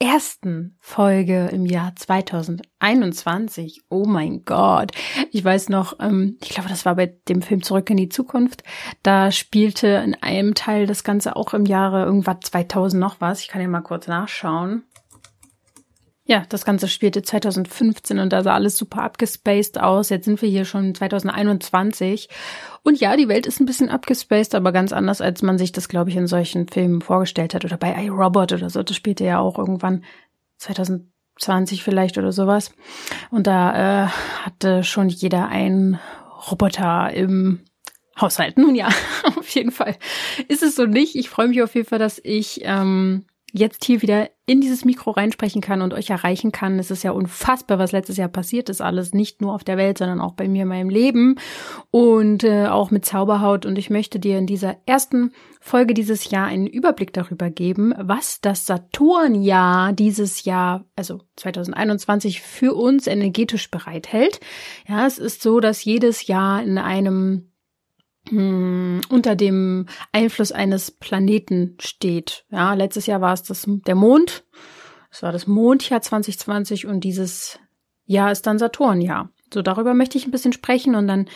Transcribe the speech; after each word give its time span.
ersten 0.00 0.76
Folge 0.80 1.48
im 1.52 1.66
Jahr 1.66 1.94
2021. 1.96 3.82
Oh 3.88 4.04
mein 4.04 4.44
Gott. 4.44 4.92
Ich 5.32 5.44
weiß 5.44 5.68
noch, 5.70 5.98
ähm, 6.00 6.38
ich 6.42 6.50
glaube, 6.50 6.68
das 6.68 6.84
war 6.84 6.94
bei 6.94 7.06
dem 7.28 7.42
Film 7.42 7.62
Zurück 7.62 7.90
in 7.90 7.96
die 7.96 8.08
Zukunft. 8.08 8.62
Da 9.02 9.32
spielte 9.32 9.88
in 9.88 10.14
einem 10.14 10.54
Teil 10.54 10.86
das 10.86 11.02
Ganze 11.02 11.34
auch 11.34 11.52
im 11.52 11.66
Jahre 11.66 12.04
irgendwas 12.04 12.38
2000 12.42 13.00
noch 13.00 13.20
was. 13.20 13.40
Ich 13.40 13.48
kann 13.48 13.60
ja 13.60 13.68
mal 13.68 13.80
kurz 13.80 14.06
nachschauen. 14.06 14.84
Ja, 16.30 16.44
das 16.50 16.66
Ganze 16.66 16.88
spielte 16.88 17.22
2015 17.22 18.18
und 18.18 18.34
da 18.34 18.42
sah 18.42 18.52
alles 18.52 18.76
super 18.76 19.02
abgespaced 19.02 19.80
aus. 19.80 20.10
Jetzt 20.10 20.26
sind 20.26 20.42
wir 20.42 20.48
hier 20.50 20.66
schon 20.66 20.94
2021. 20.94 22.28
Und 22.82 23.00
ja, 23.00 23.16
die 23.16 23.28
Welt 23.28 23.46
ist 23.46 23.60
ein 23.60 23.64
bisschen 23.64 23.88
abgespaced, 23.88 24.54
aber 24.54 24.70
ganz 24.70 24.92
anders, 24.92 25.22
als 25.22 25.40
man 25.40 25.56
sich 25.56 25.72
das, 25.72 25.88
glaube 25.88 26.10
ich, 26.10 26.16
in 26.16 26.26
solchen 26.26 26.68
Filmen 26.68 27.00
vorgestellt 27.00 27.54
hat. 27.54 27.64
Oder 27.64 27.78
bei 27.78 27.94
iRobot 28.04 28.52
oder 28.52 28.68
so. 28.68 28.82
Das 28.82 28.94
spielte 28.94 29.24
ja 29.24 29.38
auch 29.38 29.56
irgendwann 29.58 30.04
2020 30.58 31.82
vielleicht 31.82 32.18
oder 32.18 32.32
sowas. 32.32 32.72
Und 33.30 33.46
da 33.46 34.04
äh, 34.04 34.08
hatte 34.44 34.84
schon 34.84 35.08
jeder 35.08 35.48
einen 35.48 35.98
Roboter 36.50 37.10
im 37.10 37.60
Haushalt. 38.20 38.58
Nun 38.58 38.74
ja, 38.74 38.90
auf 39.24 39.48
jeden 39.48 39.70
Fall 39.70 39.96
ist 40.48 40.62
es 40.62 40.76
so 40.76 40.84
nicht. 40.84 41.16
Ich 41.16 41.30
freue 41.30 41.48
mich 41.48 41.62
auf 41.62 41.74
jeden 41.74 41.88
Fall, 41.88 41.98
dass 41.98 42.20
ich 42.22 42.60
ähm, 42.64 43.24
jetzt 43.52 43.84
hier 43.84 44.02
wieder 44.02 44.28
in 44.46 44.60
dieses 44.60 44.84
Mikro 44.84 45.10
reinsprechen 45.10 45.60
kann 45.60 45.82
und 45.82 45.94
euch 45.94 46.10
erreichen 46.10 46.52
kann. 46.52 46.78
Es 46.78 46.90
ist 46.90 47.02
ja 47.02 47.12
unfassbar, 47.12 47.78
was 47.78 47.92
letztes 47.92 48.16
Jahr 48.16 48.28
passiert 48.28 48.68
ist. 48.68 48.80
Alles 48.80 49.12
nicht 49.12 49.40
nur 49.40 49.54
auf 49.54 49.64
der 49.64 49.76
Welt, 49.76 49.98
sondern 49.98 50.20
auch 50.20 50.32
bei 50.32 50.48
mir 50.48 50.62
in 50.62 50.68
meinem 50.68 50.90
Leben 50.90 51.36
und 51.90 52.44
äh, 52.44 52.66
auch 52.66 52.90
mit 52.90 53.04
Zauberhaut. 53.04 53.66
Und 53.66 53.78
ich 53.78 53.90
möchte 53.90 54.18
dir 54.18 54.38
in 54.38 54.46
dieser 54.46 54.76
ersten 54.86 55.32
Folge 55.60 55.94
dieses 55.94 56.30
Jahr 56.30 56.46
einen 56.46 56.66
Überblick 56.66 57.12
darüber 57.12 57.50
geben, 57.50 57.94
was 57.98 58.40
das 58.40 58.66
Saturnjahr 58.66 59.92
dieses 59.92 60.44
Jahr, 60.44 60.84
also 60.96 61.20
2021, 61.36 62.40
für 62.40 62.74
uns 62.74 63.06
energetisch 63.06 63.70
bereithält. 63.70 64.40
Ja, 64.86 65.06
es 65.06 65.18
ist 65.18 65.42
so, 65.42 65.60
dass 65.60 65.84
jedes 65.84 66.26
Jahr 66.26 66.62
in 66.62 66.78
einem 66.78 67.50
hm, 68.28 69.00
unter 69.08 69.36
dem 69.36 69.86
Einfluss 70.12 70.52
eines 70.52 70.90
Planeten 70.90 71.76
steht. 71.80 72.44
Ja, 72.50 72.74
letztes 72.74 73.06
Jahr 73.06 73.20
war 73.20 73.32
es 73.32 73.42
das, 73.42 73.64
der 73.66 73.94
Mond. 73.94 74.44
Es 75.10 75.22
war 75.22 75.32
das 75.32 75.46
Mondjahr 75.46 76.02
2020 76.02 76.86
und 76.86 77.00
dieses 77.00 77.58
Jahr 78.04 78.32
ist 78.32 78.46
dann 78.46 78.58
Saturnjahr. 78.58 79.30
So, 79.52 79.62
darüber 79.62 79.94
möchte 79.94 80.18
ich 80.18 80.26
ein 80.26 80.30
bisschen 80.30 80.52
sprechen 80.52 80.94
und 80.94 81.06
dann, 81.08 81.26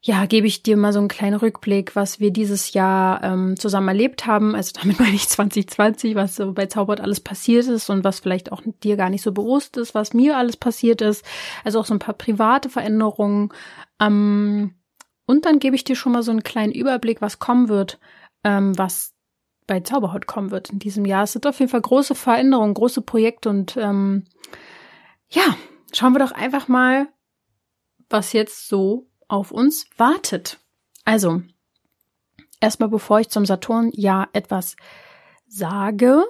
ja, 0.00 0.26
gebe 0.26 0.46
ich 0.46 0.62
dir 0.62 0.76
mal 0.76 0.92
so 0.92 0.98
einen 0.98 1.08
kleinen 1.08 1.36
Rückblick, 1.36 1.96
was 1.96 2.20
wir 2.20 2.30
dieses 2.30 2.72
Jahr 2.72 3.22
ähm, 3.22 3.56
zusammen 3.56 3.88
erlebt 3.88 4.26
haben. 4.26 4.54
Also 4.54 4.72
damit 4.80 4.98
meine 5.00 5.14
ich 5.14 5.28
2020, 5.28 6.14
was 6.14 6.36
so 6.36 6.52
bei 6.52 6.66
Zaubert 6.66 7.00
alles 7.00 7.20
passiert 7.20 7.66
ist 7.66 7.90
und 7.90 8.04
was 8.04 8.20
vielleicht 8.20 8.52
auch 8.52 8.62
dir 8.82 8.96
gar 8.96 9.10
nicht 9.10 9.22
so 9.22 9.32
bewusst 9.32 9.76
ist, 9.76 9.94
was 9.94 10.14
mir 10.14 10.36
alles 10.36 10.56
passiert 10.56 11.00
ist. 11.00 11.24
Also 11.64 11.80
auch 11.80 11.86
so 11.86 11.94
ein 11.94 12.00
paar 12.00 12.14
private 12.14 12.68
Veränderungen. 12.68 13.50
Ähm, 14.00 14.75
und 15.26 15.44
dann 15.44 15.58
gebe 15.58 15.76
ich 15.76 15.84
dir 15.84 15.96
schon 15.96 16.12
mal 16.12 16.22
so 16.22 16.30
einen 16.30 16.42
kleinen 16.42 16.72
Überblick, 16.72 17.20
was 17.20 17.38
kommen 17.38 17.68
wird, 17.68 17.98
ähm, 18.44 18.76
was 18.78 19.14
bei 19.66 19.80
Zauberhaut 19.80 20.26
kommen 20.26 20.50
wird 20.50 20.70
in 20.70 20.78
diesem 20.78 21.04
Jahr. 21.04 21.24
Es 21.24 21.32
sind 21.32 21.46
auf 21.46 21.58
jeden 21.58 21.70
Fall 21.70 21.80
große 21.80 22.14
Veränderungen, 22.14 22.74
große 22.74 23.02
Projekte 23.02 23.50
und 23.50 23.76
ähm, 23.76 24.24
ja, 25.28 25.56
schauen 25.92 26.12
wir 26.12 26.20
doch 26.20 26.32
einfach 26.32 26.68
mal, 26.68 27.08
was 28.08 28.32
jetzt 28.32 28.68
so 28.68 29.08
auf 29.28 29.50
uns 29.50 29.86
wartet. 29.96 30.60
Also, 31.04 31.42
erstmal 32.60 32.88
bevor 32.88 33.18
ich 33.20 33.28
zum 33.28 33.44
Saturn 33.44 33.90
ja 33.92 34.28
etwas 34.32 34.76
sage, 35.48 36.24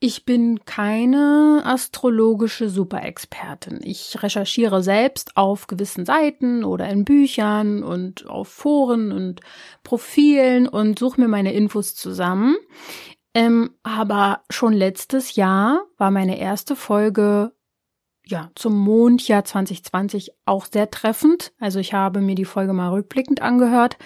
ich 0.00 0.24
bin 0.24 0.64
keine 0.64 1.62
astrologische 1.64 2.68
Superexpertin. 2.68 3.80
Ich 3.82 4.22
recherchiere 4.22 4.82
selbst 4.82 5.36
auf 5.36 5.66
gewissen 5.66 6.06
Seiten 6.06 6.62
oder 6.62 6.88
in 6.88 7.04
Büchern 7.04 7.82
und 7.82 8.28
auf 8.28 8.48
Foren 8.48 9.10
und 9.10 9.40
Profilen 9.82 10.68
und 10.68 11.00
suche 11.00 11.20
mir 11.20 11.28
meine 11.28 11.52
Infos 11.52 11.96
zusammen. 11.96 12.56
Ähm, 13.34 13.70
aber 13.82 14.42
schon 14.50 14.72
letztes 14.72 15.34
Jahr 15.34 15.82
war 15.96 16.12
meine 16.12 16.38
erste 16.38 16.76
Folge 16.76 17.52
ja 18.24 18.50
zum 18.54 18.78
Mondjahr 18.78 19.44
2020 19.44 20.30
auch 20.44 20.66
sehr 20.66 20.90
treffend. 20.90 21.52
Also 21.58 21.80
ich 21.80 21.92
habe 21.92 22.20
mir 22.20 22.36
die 22.36 22.44
Folge 22.44 22.72
mal 22.72 22.90
rückblickend 22.90 23.42
angehört, 23.42 23.98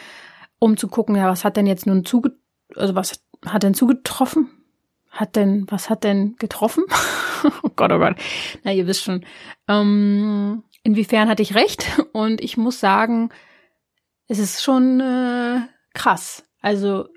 um 0.59 0.79
zu 0.79 0.89
gucken, 0.89 1.17
ja, 1.17 1.29
was 1.29 1.45
hat 1.45 1.59
denn 1.59 1.67
jetzt 1.67 1.87
nun 1.87 2.07
zuge 2.07 2.33
also 2.77 2.95
was 2.95 3.23
hat 3.45 3.63
denn 3.63 3.75
zugetroffen? 3.75 4.62
Hat 5.13 5.37
denn, 5.37 5.67
was 5.69 5.91
hat 5.91 6.05
denn 6.05 6.37
getroffen? 6.39 6.85
oh 7.63 7.71
Gott, 7.77 7.93
oh 7.93 7.99
Gott. 7.99 8.17
Na, 8.65 8.73
ihr 8.73 8.87
wisst 8.87 9.05
schon. 9.05 9.25
Ähm, 9.69 10.65
inwiefern 10.83 11.29
hatte 11.29 11.43
ich 11.43 11.55
recht? 11.55 11.87
Und 12.13 12.41
ich 12.41 12.57
muss 12.57 12.81
sagen, 12.81 13.31
es 14.27 14.39
ist 14.39 14.63
schon 14.63 15.01
äh, 15.01 15.61
krass. 15.95 16.45
Also 16.61 17.09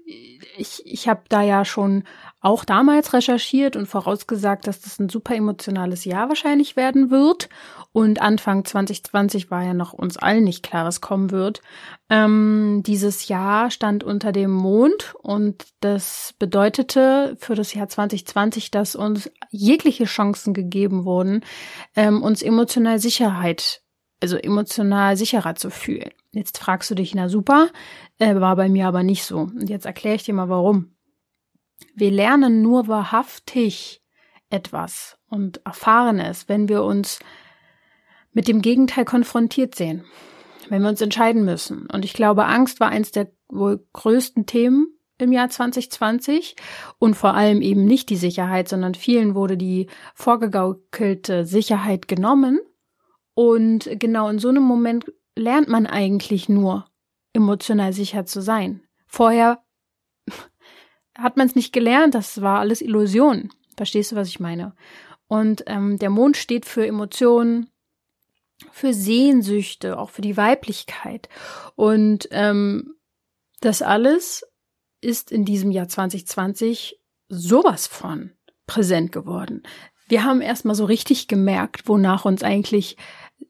ich, 0.57 0.81
ich 0.85 1.07
habe 1.07 1.23
da 1.29 1.41
ja 1.41 1.65
schon 1.65 2.03
auch 2.45 2.63
damals 2.63 3.11
recherchiert 3.13 3.75
und 3.75 3.87
vorausgesagt, 3.87 4.67
dass 4.67 4.79
das 4.79 4.99
ein 4.99 5.09
super 5.09 5.35
emotionales 5.35 6.05
Jahr 6.05 6.29
wahrscheinlich 6.29 6.75
werden 6.75 7.09
wird. 7.09 7.49
Und 7.91 8.21
Anfang 8.21 8.63
2020 8.63 9.49
war 9.49 9.63
ja 9.63 9.73
noch 9.73 9.93
uns 9.93 10.15
allen 10.17 10.43
nicht 10.43 10.61
klar, 10.61 10.85
was 10.85 11.01
kommen 11.01 11.31
wird. 11.31 11.63
Ähm, 12.07 12.83
dieses 12.85 13.27
Jahr 13.29 13.71
stand 13.71 14.03
unter 14.03 14.31
dem 14.31 14.51
Mond 14.51 15.15
und 15.23 15.65
das 15.79 16.35
bedeutete 16.37 17.35
für 17.39 17.55
das 17.55 17.73
Jahr 17.73 17.89
2020, 17.89 18.69
dass 18.69 18.95
uns 18.95 19.31
jegliche 19.49 20.05
Chancen 20.05 20.53
gegeben 20.53 21.03
wurden, 21.03 21.41
ähm, 21.95 22.21
uns 22.21 22.43
emotional 22.43 22.99
Sicherheit, 22.99 23.81
also 24.21 24.37
emotional 24.37 25.17
sicherer 25.17 25.55
zu 25.55 25.71
fühlen. 25.71 26.11
Jetzt 26.31 26.59
fragst 26.59 26.91
du 26.91 26.95
dich, 26.95 27.15
na 27.15 27.27
super, 27.27 27.69
äh, 28.19 28.35
war 28.35 28.55
bei 28.55 28.69
mir 28.69 28.87
aber 28.87 29.01
nicht 29.01 29.23
so. 29.23 29.39
Und 29.39 29.67
jetzt 29.67 29.87
erkläre 29.87 30.17
ich 30.17 30.25
dir 30.25 30.35
mal 30.35 30.49
warum. 30.49 30.94
Wir 31.93 32.11
lernen 32.11 32.61
nur 32.61 32.87
wahrhaftig 32.87 34.01
etwas 34.49 35.17
und 35.29 35.65
erfahren 35.65 36.19
es, 36.19 36.47
wenn 36.49 36.69
wir 36.69 36.83
uns 36.83 37.19
mit 38.31 38.47
dem 38.47 38.61
Gegenteil 38.61 39.05
konfrontiert 39.05 39.75
sehen, 39.75 40.03
wenn 40.69 40.81
wir 40.81 40.89
uns 40.89 41.01
entscheiden 41.01 41.45
müssen. 41.45 41.87
Und 41.91 42.05
ich 42.05 42.13
glaube, 42.13 42.45
Angst 42.45 42.79
war 42.79 42.89
eins 42.89 43.11
der 43.11 43.31
wohl 43.47 43.85
größten 43.93 44.45
Themen 44.45 44.87
im 45.17 45.31
Jahr 45.31 45.49
2020 45.49 46.55
und 46.99 47.15
vor 47.15 47.33
allem 47.33 47.61
eben 47.61 47.85
nicht 47.85 48.09
die 48.09 48.17
Sicherheit, 48.17 48.67
sondern 48.67 48.95
vielen 48.95 49.35
wurde 49.35 49.57
die 49.57 49.87
vorgegaukelte 50.13 51.45
Sicherheit 51.45 52.07
genommen. 52.07 52.59
Und 53.33 53.89
genau 53.99 54.29
in 54.29 54.39
so 54.39 54.49
einem 54.49 54.63
Moment 54.63 55.05
lernt 55.35 55.67
man 55.67 55.87
eigentlich 55.87 56.49
nur, 56.49 56.85
emotional 57.33 57.93
sicher 57.93 58.25
zu 58.25 58.41
sein. 58.41 58.81
Vorher 59.07 59.64
hat 61.15 61.37
man 61.37 61.47
es 61.47 61.55
nicht 61.55 61.73
gelernt, 61.73 62.15
das 62.15 62.41
war 62.41 62.59
alles 62.59 62.81
Illusion. 62.81 63.51
Verstehst 63.77 64.11
du, 64.11 64.15
was 64.15 64.27
ich 64.27 64.39
meine? 64.39 64.75
Und 65.27 65.63
ähm, 65.67 65.97
der 65.97 66.09
Mond 66.09 66.37
steht 66.37 66.65
für 66.65 66.85
Emotionen, 66.85 67.69
für 68.71 68.93
Sehnsüchte, 68.93 69.97
auch 69.97 70.09
für 70.09 70.21
die 70.21 70.37
Weiblichkeit. 70.37 71.29
Und 71.75 72.27
ähm, 72.31 72.95
das 73.61 73.81
alles 73.81 74.45
ist 75.01 75.31
in 75.31 75.45
diesem 75.45 75.71
Jahr 75.71 75.87
2020 75.87 76.99
sowas 77.27 77.87
von 77.87 78.31
präsent 78.67 79.11
geworden. 79.11 79.63
Wir 80.07 80.23
haben 80.23 80.41
erstmal 80.41 80.75
so 80.75 80.85
richtig 80.85 81.27
gemerkt, 81.27 81.87
wonach 81.87 82.25
uns 82.25 82.43
eigentlich 82.43 82.97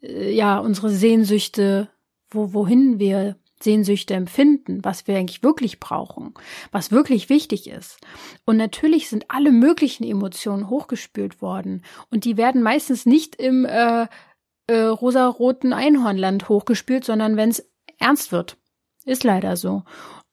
äh, 0.01 0.31
ja 0.31 0.57
unsere 0.59 0.89
Sehnsüchte, 0.89 1.89
wo 2.29 2.53
wohin 2.53 2.99
wir 2.99 3.37
Sehnsüchte 3.65 4.13
empfinden, 4.13 4.79
was 4.83 5.05
wir 5.07 5.17
eigentlich 5.17 5.43
wirklich 5.43 5.81
brauchen, 5.81 6.33
was 6.71 6.91
wirklich 6.91 7.27
wichtig 7.27 7.69
ist. 7.69 7.97
Und 8.45 8.55
natürlich 8.55 9.09
sind 9.09 9.25
alle 9.27 9.51
möglichen 9.51 10.05
Emotionen 10.05 10.69
hochgespült 10.69 11.41
worden 11.41 11.83
und 12.09 12.23
die 12.23 12.37
werden 12.37 12.63
meistens 12.63 13.05
nicht 13.05 13.35
im 13.35 13.65
äh, 13.65 14.07
äh, 14.67 14.81
rosaroten 14.81 15.73
Einhornland 15.73 16.47
hochgespült, 16.47 17.03
sondern 17.03 17.35
wenn 17.35 17.49
es 17.49 17.69
ernst 17.99 18.31
wird. 18.31 18.57
Ist 19.05 19.23
leider 19.23 19.57
so. 19.57 19.83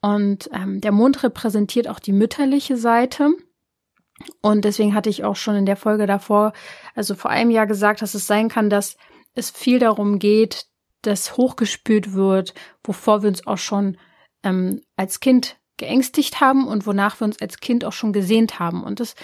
Und 0.01 0.49
ähm, 0.53 0.81
der 0.81 0.93
Mond 0.93 1.23
repräsentiert 1.23 1.89
auch 1.89 1.99
die 1.99 2.13
mütterliche 2.13 2.77
Seite. 2.77 3.31
Und 4.41 4.65
deswegen 4.65 4.95
hatte 4.95 5.11
ich 5.11 5.25
auch 5.25 5.37
schon 5.37 5.57
in 5.57 5.67
der 5.67 5.77
Folge 5.77 6.07
davor, 6.07 6.53
also 6.95 7.15
vor 7.15 7.31
einem 7.31 7.51
Jahr 7.51 7.67
gesagt, 7.67 8.03
dass 8.03 8.15
es 8.15 8.27
sein 8.27 8.49
kann, 8.49 8.71
dass 8.71 8.97
es 9.35 9.51
viel 9.51 9.79
darum 9.79 10.19
geht, 10.19 10.67
das 11.03 11.37
hochgespült 11.37 12.13
wird, 12.15 12.55
wovor 12.85 13.23
wir 13.23 13.29
uns 13.29 13.47
auch 13.47 13.59
schon 13.59 13.99
ähm, 14.43 14.81
als 14.97 15.21
Kind 15.21 15.57
geängstigt 15.77 16.41
haben 16.41 16.67
und 16.67 16.87
wonach 16.87 17.21
wir 17.21 17.25
uns 17.25 17.41
als 17.41 17.59
Kind 17.59 17.85
auch 17.85 17.93
schon 17.93 18.13
gesehnt 18.13 18.59
haben. 18.59 18.83
Und 18.83 19.01
das 19.01 19.15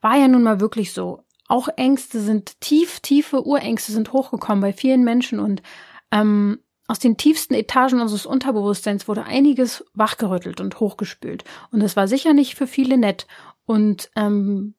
war 0.00 0.16
ja 0.16 0.28
nun 0.28 0.42
mal 0.42 0.60
wirklich 0.60 0.92
so. 0.92 1.22
Auch 1.48 1.68
Ängste 1.76 2.20
sind 2.20 2.60
tief, 2.60 3.00
tiefe 3.00 3.46
Urängste 3.46 3.92
sind 3.92 4.12
hochgekommen 4.12 4.60
bei 4.60 4.72
vielen 4.72 5.04
Menschen 5.04 5.38
und 5.38 5.62
ähm, 6.10 6.58
aus 6.88 6.98
den 6.98 7.16
tiefsten 7.16 7.54
Etagen 7.54 8.00
unseres 8.00 8.26
Unterbewusstseins 8.26 9.08
wurde 9.08 9.24
einiges 9.24 9.84
wachgerüttelt 9.94 10.60
und 10.60 10.78
hochgespült. 10.78 11.44
Und 11.70 11.82
das 11.82 11.96
war 11.96 12.06
sicher 12.08 12.32
nicht 12.32 12.54
für 12.54 12.66
viele 12.66 12.96
nett 12.96 13.26
und 13.64 14.10
ähm, 14.16 14.74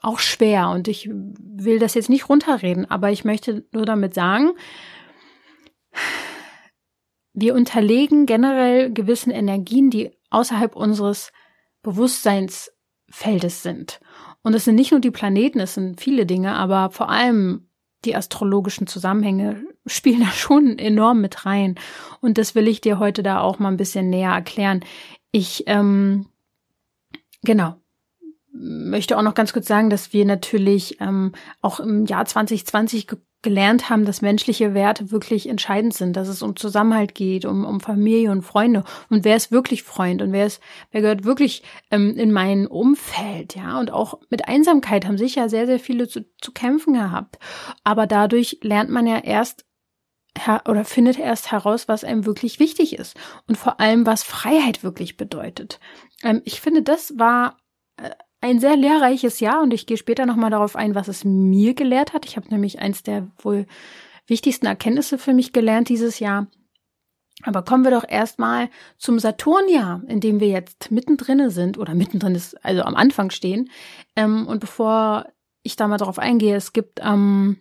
auch 0.00 0.20
schwer. 0.20 0.70
Und 0.70 0.86
ich 0.88 1.08
will 1.10 1.78
das 1.78 1.94
jetzt 1.94 2.10
nicht 2.10 2.28
runterreden, 2.28 2.88
aber 2.88 3.10
ich 3.10 3.24
möchte 3.24 3.64
nur 3.72 3.86
damit 3.86 4.14
sagen, 4.14 4.52
wir 7.32 7.54
unterlegen 7.54 8.26
generell 8.26 8.92
gewissen 8.92 9.30
Energien, 9.30 9.90
die 9.90 10.10
außerhalb 10.30 10.74
unseres 10.74 11.32
Bewusstseinsfeldes 11.82 13.62
sind. 13.62 14.00
Und 14.42 14.54
es 14.54 14.64
sind 14.64 14.74
nicht 14.74 14.90
nur 14.90 15.00
die 15.00 15.10
Planeten, 15.10 15.60
es 15.60 15.74
sind 15.74 16.00
viele 16.00 16.26
Dinge, 16.26 16.54
aber 16.54 16.90
vor 16.90 17.08
allem 17.08 17.68
die 18.04 18.16
astrologischen 18.16 18.86
Zusammenhänge 18.86 19.64
spielen 19.86 20.20
da 20.20 20.30
schon 20.30 20.78
enorm 20.78 21.20
mit 21.20 21.46
rein. 21.46 21.76
Und 22.20 22.38
das 22.38 22.54
will 22.54 22.68
ich 22.68 22.80
dir 22.80 22.98
heute 22.98 23.22
da 23.22 23.40
auch 23.40 23.58
mal 23.58 23.68
ein 23.68 23.76
bisschen 23.76 24.10
näher 24.10 24.32
erklären. 24.32 24.84
Ich, 25.30 25.64
ähm, 25.66 26.26
genau, 27.42 27.76
möchte 28.52 29.16
auch 29.16 29.22
noch 29.22 29.34
ganz 29.34 29.52
kurz 29.52 29.66
sagen, 29.66 29.90
dass 29.90 30.12
wir 30.12 30.24
natürlich 30.24 31.00
ähm, 31.00 31.32
auch 31.60 31.80
im 31.80 32.06
Jahr 32.06 32.24
2020 32.24 33.06
ge 33.06 33.18
gelernt 33.42 33.88
haben, 33.88 34.04
dass 34.04 34.20
menschliche 34.20 34.74
Werte 34.74 35.12
wirklich 35.12 35.48
entscheidend 35.48 35.94
sind, 35.94 36.16
dass 36.16 36.26
es 36.26 36.42
um 36.42 36.56
Zusammenhalt 36.56 37.14
geht, 37.14 37.44
um, 37.44 37.64
um 37.64 37.80
Familie 37.80 38.32
und 38.32 38.42
Freunde. 38.42 38.82
Und 39.10 39.24
wer 39.24 39.36
ist 39.36 39.52
wirklich 39.52 39.84
Freund 39.84 40.22
und 40.22 40.32
wer 40.32 40.46
ist, 40.46 40.60
wer 40.90 41.02
gehört 41.02 41.24
wirklich 41.24 41.62
ähm, 41.90 42.16
in 42.16 42.32
mein 42.32 42.66
Umfeld, 42.66 43.54
ja. 43.54 43.78
Und 43.78 43.92
auch 43.92 44.20
mit 44.28 44.48
Einsamkeit 44.48 45.06
haben 45.06 45.18
sicher 45.18 45.48
sehr, 45.48 45.66
sehr 45.66 45.78
viele 45.78 46.08
zu, 46.08 46.26
zu 46.40 46.52
kämpfen 46.52 46.94
gehabt. 46.94 47.38
Aber 47.84 48.06
dadurch 48.06 48.58
lernt 48.62 48.90
man 48.90 49.06
ja 49.06 49.18
erst 49.18 49.64
oder 50.66 50.84
findet 50.84 51.18
erst 51.18 51.50
heraus, 51.50 51.88
was 51.88 52.04
einem 52.04 52.24
wirklich 52.24 52.60
wichtig 52.60 52.96
ist 52.96 53.16
und 53.48 53.56
vor 53.56 53.80
allem, 53.80 54.06
was 54.06 54.22
Freiheit 54.22 54.84
wirklich 54.84 55.16
bedeutet. 55.16 55.80
Ähm, 56.22 56.42
ich 56.44 56.60
finde, 56.60 56.82
das 56.82 57.18
war 57.18 57.58
äh, 57.96 58.10
ein 58.40 58.60
sehr 58.60 58.76
lehrreiches 58.76 59.40
Jahr 59.40 59.62
und 59.62 59.74
ich 59.74 59.86
gehe 59.86 59.96
später 59.96 60.26
nochmal 60.26 60.50
darauf 60.50 60.76
ein, 60.76 60.94
was 60.94 61.08
es 61.08 61.24
mir 61.24 61.74
gelehrt 61.74 62.12
hat. 62.12 62.24
Ich 62.24 62.36
habe 62.36 62.48
nämlich 62.48 62.78
eins 62.78 63.02
der 63.02 63.28
wohl 63.38 63.66
wichtigsten 64.26 64.66
Erkenntnisse 64.66 65.18
für 65.18 65.32
mich 65.32 65.52
gelernt 65.52 65.88
dieses 65.88 66.20
Jahr. 66.20 66.46
Aber 67.42 67.62
kommen 67.62 67.84
wir 67.84 67.92
doch 67.92 68.08
erstmal 68.08 68.68
zum 68.96 69.18
Saturnjahr, 69.18 70.02
in 70.08 70.20
dem 70.20 70.40
wir 70.40 70.48
jetzt 70.48 70.90
mittendrin 70.90 71.50
sind 71.50 71.78
oder 71.78 71.94
mittendrin 71.94 72.34
ist, 72.34 72.64
also 72.64 72.82
am 72.82 72.96
Anfang 72.96 73.30
stehen. 73.30 73.70
Ähm, 74.16 74.46
und 74.46 74.58
bevor 74.58 75.26
ich 75.62 75.76
da 75.76 75.86
mal 75.86 75.98
darauf 75.98 76.18
eingehe, 76.18 76.56
es 76.56 76.72
gibt 76.72 77.00
ähm, 77.00 77.58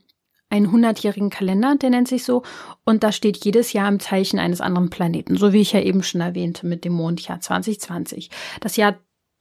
einen 0.49 0.71
hundertjährigen 0.71 1.29
Kalender, 1.29 1.75
der 1.75 1.89
nennt 1.89 2.07
sich 2.07 2.23
so, 2.23 2.43
und 2.85 3.03
da 3.03 3.11
steht 3.11 3.43
jedes 3.43 3.73
Jahr 3.73 3.87
im 3.89 3.99
Zeichen 3.99 4.39
eines 4.39 4.61
anderen 4.61 4.89
Planeten, 4.89 5.37
so 5.37 5.53
wie 5.53 5.61
ich 5.61 5.73
ja 5.73 5.81
eben 5.81 6.03
schon 6.03 6.21
erwähnte 6.21 6.65
mit 6.65 6.85
dem 6.85 6.93
Mondjahr 6.93 7.39
2020. 7.39 8.29
Das 8.61 8.77
Jahr 8.77 8.95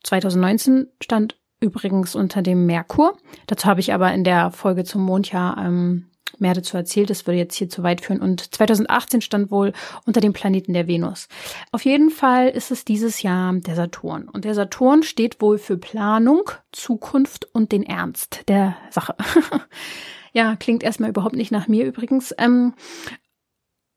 2019 0.06 0.88
stand 1.03 1.37
übrigens 1.61 2.14
unter 2.14 2.43
dem 2.43 2.67
Merkur. 2.67 3.17
Dazu 3.47 3.67
habe 3.67 3.81
ich 3.81 3.93
aber 3.93 4.12
in 4.12 4.25
der 4.25 4.50
Folge 4.50 4.85
zum 4.85 5.03
Mondjahr 5.03 5.58
ähm, 5.58 6.11
mehr 6.38 6.55
dazu 6.55 6.76
erzählt. 6.76 7.11
Das 7.11 7.26
würde 7.26 7.38
jetzt 7.38 7.56
hier 7.56 7.69
zu 7.69 7.82
weit 7.82 8.00
führen. 8.00 8.20
Und 8.20 8.55
2018 8.55 9.20
stand 9.20 9.50
wohl 9.50 9.73
unter 10.05 10.20
dem 10.20 10.32
Planeten 10.32 10.75
der 10.75 10.87
Venus. 10.87 11.29
Auf 11.73 11.85
jeden 11.85 12.11
Fall 12.11 12.49
ist 12.49 12.70
es 12.70 12.85
dieses 12.85 13.23
Jahr 13.23 13.53
der 13.55 13.75
Saturn. 13.75 14.29
Und 14.29 14.44
der 14.44 14.55
Saturn 14.55 15.03
steht 15.03 15.41
wohl 15.41 15.58
für 15.58 15.76
Planung, 15.76 16.50
Zukunft 16.73 17.49
und 17.55 17.73
den 17.73 17.82
Ernst 17.82 18.44
der 18.49 18.76
Sache. 18.91 19.17
ja, 20.32 20.56
klingt 20.56 20.82
erstmal 20.82 21.11
überhaupt 21.11 21.37
nicht 21.37 21.53
nach 21.53 21.69
mir 21.69 21.87
übrigens. 21.87 22.35
Ähm, 22.38 22.75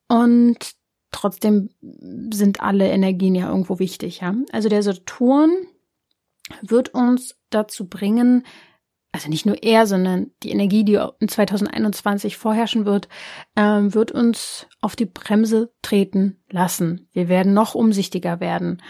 und 0.08 0.58
trotzdem 1.12 1.70
sind 2.32 2.62
alle 2.62 2.88
Energien 2.88 3.36
ja 3.36 3.50
irgendwo 3.50 3.80
wichtig, 3.80 4.22
ja. 4.22 4.34
Also 4.52 4.70
der 4.70 4.82
Saturn 4.82 5.52
wird 6.62 6.90
uns 6.94 7.38
dazu 7.50 7.88
bringen, 7.88 8.44
also 9.12 9.30
nicht 9.30 9.46
nur 9.46 9.64
er, 9.64 9.88
sondern 9.88 10.32
die 10.44 10.52
Energie, 10.52 10.84
die 10.84 11.00
in 11.20 11.28
2021 11.28 12.38
vorherrschen 12.38 12.86
wird, 12.86 13.08
ähm, 13.56 13.94
wird 13.94 14.12
uns 14.12 14.68
auf 14.82 14.96
die 14.96 15.08
Bremse 15.08 15.74
treten 15.82 16.44
lassen. 16.50 17.08
Wir 17.12 17.28
werden 17.28 17.54
noch 17.54 17.74
umsichtiger 17.74 18.40
werden. 18.40 18.82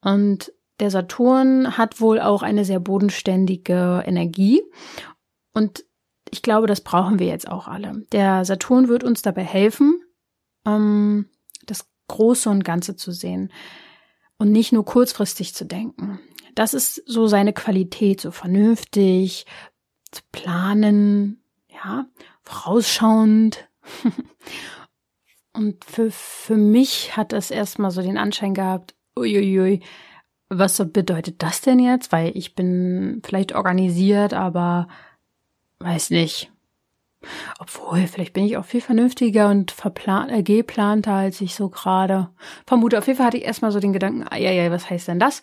Und 0.00 0.52
der 0.80 0.90
Saturn 0.90 1.78
hat 1.78 2.00
wohl 2.00 2.20
auch 2.20 2.42
eine 2.42 2.64
sehr 2.64 2.80
bodenständige 2.80 4.02
Energie. 4.04 4.62
Und 5.54 5.84
ich 6.30 6.42
glaube, 6.42 6.66
das 6.66 6.80
brauchen 6.80 7.18
wir 7.18 7.26
jetzt 7.26 7.48
auch 7.48 7.68
alle. 7.68 8.04
Der 8.12 8.44
Saturn 8.44 8.88
wird 8.88 9.04
uns 9.04 9.22
dabei 9.22 9.44
helfen, 9.44 10.00
ähm, 10.66 11.26
das 11.66 11.88
Große 12.08 12.50
und 12.50 12.64
Ganze 12.64 12.96
zu 12.96 13.12
sehen 13.12 13.52
und 14.38 14.52
nicht 14.52 14.72
nur 14.72 14.84
kurzfristig 14.84 15.54
zu 15.54 15.64
denken. 15.64 16.20
Das 16.54 16.74
ist 16.74 17.02
so 17.06 17.26
seine 17.26 17.52
Qualität, 17.52 18.20
so 18.20 18.30
vernünftig 18.30 19.46
zu 20.10 20.22
planen, 20.32 21.42
ja, 21.68 22.06
vorausschauend. 22.42 23.68
Und 25.52 25.84
für, 25.84 26.10
für 26.10 26.56
mich 26.56 27.16
hat 27.16 27.32
das 27.32 27.50
erstmal 27.50 27.90
so 27.90 28.00
den 28.00 28.16
Anschein 28.16 28.54
gehabt, 28.54 28.94
uiuiui, 29.16 29.80
was 30.48 30.78
bedeutet 30.92 31.42
das 31.42 31.60
denn 31.60 31.78
jetzt? 31.78 32.12
Weil 32.12 32.36
ich 32.36 32.54
bin 32.54 33.20
vielleicht 33.24 33.54
organisiert, 33.54 34.34
aber 34.34 34.88
weiß 35.80 36.10
nicht. 36.10 36.52
Obwohl, 37.58 38.06
vielleicht 38.06 38.32
bin 38.32 38.44
ich 38.44 38.56
auch 38.56 38.64
viel 38.64 38.80
vernünftiger 38.80 39.48
und 39.48 39.72
verplan 39.72 40.30
äh, 40.30 40.42
geplanter, 40.42 41.14
als 41.14 41.40
ich 41.40 41.54
so 41.54 41.68
gerade 41.68 42.30
vermute. 42.66 42.98
Auf 42.98 43.06
jeden 43.06 43.16
Fall 43.16 43.26
hatte 43.26 43.38
ich 43.38 43.44
erstmal 43.44 43.72
so 43.72 43.80
den 43.80 43.92
Gedanken, 43.92 44.24
ah, 44.28 44.36
ja, 44.36 44.52
ja, 44.52 44.70
was 44.70 44.88
heißt 44.88 45.08
denn 45.08 45.18
das? 45.18 45.42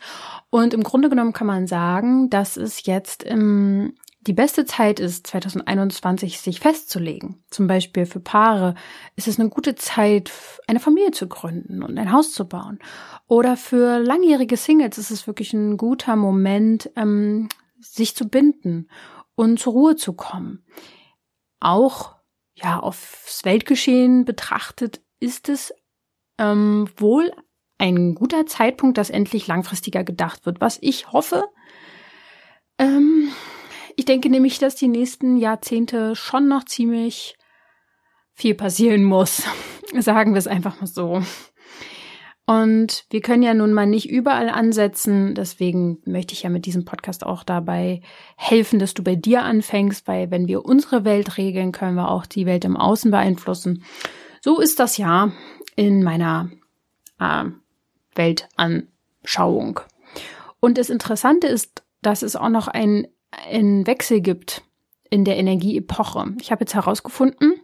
Und 0.49 0.73
im 0.73 0.83
Grunde 0.83 1.09
genommen 1.09 1.33
kann 1.33 1.47
man 1.47 1.67
sagen, 1.67 2.29
dass 2.29 2.55
es 2.55 2.85
jetzt 2.85 3.23
im, 3.23 3.93
die 4.21 4.33
beste 4.33 4.65
Zeit 4.65 5.01
ist, 5.01 5.27
2021 5.27 6.39
sich 6.39 6.61
festzulegen. 6.61 7.43
Zum 7.49 7.67
Beispiel 7.67 8.05
für 8.05 8.21
Paare 8.21 8.75
ist 9.17 9.27
es 9.27 9.37
eine 9.37 9.49
gute 9.49 9.75
Zeit, 9.75 10.31
eine 10.67 10.79
Familie 10.79 11.11
zu 11.11 11.27
gründen 11.27 11.83
und 11.83 11.97
ein 11.97 12.13
Haus 12.13 12.31
zu 12.31 12.47
bauen. 12.47 12.79
Oder 13.27 13.57
für 13.57 13.99
langjährige 13.99 14.55
Singles 14.55 14.97
ist 14.97 15.11
es 15.11 15.27
wirklich 15.27 15.51
ein 15.51 15.75
guter 15.75 16.15
Moment, 16.15 16.89
ähm, 16.95 17.49
sich 17.81 18.15
zu 18.15 18.29
binden 18.29 18.87
und 19.35 19.59
zur 19.59 19.73
Ruhe 19.73 19.95
zu 19.97 20.13
kommen 20.13 20.63
auch 21.59 22.15
ja 22.53 22.79
aufs 22.79 23.43
Weltgeschehen 23.43 24.25
betrachtet, 24.25 25.01
ist 25.19 25.49
es 25.49 25.73
ähm, 26.37 26.87
wohl 26.97 27.31
ein 27.77 28.15
guter 28.15 28.45
Zeitpunkt, 28.45 28.97
dass 28.97 29.09
endlich 29.09 29.47
langfristiger 29.47 30.03
gedacht 30.03 30.45
wird. 30.45 30.61
Was 30.61 30.77
ich 30.81 31.11
hoffe, 31.11 31.45
ähm, 32.77 33.31
ich 33.95 34.05
denke 34.05 34.29
nämlich, 34.29 34.59
dass 34.59 34.75
die 34.75 34.87
nächsten 34.87 35.37
Jahrzehnte 35.37 36.15
schon 36.15 36.47
noch 36.47 36.65
ziemlich 36.65 37.37
viel 38.33 38.55
passieren 38.55 39.03
muss. 39.03 39.43
Sagen 39.97 40.33
wir 40.33 40.39
es 40.39 40.47
einfach 40.47 40.79
mal 40.79 40.87
so. 40.87 41.21
Und 42.47 43.05
wir 43.09 43.21
können 43.21 43.41
ja 43.41 43.55
nun 43.55 43.73
mal 43.73 43.87
nicht 43.87 44.07
überall 44.09 44.49
ansetzen. 44.49 45.33
Deswegen 45.33 45.97
möchte 46.05 46.33
ich 46.33 46.43
ja 46.43 46.49
mit 46.49 46.67
diesem 46.67 46.85
Podcast 46.85 47.25
auch 47.25 47.43
dabei 47.43 48.01
helfen, 48.35 48.77
dass 48.77 48.93
du 48.93 49.03
bei 49.03 49.15
dir 49.15 49.41
anfängst, 49.41 50.07
weil 50.07 50.29
wenn 50.29 50.47
wir 50.47 50.63
unsere 50.63 51.05
Welt 51.05 51.37
regeln, 51.37 51.71
können 51.71 51.95
wir 51.95 52.09
auch 52.09 52.27
die 52.27 52.45
Welt 52.45 52.63
im 52.63 52.77
Außen 52.77 53.09
beeinflussen. 53.09 53.83
So 54.41 54.59
ist 54.59 54.79
das 54.79 54.97
ja 54.97 55.31
in 55.75 56.03
meiner 56.03 56.51
äh, 57.19 57.45
Weltanschauung. 58.13 59.79
Und 60.59 60.77
das 60.77 60.91
Interessante 60.91 61.47
ist, 61.47 61.83
dass 62.03 62.21
es 62.21 62.35
auch 62.35 62.49
noch 62.49 62.67
einen 62.67 63.07
Wechsel 63.87 64.21
gibt 64.21 64.63
in 65.09 65.25
der 65.25 65.37
Energieepoche. 65.37 66.35
Ich 66.39 66.51
habe 66.51 66.61
jetzt 66.61 66.75
herausgefunden, 66.75 67.55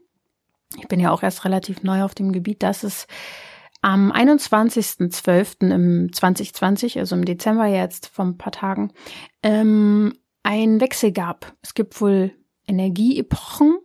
ich 0.80 0.88
bin 0.88 1.00
ja 1.00 1.12
auch 1.12 1.22
erst 1.22 1.46
relativ 1.46 1.84
neu 1.84 2.02
auf 2.02 2.16
dem 2.16 2.32
Gebiet, 2.32 2.64
dass 2.64 2.84
es 2.84 3.06
am 3.82 4.12
21.12. 4.12 5.72
im 5.72 6.14
2020, 6.14 7.00
also 7.00 7.16
im 7.16 7.26
Dezember 7.26 7.66
jetzt, 7.66 8.08
vor 8.08 8.26
ein 8.26 8.38
paar 8.38 8.52
Tagen, 8.52 8.94
ähm, 9.44 10.14
ein 10.44 10.80
Wechsel 10.80 11.12
gab. 11.12 11.56
Es 11.62 11.74
gibt 11.74 12.00
wohl 12.02 12.32
Energieepochen. 12.68 13.80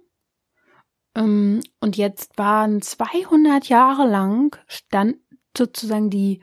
Ähm, 1.14 1.60
und 1.80 1.96
jetzt 1.96 2.38
waren 2.38 2.82
200 2.82 3.68
Jahre 3.68 4.06
lang 4.06 4.56
stand 4.66 5.16
sozusagen 5.56 6.10
die, 6.10 6.42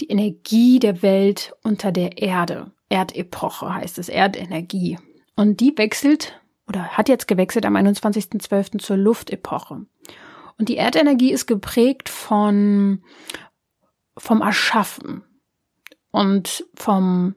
die 0.00 0.08
Energie 0.08 0.78
der 0.78 1.02
Welt 1.02 1.54
unter 1.62 1.92
der 1.92 2.18
Erde. 2.18 2.72
Erdepoche 2.90 3.74
heißt 3.74 3.98
es, 3.98 4.10
Erdenergie. 4.10 4.98
Und 5.34 5.60
die 5.60 5.76
wechselt 5.78 6.38
oder 6.68 6.88
hat 6.88 7.08
jetzt 7.08 7.26
gewechselt 7.26 7.64
am 7.64 7.76
21.12. 7.76 8.78
zur 8.78 8.98
Luftepoche. 8.98 9.86
Und 10.58 10.68
die 10.68 10.76
Erdenergie 10.76 11.32
ist 11.32 11.46
geprägt 11.46 12.08
von, 12.08 13.02
vom 14.16 14.40
Erschaffen 14.40 15.24
und 16.10 16.64
vom 16.74 17.34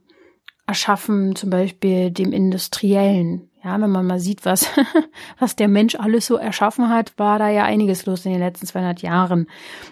Erschaffen 0.68 1.36
zum 1.36 1.50
Beispiel 1.50 2.12
dem 2.12 2.34
Industriellen. 2.34 3.50
Ja, 3.64 3.82
wenn 3.82 3.90
man 3.90 4.06
mal 4.06 4.20
sieht, 4.20 4.46
was, 4.46 4.68
was 5.40 5.56
der 5.56 5.68
Mensch 5.68 5.96
alles 5.96 6.28
so 6.28 6.36
erschaffen 6.36 6.90
hat, 6.90 7.18
war 7.18 7.40
da 7.40 7.50
ja 7.50 7.64
einiges 7.64 8.06
los 8.06 8.26
in 8.26 8.32
den 8.32 8.42
letzten 8.42 8.68
200 8.68 9.02
Jahren. 9.02 9.48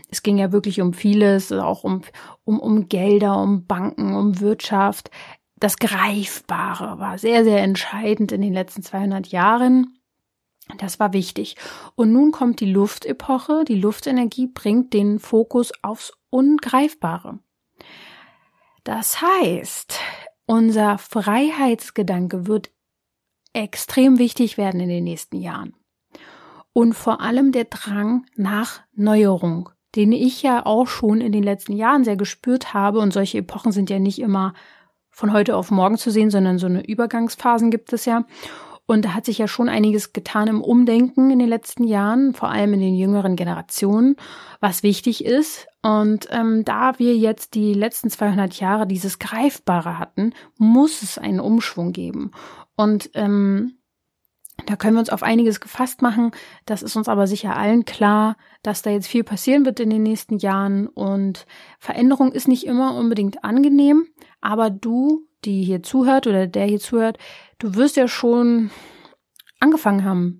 Es 0.10 0.22
ging 0.22 0.38
ja 0.38 0.51
wirklich 0.51 0.80
um 0.80 0.94
vieles, 0.94 1.51
auch 1.51 1.84
um, 1.84 2.01
um, 2.44 2.60
um 2.60 2.88
Gelder, 2.88 3.38
um 3.42 3.65
Banken, 3.65 4.15
um 4.15 4.39
Wirtschaft. 4.39 5.10
Das 5.56 5.77
Greifbare 5.77 7.00
war 7.00 7.18
sehr, 7.18 7.44
sehr 7.44 7.63
entscheidend 7.63 8.32
in 8.32 8.42
den 8.42 8.53
letzten 8.53 8.84
200 8.84 9.27
Jahren. 9.27 9.98
Das 10.77 11.00
war 11.00 11.13
wichtig. 11.13 11.55
Und 11.96 12.13
nun 12.13 12.32
kommt 12.32 12.60
die 12.60 12.72
Luftepoche. 12.72 13.65
Die 13.65 13.79
Luftenergie 13.79 14.48
bringt 14.48 14.93
den 14.93 15.20
Fokus 15.20 15.72
aufs 15.82 16.13
Ungreifbare. 16.29 17.39
Das 18.84 19.22
heißt, 19.22 20.00
unser 20.46 20.98
Freiheitsgedanke 20.98 22.48
wird 22.48 22.72
extrem 23.53 24.20
wichtig 24.20 24.58
werden 24.58 24.79
in 24.79 24.89
den 24.89 25.03
nächsten 25.03 25.38
Jahren. 25.38 25.75
Und 26.74 26.93
vor 26.93 27.22
allem 27.22 27.51
der 27.51 27.65
Drang 27.65 28.25
nach 28.36 28.82
Neuerung, 28.93 29.70
den 29.96 30.12
ich 30.12 30.41
ja 30.41 30.65
auch 30.65 30.88
schon 30.88 31.22
in 31.22 31.32
den 31.32 31.43
letzten 31.43 31.74
Jahren 31.74 32.03
sehr 32.03 32.17
gespürt 32.17 32.74
habe. 32.74 33.00
Und 33.00 33.13
solche 33.13 33.38
Epochen 33.39 33.72
sind 33.72 33.89
ja 33.89 34.00
nicht 34.00 34.20
immer 34.20 34.53
von 35.12 35.32
heute 35.32 35.55
auf 35.55 35.70
morgen 35.70 35.98
zu 35.98 36.10
sehen, 36.10 36.32
sondern 36.32 36.58
so 36.58 36.65
eine 36.65 36.86
Übergangsphasen 36.86 37.70
gibt 37.70 37.93
es 37.93 38.05
ja. 38.05 38.25
Und 38.93 39.05
da 39.05 39.15
hat 39.15 39.25
sich 39.25 39.39
ja 39.39 39.47
schon 39.47 39.69
einiges 39.69 40.13
getan 40.13 40.47
im 40.47 40.62
Umdenken 40.62 41.31
in 41.31 41.39
den 41.39 41.50
letzten 41.50 41.83
Jahren, 41.83 42.35
vor 42.35 42.50
allem 42.50 42.75
in 42.75 42.79
den 42.79 42.93
jüngeren 42.93 43.35
Generationen, 43.35 44.17
was 44.59 44.83
wichtig 44.83 45.25
ist. 45.25 45.65
Und 45.81 46.27
ähm, 46.29 46.63
da 46.63 47.00
wir 47.00 47.17
jetzt 47.17 47.55
die 47.55 47.73
letzten 47.73 48.12
200 48.12 48.53
Jahre 48.59 48.85
dieses 48.85 49.17
Greifbare 49.17 49.97
hatten, 49.97 50.33
muss 50.59 51.01
es 51.01 51.17
einen 51.17 51.39
Umschwung 51.39 51.91
geben. 51.91 52.33
Und 52.75 53.09
ähm, 53.15 53.79
da 54.67 54.75
können 54.75 54.93
wir 54.93 55.00
uns 55.00 55.09
auf 55.09 55.23
einiges 55.23 55.59
gefasst 55.59 56.03
machen. 56.03 56.29
Das 56.67 56.83
ist 56.83 56.95
uns 56.95 57.09
aber 57.09 57.25
sicher 57.25 57.57
allen 57.57 57.85
klar, 57.85 58.38
dass 58.62 58.83
da 58.83 58.91
jetzt 58.91 59.07
viel 59.07 59.23
passieren 59.23 59.65
wird 59.65 59.79
in 59.79 59.89
den 59.89 60.03
nächsten 60.03 60.38
Jahren. 60.38 60.85
Und 60.85 61.47
Veränderung 61.79 62.31
ist 62.31 62.47
nicht 62.47 62.67
immer 62.67 62.95
unbedingt 62.95 63.43
angenehm, 63.43 64.05
aber 64.39 64.69
du, 64.69 65.25
die 65.45 65.63
hier 65.63 65.81
zuhört 65.81 66.27
oder 66.27 66.45
der 66.45 66.67
hier 66.67 66.79
zuhört, 66.79 67.17
du 67.63 67.75
wirst 67.75 67.96
ja 67.96 68.08
schon 68.08 68.70
angefangen 69.60 70.03
haben 70.03 70.39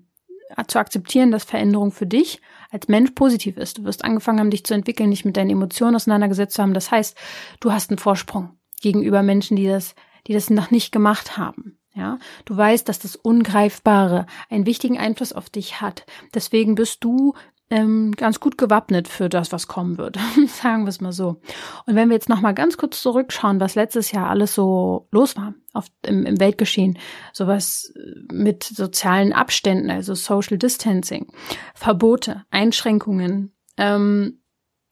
zu 0.68 0.78
akzeptieren, 0.78 1.30
dass 1.32 1.42
Veränderung 1.42 1.90
für 1.90 2.06
dich 2.06 2.40
als 2.70 2.86
Mensch 2.88 3.12
positiv 3.12 3.56
ist. 3.56 3.78
Du 3.78 3.84
wirst 3.84 4.04
angefangen 4.04 4.38
haben, 4.38 4.50
dich 4.50 4.64
zu 4.64 4.74
entwickeln, 4.74 5.10
dich 5.10 5.24
mit 5.24 5.36
deinen 5.36 5.50
Emotionen 5.50 5.96
auseinandergesetzt 5.96 6.54
zu 6.54 6.62
haben. 6.62 6.74
Das 6.74 6.90
heißt, 6.90 7.16
du 7.60 7.72
hast 7.72 7.90
einen 7.90 7.98
Vorsprung 7.98 8.58
gegenüber 8.80 9.22
Menschen, 9.22 9.56
die 9.56 9.66
das, 9.66 9.94
die 10.26 10.34
das 10.34 10.50
noch 10.50 10.70
nicht 10.70 10.92
gemacht 10.92 11.38
haben. 11.38 11.78
Ja, 11.94 12.18
du 12.44 12.56
weißt, 12.56 12.88
dass 12.88 12.98
das 12.98 13.16
Ungreifbare 13.16 14.26
einen 14.50 14.66
wichtigen 14.66 14.98
Einfluss 14.98 15.32
auf 15.32 15.48
dich 15.48 15.80
hat. 15.80 16.04
Deswegen 16.34 16.74
bist 16.74 17.02
du 17.04 17.34
ähm, 17.70 18.12
ganz 18.12 18.40
gut 18.40 18.58
gewappnet 18.58 19.08
für 19.08 19.28
das, 19.28 19.52
was 19.52 19.68
kommen 19.68 19.98
wird. 19.98 20.18
Sagen 20.46 20.84
wir 20.84 20.90
es 20.90 21.00
mal 21.00 21.12
so. 21.12 21.40
Und 21.86 21.96
wenn 21.96 22.08
wir 22.08 22.14
jetzt 22.14 22.28
noch 22.28 22.40
mal 22.40 22.52
ganz 22.52 22.76
kurz 22.76 23.00
zurückschauen, 23.00 23.60
was 23.60 23.74
letztes 23.74 24.12
Jahr 24.12 24.28
alles 24.28 24.54
so 24.54 25.08
los 25.10 25.36
war 25.36 25.54
auf, 25.72 25.86
im, 26.06 26.26
im 26.26 26.38
Weltgeschehen, 26.40 26.98
sowas 27.32 27.92
äh, 27.96 28.32
mit 28.32 28.64
sozialen 28.64 29.32
Abständen, 29.32 29.90
also 29.90 30.14
Social 30.14 30.58
Distancing, 30.58 31.32
Verbote, 31.74 32.44
Einschränkungen, 32.50 33.56
ähm, 33.76 34.40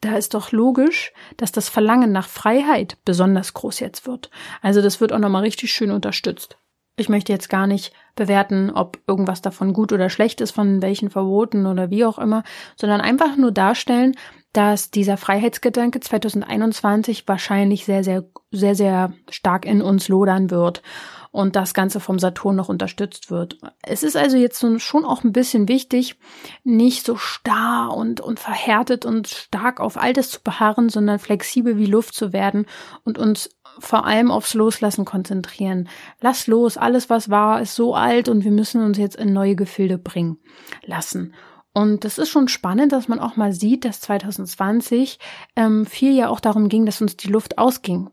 da 0.00 0.17
ist 0.17 0.35
doch 0.35 0.50
logisch, 0.50 1.12
dass 1.37 1.52
das 1.52 1.69
Verlangen 1.69 2.11
nach 2.11 2.29
Freiheit 2.29 2.99
besonders 3.05 3.55
groß 3.55 3.79
jetzt 3.79 4.07
wird. 4.07 4.31
Also 4.61 4.83
das 4.83 5.00
wird 5.00 5.12
auch 5.12 5.21
nochmal 5.21 5.43
richtig 5.43 5.73
schön 5.73 5.93
unterstützt. 5.93 6.59
Ich 6.97 7.09
möchte 7.09 7.33
jetzt 7.33 7.49
gar 7.49 7.67
nicht 7.67 7.93
bewerten, 8.17 8.71
ob 8.71 8.99
irgendwas 9.07 9.41
davon 9.41 9.73
gut 9.73 9.93
oder 9.93 10.11
schlecht 10.11 10.41
ist, 10.41 10.51
von 10.51 10.83
welchen 10.83 11.11
Verboten 11.11 11.67
oder 11.67 11.91
wie 11.91 12.05
auch 12.05 12.19
immer, 12.19 12.43
sondern 12.77 13.01
einfach 13.01 13.37
nur 13.37 13.51
darstellen, 13.51 14.15
dass 14.53 14.91
dieser 14.91 15.17
Freiheitsgedanke 15.17 16.01
2021 16.01 17.27
wahrscheinlich 17.27 17.87
sehr, 17.87 18.05
sehr, 18.05 18.25
sehr, 18.51 18.75
sehr 18.75 19.13
stark 19.31 19.65
in 19.65 19.81
uns 19.81 20.09
lodern 20.09 20.51
wird 20.51 20.83
und 21.31 21.57
das 21.57 21.73
Ganze 21.73 21.99
vom 21.99 22.19
Saturn 22.19 22.57
noch 22.57 22.69
unterstützt 22.69 23.31
wird. 23.31 23.57
Es 23.83 24.03
ist 24.03 24.17
also 24.17 24.37
jetzt 24.37 24.63
schon 24.83 25.05
auch 25.07 25.25
ein 25.25 25.33
bisschen 25.33 25.67
wichtig, 25.69 26.17
nicht 26.63 27.07
so 27.07 27.17
starr 27.17 27.97
und, 27.97 28.21
und 28.21 28.39
verhärtet 28.39 29.07
und 29.07 29.29
stark 29.29 29.81
auf 29.81 29.97
Altes 29.97 30.31
zu 30.31 30.43
beharren, 30.43 30.91
sondern 30.91 31.19
flexibel 31.19 31.79
wie 31.79 31.87
Luft 31.87 32.15
zu 32.15 32.35
werden 32.35 32.67
und 33.05 33.17
uns 33.19 33.49
vor 33.79 34.05
allem 34.07 34.31
aufs 34.31 34.55
Loslassen 34.55 35.05
konzentrieren. 35.05 35.88
Lass 36.21 36.47
los, 36.47 36.76
alles 36.76 37.11
was 37.11 37.31
war, 37.31 37.61
ist 37.61 37.75
so 37.75 37.95
alt 37.95 38.29
und 38.29 38.45
wir 38.45 38.50
müssen 38.50 38.83
uns 38.83 38.99
jetzt 38.99 39.17
in 39.17 39.33
neue 39.33 39.57
Gefilde 39.57 39.99
bringen 39.99 40.38
lassen. 40.85 41.35
Und 41.75 42.05
das 42.05 42.19
ist 42.19 42.29
schon 42.29 42.49
spannend, 42.49 42.93
dass 42.93 43.09
man 43.09 43.19
auch 43.19 43.37
mal 43.37 43.52
sieht, 43.52 43.85
dass 43.85 44.00
2020 44.00 45.19
ähm, 45.57 45.87
viel 45.87 46.14
ja 46.14 46.29
auch 46.29 46.41
darum 46.41 46.69
ging, 46.69 46.85
dass 46.85 47.00
uns 47.00 47.17
die 47.17 47.29
Luft 47.29 47.59
ausging. 47.59 48.11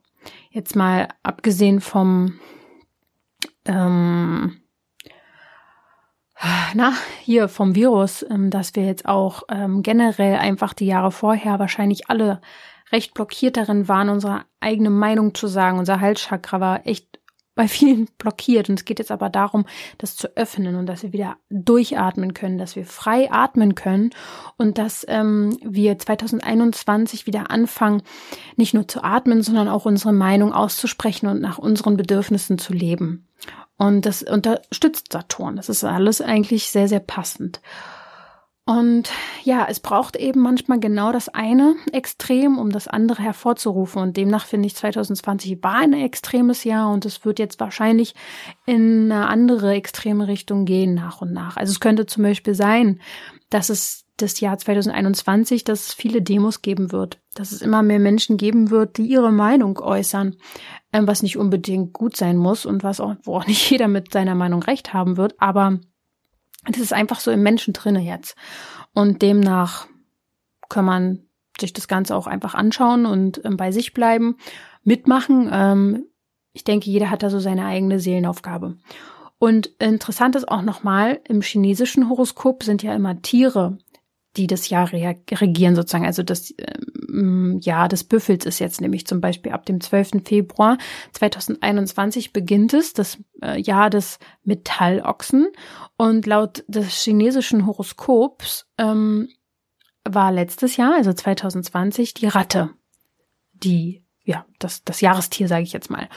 Jetzt 0.49 0.75
mal 0.75 1.09
abgesehen 1.23 1.81
vom 1.81 2.39
ähm, 3.65 4.61
na, 6.73 6.93
hier 7.21 7.49
vom 7.49 7.75
Virus, 7.75 8.25
ähm, 8.29 8.49
dass 8.49 8.75
wir 8.75 8.85
jetzt 8.85 9.05
auch 9.05 9.43
ähm, 9.49 9.83
generell 9.83 10.37
einfach 10.37 10.73
die 10.73 10.85
Jahre 10.85 11.11
vorher 11.11 11.59
wahrscheinlich 11.59 12.09
alle 12.09 12.41
recht 12.91 13.13
blockiert 13.13 13.57
darin 13.57 13.87
waren, 13.87 14.09
unsere 14.09 14.45
eigene 14.59 14.89
Meinung 14.89 15.35
zu 15.35 15.47
sagen. 15.47 15.79
Unser 15.79 15.99
Halschakra 15.99 16.59
war 16.59 16.87
echt 16.87 17.19
bei 17.59 17.67
vielen 17.67 18.07
blockiert. 18.17 18.69
Und 18.69 18.79
es 18.79 18.85
geht 18.85 18.99
jetzt 18.99 19.11
aber 19.11 19.29
darum, 19.29 19.65
das 19.97 20.15
zu 20.15 20.35
öffnen 20.37 20.75
und 20.75 20.85
dass 20.85 21.03
wir 21.03 21.11
wieder 21.11 21.35
durchatmen 21.49 22.33
können, 22.33 22.57
dass 22.57 22.77
wir 22.77 22.85
frei 22.85 23.29
atmen 23.31 23.75
können 23.75 24.11
und 24.57 24.77
dass 24.77 25.05
ähm, 25.09 25.57
wir 25.61 25.99
2021 25.99 27.27
wieder 27.27 27.51
anfangen, 27.51 28.01
nicht 28.55 28.73
nur 28.73 28.87
zu 28.87 29.03
atmen, 29.03 29.41
sondern 29.41 29.67
auch 29.67 29.85
unsere 29.85 30.13
Meinung 30.13 30.53
auszusprechen 30.53 31.27
und 31.27 31.41
nach 31.41 31.57
unseren 31.57 31.97
Bedürfnissen 31.97 32.59
zu 32.59 32.71
leben. 32.71 33.27
Und 33.77 34.05
das 34.05 34.23
unterstützt 34.23 35.11
Saturn. 35.11 35.55
Das 35.57 35.69
ist 35.69 35.83
alles 35.83 36.21
eigentlich 36.21 36.69
sehr, 36.69 36.87
sehr 36.87 36.99
passend. 36.99 37.61
Und 38.69 39.09
ja, 39.45 39.65
es 39.67 39.79
braucht 39.79 40.15
eben 40.15 40.41
manchmal 40.41 40.79
genau 40.79 41.11
das 41.11 41.27
eine 41.27 41.73
Extrem, 41.91 42.59
um 42.59 42.71
das 42.71 42.87
andere 42.87 43.23
hervorzurufen. 43.23 43.99
Und 43.99 44.15
demnach 44.15 44.45
finde 44.45 44.67
ich 44.67 44.75
2020 44.75 45.63
war 45.63 45.77
ein 45.77 45.93
extremes 45.93 46.63
Jahr 46.65 46.91
und 46.91 47.03
es 47.03 47.25
wird 47.25 47.39
jetzt 47.39 47.59
wahrscheinlich 47.59 48.13
in 48.67 49.11
eine 49.11 49.27
andere 49.27 49.73
extreme 49.73 50.27
Richtung 50.27 50.65
gehen 50.65 50.93
nach 50.93 51.19
und 51.19 51.33
nach. 51.33 51.57
Also 51.57 51.71
es 51.71 51.79
könnte 51.79 52.05
zum 52.05 52.21
Beispiel 52.21 52.53
sein, 52.53 53.01
dass 53.49 53.69
es 53.69 54.05
das 54.17 54.39
Jahr 54.39 54.59
2021, 54.59 55.63
dass 55.63 55.87
es 55.87 55.93
viele 55.95 56.21
Demos 56.21 56.61
geben 56.61 56.91
wird, 56.91 57.17
dass 57.33 57.51
es 57.51 57.63
immer 57.63 57.81
mehr 57.81 57.97
Menschen 57.97 58.37
geben 58.37 58.69
wird, 58.69 58.97
die 58.97 59.07
ihre 59.07 59.31
Meinung 59.31 59.79
äußern, 59.79 60.35
ähm, 60.93 61.07
was 61.07 61.23
nicht 61.23 61.37
unbedingt 61.37 61.93
gut 61.93 62.15
sein 62.15 62.37
muss 62.37 62.67
und 62.67 62.83
was 62.83 62.99
auch, 62.99 63.15
wo 63.23 63.37
auch 63.37 63.47
nicht 63.47 63.71
jeder 63.71 63.87
mit 63.87 64.13
seiner 64.13 64.35
Meinung 64.35 64.61
recht 64.61 64.93
haben 64.93 65.17
wird, 65.17 65.33
aber 65.39 65.79
das 66.65 66.79
ist 66.79 66.93
einfach 66.93 67.19
so 67.19 67.31
im 67.31 67.43
Menschen 67.43 67.73
drinne 67.73 68.01
jetzt. 68.01 68.35
Und 68.93 69.21
demnach 69.21 69.87
kann 70.67 70.85
man 70.85 71.25
sich 71.59 71.73
das 71.73 71.87
Ganze 71.87 72.15
auch 72.15 72.27
einfach 72.27 72.53
anschauen 72.53 73.05
und 73.05 73.43
ähm, 73.43 73.57
bei 73.57 73.71
sich 73.71 73.93
bleiben, 73.93 74.37
mitmachen. 74.83 75.49
Ähm, 75.51 76.05
ich 76.53 76.63
denke, 76.63 76.89
jeder 76.89 77.09
hat 77.09 77.23
da 77.23 77.29
so 77.29 77.39
seine 77.39 77.65
eigene 77.65 77.99
Seelenaufgabe. 77.99 78.77
Und 79.37 79.67
interessant 79.79 80.35
ist 80.35 80.49
auch 80.49 80.61
nochmal, 80.61 81.21
im 81.27 81.41
chinesischen 81.41 82.09
Horoskop 82.09 82.63
sind 82.63 82.83
ja 82.83 82.93
immer 82.93 83.21
Tiere, 83.21 83.77
die 84.37 84.47
das 84.47 84.69
Jahr 84.69 84.91
regieren 84.91 85.75
sozusagen. 85.75 86.05
Also 86.05 86.23
das 86.23 86.53
ähm, 87.09 87.59
Jahr 87.63 87.89
des 87.89 88.03
Büffels 88.03 88.45
ist 88.45 88.59
jetzt 88.59 88.79
nämlich 88.79 89.07
zum 89.07 89.21
Beispiel 89.21 89.51
ab 89.51 89.65
dem 89.65 89.81
12. 89.81 90.23
Februar 90.23 90.77
2021 91.13 92.31
beginnt 92.31 92.73
es, 92.73 92.93
das 92.93 93.17
äh, 93.41 93.59
Jahr 93.59 93.89
des 93.89 94.19
Metallochsen. 94.43 95.47
Und 95.97 96.25
laut 96.25 96.63
des 96.67 96.93
chinesischen 97.03 97.65
Horoskops 97.65 98.67
ähm, 98.77 99.29
war 100.03 100.31
letztes 100.31 100.77
Jahr, 100.77 100.95
also 100.95 101.11
2020, 101.11 102.13
die 102.13 102.27
Ratte, 102.27 102.69
die, 103.53 104.03
ja, 104.23 104.45
das, 104.59 104.83
das 104.83 105.01
Jahrestier, 105.01 105.47
sage 105.47 105.63
ich 105.63 105.73
jetzt 105.73 105.89
mal. 105.89 106.07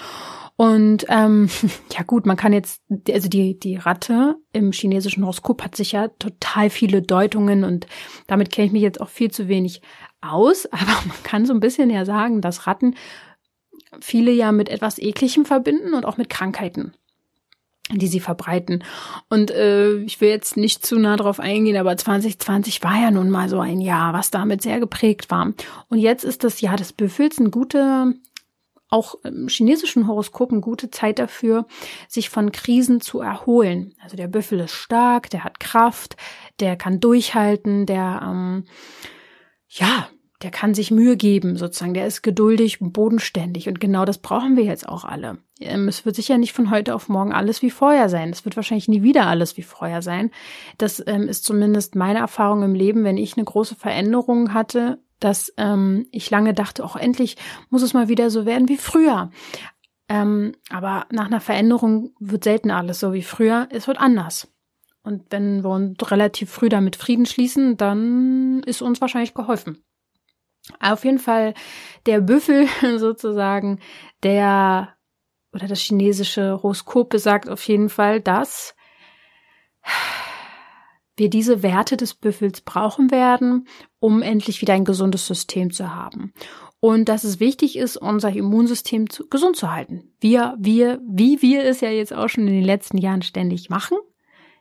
Und 0.63 1.07
ähm, 1.09 1.49
ja 1.93 2.05
gut, 2.05 2.25
man 2.25 2.37
kann 2.37 2.53
jetzt, 2.53 2.83
also 3.11 3.29
die, 3.29 3.59
die 3.59 3.75
Ratte 3.75 4.37
im 4.53 4.71
chinesischen 4.71 5.25
Horoskop 5.25 5.61
hat 5.61 5.75
sicher 5.75 6.17
total 6.21 6.71
viele 6.71 7.03
Deutungen 7.03 7.65
und 7.65 7.89
damit 8.29 8.53
kenne 8.53 8.67
ich 8.67 8.73
mich 8.73 8.83
jetzt 8.83 9.01
auch 9.01 9.09
viel 9.09 9.33
zu 9.33 9.49
wenig 9.49 9.83
aus, 10.21 10.67
aber 10.71 11.03
man 11.05 11.21
kann 11.25 11.47
so 11.47 11.53
ein 11.53 11.59
bisschen 11.59 11.91
ja 11.91 12.05
sagen, 12.05 12.41
dass 12.41 12.69
Ratten 12.69 12.95
viele 14.01 14.31
ja 14.31 14.53
mit 14.53 14.69
etwas 14.69 15.01
Ekligem 15.01 15.47
verbinden 15.47 15.95
und 15.95 16.07
auch 16.07 16.17
mit 16.17 16.31
Krankheiten. 16.31 16.95
die 17.91 18.07
sie 18.07 18.21
verbreiten. 18.21 18.85
Und 19.29 19.51
äh, 19.51 19.97
ich 20.03 20.21
will 20.21 20.29
jetzt 20.29 20.57
nicht 20.57 20.87
zu 20.87 20.97
nah 20.97 21.17
drauf 21.17 21.41
eingehen, 21.41 21.77
aber 21.77 21.97
2020 21.97 22.85
war 22.85 23.03
ja 23.03 23.11
nun 23.11 23.31
mal 23.31 23.49
so 23.49 23.59
ein 23.59 23.81
Jahr, 23.81 24.13
was 24.13 24.31
damit 24.31 24.63
sehr 24.63 24.79
geprägt 24.79 25.29
war. 25.29 25.53
Und 25.89 25.99
jetzt 25.99 26.23
ist 26.25 26.45
das 26.45 26.61
Jahr 26.61 26.77
des 26.77 26.93
Büffels 26.93 27.41
ein 27.41 27.51
gute, 27.51 28.15
auch 28.93 29.17
im 29.25 29.49
chinesischen 29.49 30.07
Horoskop 30.07 30.53
eine 30.53 30.61
gute 30.61 30.91
Zeit 30.91 31.19
dafür, 31.19 31.67
sich 32.09 32.29
von 32.29 32.53
Krisen 32.53 33.01
zu 33.01 33.21
erholen. 33.21 33.95
Also 34.03 34.17
der 34.17 34.29
Büffel 34.29 34.61
ist 34.61 34.73
stark, 34.73 35.31
der 35.31 35.45
hat 35.45 35.61
Kraft, 35.61 36.17
der 36.61 36.77
kann 36.77 37.01
durchhalten, 37.01 37.87
der 37.87 38.21
ähm, 38.25 38.65
ja, 39.69 40.09
der 40.43 40.51
kann 40.51 40.75
sich 40.75 40.91
Mühe 40.91 41.17
geben, 41.17 41.57
sozusagen. 41.57 41.95
Der 41.95 42.07
ist 42.07 42.23
geduldig 42.23 42.81
und 42.81 42.93
bodenständig. 42.93 43.69
Und 43.69 43.81
genau 43.81 44.05
das 44.05 44.19
brauchen 44.19 44.57
wir 44.57 44.65
jetzt 44.65 44.89
auch 44.89 45.05
alle. 45.05 45.39
Ähm, 45.61 45.89
es 45.89 46.05
wird 46.05 46.17
sicher 46.17 46.37
nicht 46.37 46.53
von 46.53 46.71
heute 46.71 46.95
auf 46.95 47.09
morgen 47.09 47.33
alles 47.33 47.63
wie 47.63 47.71
vorher 47.71 48.09
sein. 48.09 48.31
Es 48.31 48.45
wird 48.45 48.57
wahrscheinlich 48.57 48.89
nie 48.89 49.03
wieder 49.03 49.27
alles 49.27 49.57
wie 49.57 49.63
vorher 49.63 50.03
sein. 50.03 50.31
Das 50.79 51.03
ähm, 51.07 51.29
ist 51.29 51.45
zumindest 51.45 51.95
meine 51.95 52.19
Erfahrung 52.19 52.63
im 52.63 52.75
Leben, 52.75 53.05
wenn 53.05 53.17
ich 53.17 53.37
eine 53.37 53.45
große 53.45 53.77
Veränderung 53.77 54.53
hatte, 54.53 54.99
dass 55.25 55.53
ähm, 55.57 56.07
ich 56.11 56.31
lange 56.31 56.55
dachte, 56.55 56.85
auch 56.85 56.97
endlich 56.97 57.37
muss 57.71 57.83
es 57.83 57.95
mal 57.95 58.09
wieder 58.09 58.31
so 58.31 58.47
werden 58.47 58.69
wie 58.69 58.77
früher. 58.77 59.31
Ähm, 60.09 60.55
aber 60.71 61.07
nach 61.11 61.27
einer 61.27 61.41
Veränderung 61.41 62.15
wird 62.19 62.45
selten 62.45 62.71
alles 62.71 63.01
so 63.01 63.13
wie 63.13 63.23
früher. 63.23 63.69
Es 63.71 63.87
wird 63.87 63.99
anders. 63.99 64.49
Und 65.03 65.25
wenn 65.31 65.63
wir 65.65 65.71
uns 65.71 66.11
relativ 66.11 66.51
früh 66.51 66.69
damit 66.69 66.97
Frieden 66.97 67.27
schließen, 67.27 67.77
dann 67.77 68.63
ist 68.65 68.83
uns 68.83 69.01
wahrscheinlich 69.01 69.35
geholfen. 69.35 69.83
Auf 70.81 71.05
jeden 71.05 71.19
Fall 71.19 71.55
der 72.07 72.21
Büffel 72.21 72.69
sozusagen, 72.99 73.81
der 74.23 74.95
oder 75.53 75.67
das 75.67 75.81
chinesische 75.81 76.63
Horoskop 76.63 77.11
besagt 77.11 77.49
auf 77.49 77.63
jeden 77.65 77.89
Fall, 77.89 78.21
dass 78.21 78.75
wir 81.17 81.31
diese 81.31 81.63
Werte 81.63 81.97
des 81.97 82.15
Büffels 82.15 82.61
brauchen 82.63 83.11
werden, 83.11 83.67
um 83.99 84.23
endlich 84.23 84.61
wieder 84.61 84.75
ein 84.75 84.85
gesundes 84.85 85.27
System 85.27 85.71
zu 85.73 85.95
haben. 85.95 86.33
Und 86.81 87.09
dass 87.09 87.23
es 87.23 87.39
wichtig 87.39 87.77
ist, 87.77 87.97
unser 87.97 88.33
Immunsystem 88.33 89.09
zu, 89.09 89.29
gesund 89.29 89.57
zu 89.57 89.71
halten. 89.71 90.13
Wir, 90.21 90.57
wir, 90.59 91.01
wie 91.07 91.41
wir 91.41 91.65
es 91.65 91.81
ja 91.81 91.91
jetzt 91.91 92.13
auch 92.13 92.29
schon 92.29 92.49
in 92.49 92.55
den 92.55 92.65
letzten 92.65 92.99
Jahren 92.99 93.23
ständig 93.23 93.71
machen. 93.71 93.99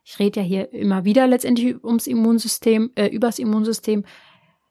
Ich 0.03 0.19
rede 0.19 0.41
ja 0.41 0.45
hier 0.45 0.73
immer 0.73 1.05
wieder 1.05 1.25
letztendlich 1.25 1.83
ums 1.83 2.07
Immunsystem, 2.07 2.91
äh, 2.95 3.07
übers 3.07 3.39
Immunsystem. 3.39 4.03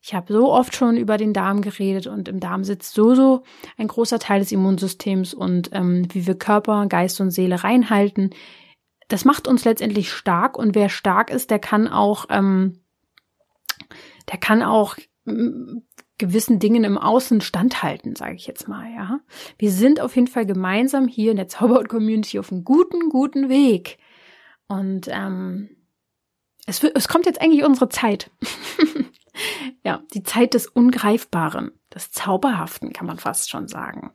Ich 0.02 0.14
habe 0.14 0.32
so 0.32 0.52
oft 0.52 0.74
schon 0.74 0.96
über 0.96 1.16
den 1.16 1.32
Darm 1.32 1.60
geredet 1.60 2.06
und 2.06 2.28
im 2.28 2.40
Darm 2.40 2.64
sitzt 2.64 2.94
so, 2.94 3.14
so 3.14 3.42
ein 3.76 3.88
großer 3.88 4.18
Teil 4.18 4.40
des 4.40 4.52
Immunsystems 4.52 5.34
und 5.34 5.70
ähm, 5.72 6.06
wie 6.12 6.26
wir 6.26 6.36
Körper, 6.36 6.86
Geist 6.86 7.20
und 7.20 7.32
Seele 7.32 7.64
reinhalten. 7.64 8.30
Das 9.10 9.24
macht 9.24 9.46
uns 9.48 9.64
letztendlich 9.64 10.12
stark 10.12 10.56
und 10.56 10.74
wer 10.74 10.88
stark 10.88 11.30
ist, 11.30 11.50
der 11.50 11.58
kann 11.58 11.88
auch, 11.88 12.26
ähm, 12.30 12.80
der 14.30 14.38
kann 14.38 14.62
auch 14.62 14.96
ähm, 15.26 15.82
gewissen 16.16 16.58
Dingen 16.58 16.84
im 16.84 16.96
Außen 16.96 17.40
standhalten, 17.40 18.14
sage 18.14 18.36
ich 18.36 18.46
jetzt 18.46 18.68
mal, 18.68 18.90
ja. 18.94 19.20
Wir 19.58 19.72
sind 19.72 20.00
auf 20.00 20.14
jeden 20.14 20.28
Fall 20.28 20.46
gemeinsam 20.46 21.08
hier 21.08 21.32
in 21.32 21.36
der 21.36 21.48
Zauberhaut-Community 21.48 22.38
auf 22.38 22.52
einem 22.52 22.64
guten, 22.64 23.08
guten 23.08 23.48
Weg. 23.48 23.98
Und 24.68 25.08
ähm, 25.10 25.70
es, 26.66 26.82
es 26.84 27.08
kommt 27.08 27.26
jetzt 27.26 27.40
eigentlich 27.40 27.64
unsere 27.64 27.88
Zeit. 27.88 28.30
Ja, 29.84 30.02
die 30.12 30.22
Zeit 30.22 30.54
des 30.54 30.66
Ungreifbaren, 30.66 31.72
des 31.94 32.10
Zauberhaften 32.10 32.92
kann 32.92 33.06
man 33.06 33.18
fast 33.18 33.48
schon 33.48 33.68
sagen. 33.68 34.10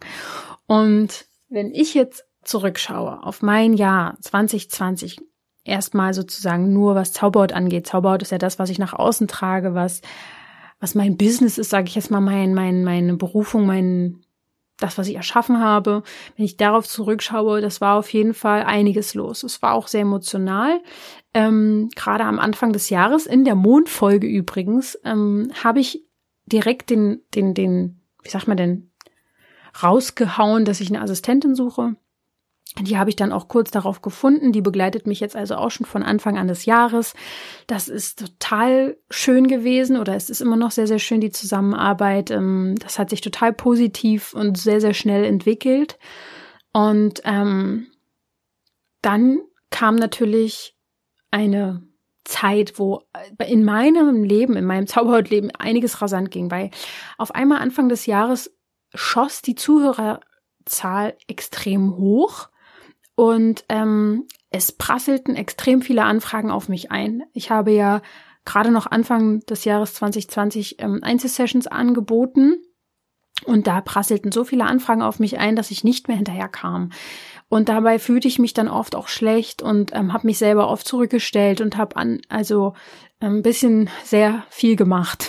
Und 0.67 1.25
wenn 1.49 1.73
ich 1.73 1.93
jetzt 1.93 2.25
zurückschaue 2.45 3.23
auf 3.23 3.41
mein 3.41 3.73
Jahr 3.73 4.17
2020, 4.21 5.19
erstmal 5.63 6.13
sozusagen 6.13 6.71
nur 6.71 6.95
was 6.95 7.11
Zauberhaut 7.11 7.53
angeht. 7.53 7.87
Zauberhaut 7.87 8.21
ist 8.21 8.31
ja 8.31 8.37
das, 8.37 8.59
was 8.59 8.69
ich 8.69 8.79
nach 8.79 8.93
außen 8.93 9.27
trage, 9.27 9.73
was 9.73 10.01
was 10.79 10.95
mein 10.95 11.17
Business 11.17 11.57
ist, 11.57 11.69
sage 11.69 11.87
ich 11.87 11.95
jetzt 11.95 12.11
mal, 12.11 12.21
mein, 12.21 12.53
mein, 12.53 12.83
meine 12.83 13.15
Berufung, 13.15 13.65
mein, 13.65 14.21
das, 14.77 14.97
was 14.97 15.07
ich 15.07 15.15
erschaffen 15.15 15.59
habe. 15.59 16.03
Wenn 16.35 16.45
ich 16.45 16.57
darauf 16.57 16.87
zurückschaue, 16.87 17.61
das 17.61 17.81
war 17.81 17.97
auf 17.97 18.11
jeden 18.11 18.33
Fall 18.33 18.63
einiges 18.63 19.13
los. 19.13 19.43
Es 19.43 19.61
war 19.61 19.73
auch 19.73 19.87
sehr 19.87 20.01
emotional. 20.01 20.81
Ähm, 21.33 21.89
Gerade 21.95 22.25
am 22.25 22.39
Anfang 22.39 22.73
des 22.73 22.89
Jahres, 22.89 23.25
in 23.25 23.45
der 23.45 23.55
Mondfolge 23.55 24.27
übrigens, 24.27 24.99
ähm, 25.05 25.51
habe 25.63 25.79
ich 25.79 26.05
direkt 26.45 26.89
den, 26.89 27.21
den, 27.33 27.53
den, 27.53 28.01
wie 28.21 28.29
sagt 28.29 28.47
man 28.47 28.57
denn, 28.57 28.91
rausgehauen, 29.81 30.65
dass 30.65 30.81
ich 30.81 30.89
eine 30.89 31.01
Assistentin 31.01 31.55
suche. 31.55 31.95
Die 32.81 32.97
habe 32.97 33.09
ich 33.09 33.15
dann 33.15 33.31
auch 33.31 33.47
kurz 33.47 33.71
darauf 33.71 34.01
gefunden. 34.01 34.51
Die 34.51 34.61
begleitet 34.61 35.07
mich 35.07 35.19
jetzt 35.19 35.35
also 35.35 35.55
auch 35.55 35.71
schon 35.71 35.85
von 35.85 36.03
Anfang 36.03 36.37
an 36.37 36.47
des 36.47 36.65
Jahres. 36.65 37.13
Das 37.67 37.87
ist 37.87 38.19
total 38.19 38.97
schön 39.09 39.47
gewesen 39.47 39.97
oder 39.97 40.15
es 40.15 40.29
ist 40.29 40.41
immer 40.41 40.57
noch 40.57 40.71
sehr, 40.71 40.87
sehr 40.87 40.99
schön, 40.99 41.21
die 41.21 41.31
Zusammenarbeit. 41.31 42.31
Ähm, 42.31 42.75
das 42.79 42.99
hat 42.99 43.09
sich 43.09 43.21
total 43.21 43.53
positiv 43.53 44.33
und 44.33 44.57
sehr, 44.57 44.81
sehr 44.81 44.93
schnell 44.93 45.23
entwickelt. 45.23 45.97
Und 46.73 47.21
ähm, 47.23 47.87
dann 49.01 49.39
kam 49.69 49.95
natürlich 49.95 50.75
eine 51.31 51.83
Zeit, 52.25 52.79
wo 52.79 53.03
in 53.47 53.63
meinem 53.63 54.23
Leben, 54.23 54.57
in 54.57 54.65
meinem 54.65 54.87
Zauberhautleben 54.87 55.51
einiges 55.51 56.01
rasant 56.01 56.31
ging, 56.31 56.51
weil 56.51 56.71
auf 57.17 57.33
einmal 57.33 57.59
Anfang 57.59 57.87
des 57.87 58.05
Jahres 58.07 58.53
schoss 58.93 59.41
die 59.41 59.55
Zuhörerzahl 59.55 61.17
extrem 61.27 61.95
hoch 61.97 62.49
und 63.15 63.65
ähm, 63.69 64.25
es 64.49 64.71
prasselten 64.71 65.35
extrem 65.35 65.81
viele 65.81 66.03
Anfragen 66.03 66.51
auf 66.51 66.69
mich 66.69 66.91
ein. 66.91 67.23
Ich 67.33 67.49
habe 67.49 67.71
ja 67.71 68.01
gerade 68.45 68.71
noch 68.71 68.85
Anfang 68.85 69.39
des 69.41 69.65
Jahres 69.65 69.95
2020 69.95 70.77
ähm, 70.79 70.99
Einzelsessions 71.01 71.67
angeboten. 71.67 72.61
Und 73.43 73.67
da 73.67 73.81
prasselten 73.81 74.31
so 74.31 74.45
viele 74.45 74.63
Anfragen 74.63 75.01
auf 75.01 75.19
mich 75.19 75.37
ein, 75.39 75.57
dass 75.57 75.71
ich 75.71 75.83
nicht 75.83 76.07
mehr 76.07 76.15
hinterher 76.15 76.47
kam. 76.47 76.91
Und 77.49 77.67
dabei 77.67 77.99
fühlte 77.99 78.27
ich 78.29 78.39
mich 78.39 78.53
dann 78.53 78.69
oft 78.69 78.95
auch 78.95 79.09
schlecht 79.09 79.61
und 79.61 79.93
ähm, 79.93 80.13
habe 80.13 80.27
mich 80.27 80.37
selber 80.37 80.69
oft 80.69 80.87
zurückgestellt 80.87 81.59
und 81.59 81.75
habe 81.75 81.97
an 81.97 82.21
also 82.29 82.73
ein 83.19 83.41
bisschen 83.41 83.89
sehr 84.03 84.45
viel 84.49 84.75
gemacht. 84.75 85.27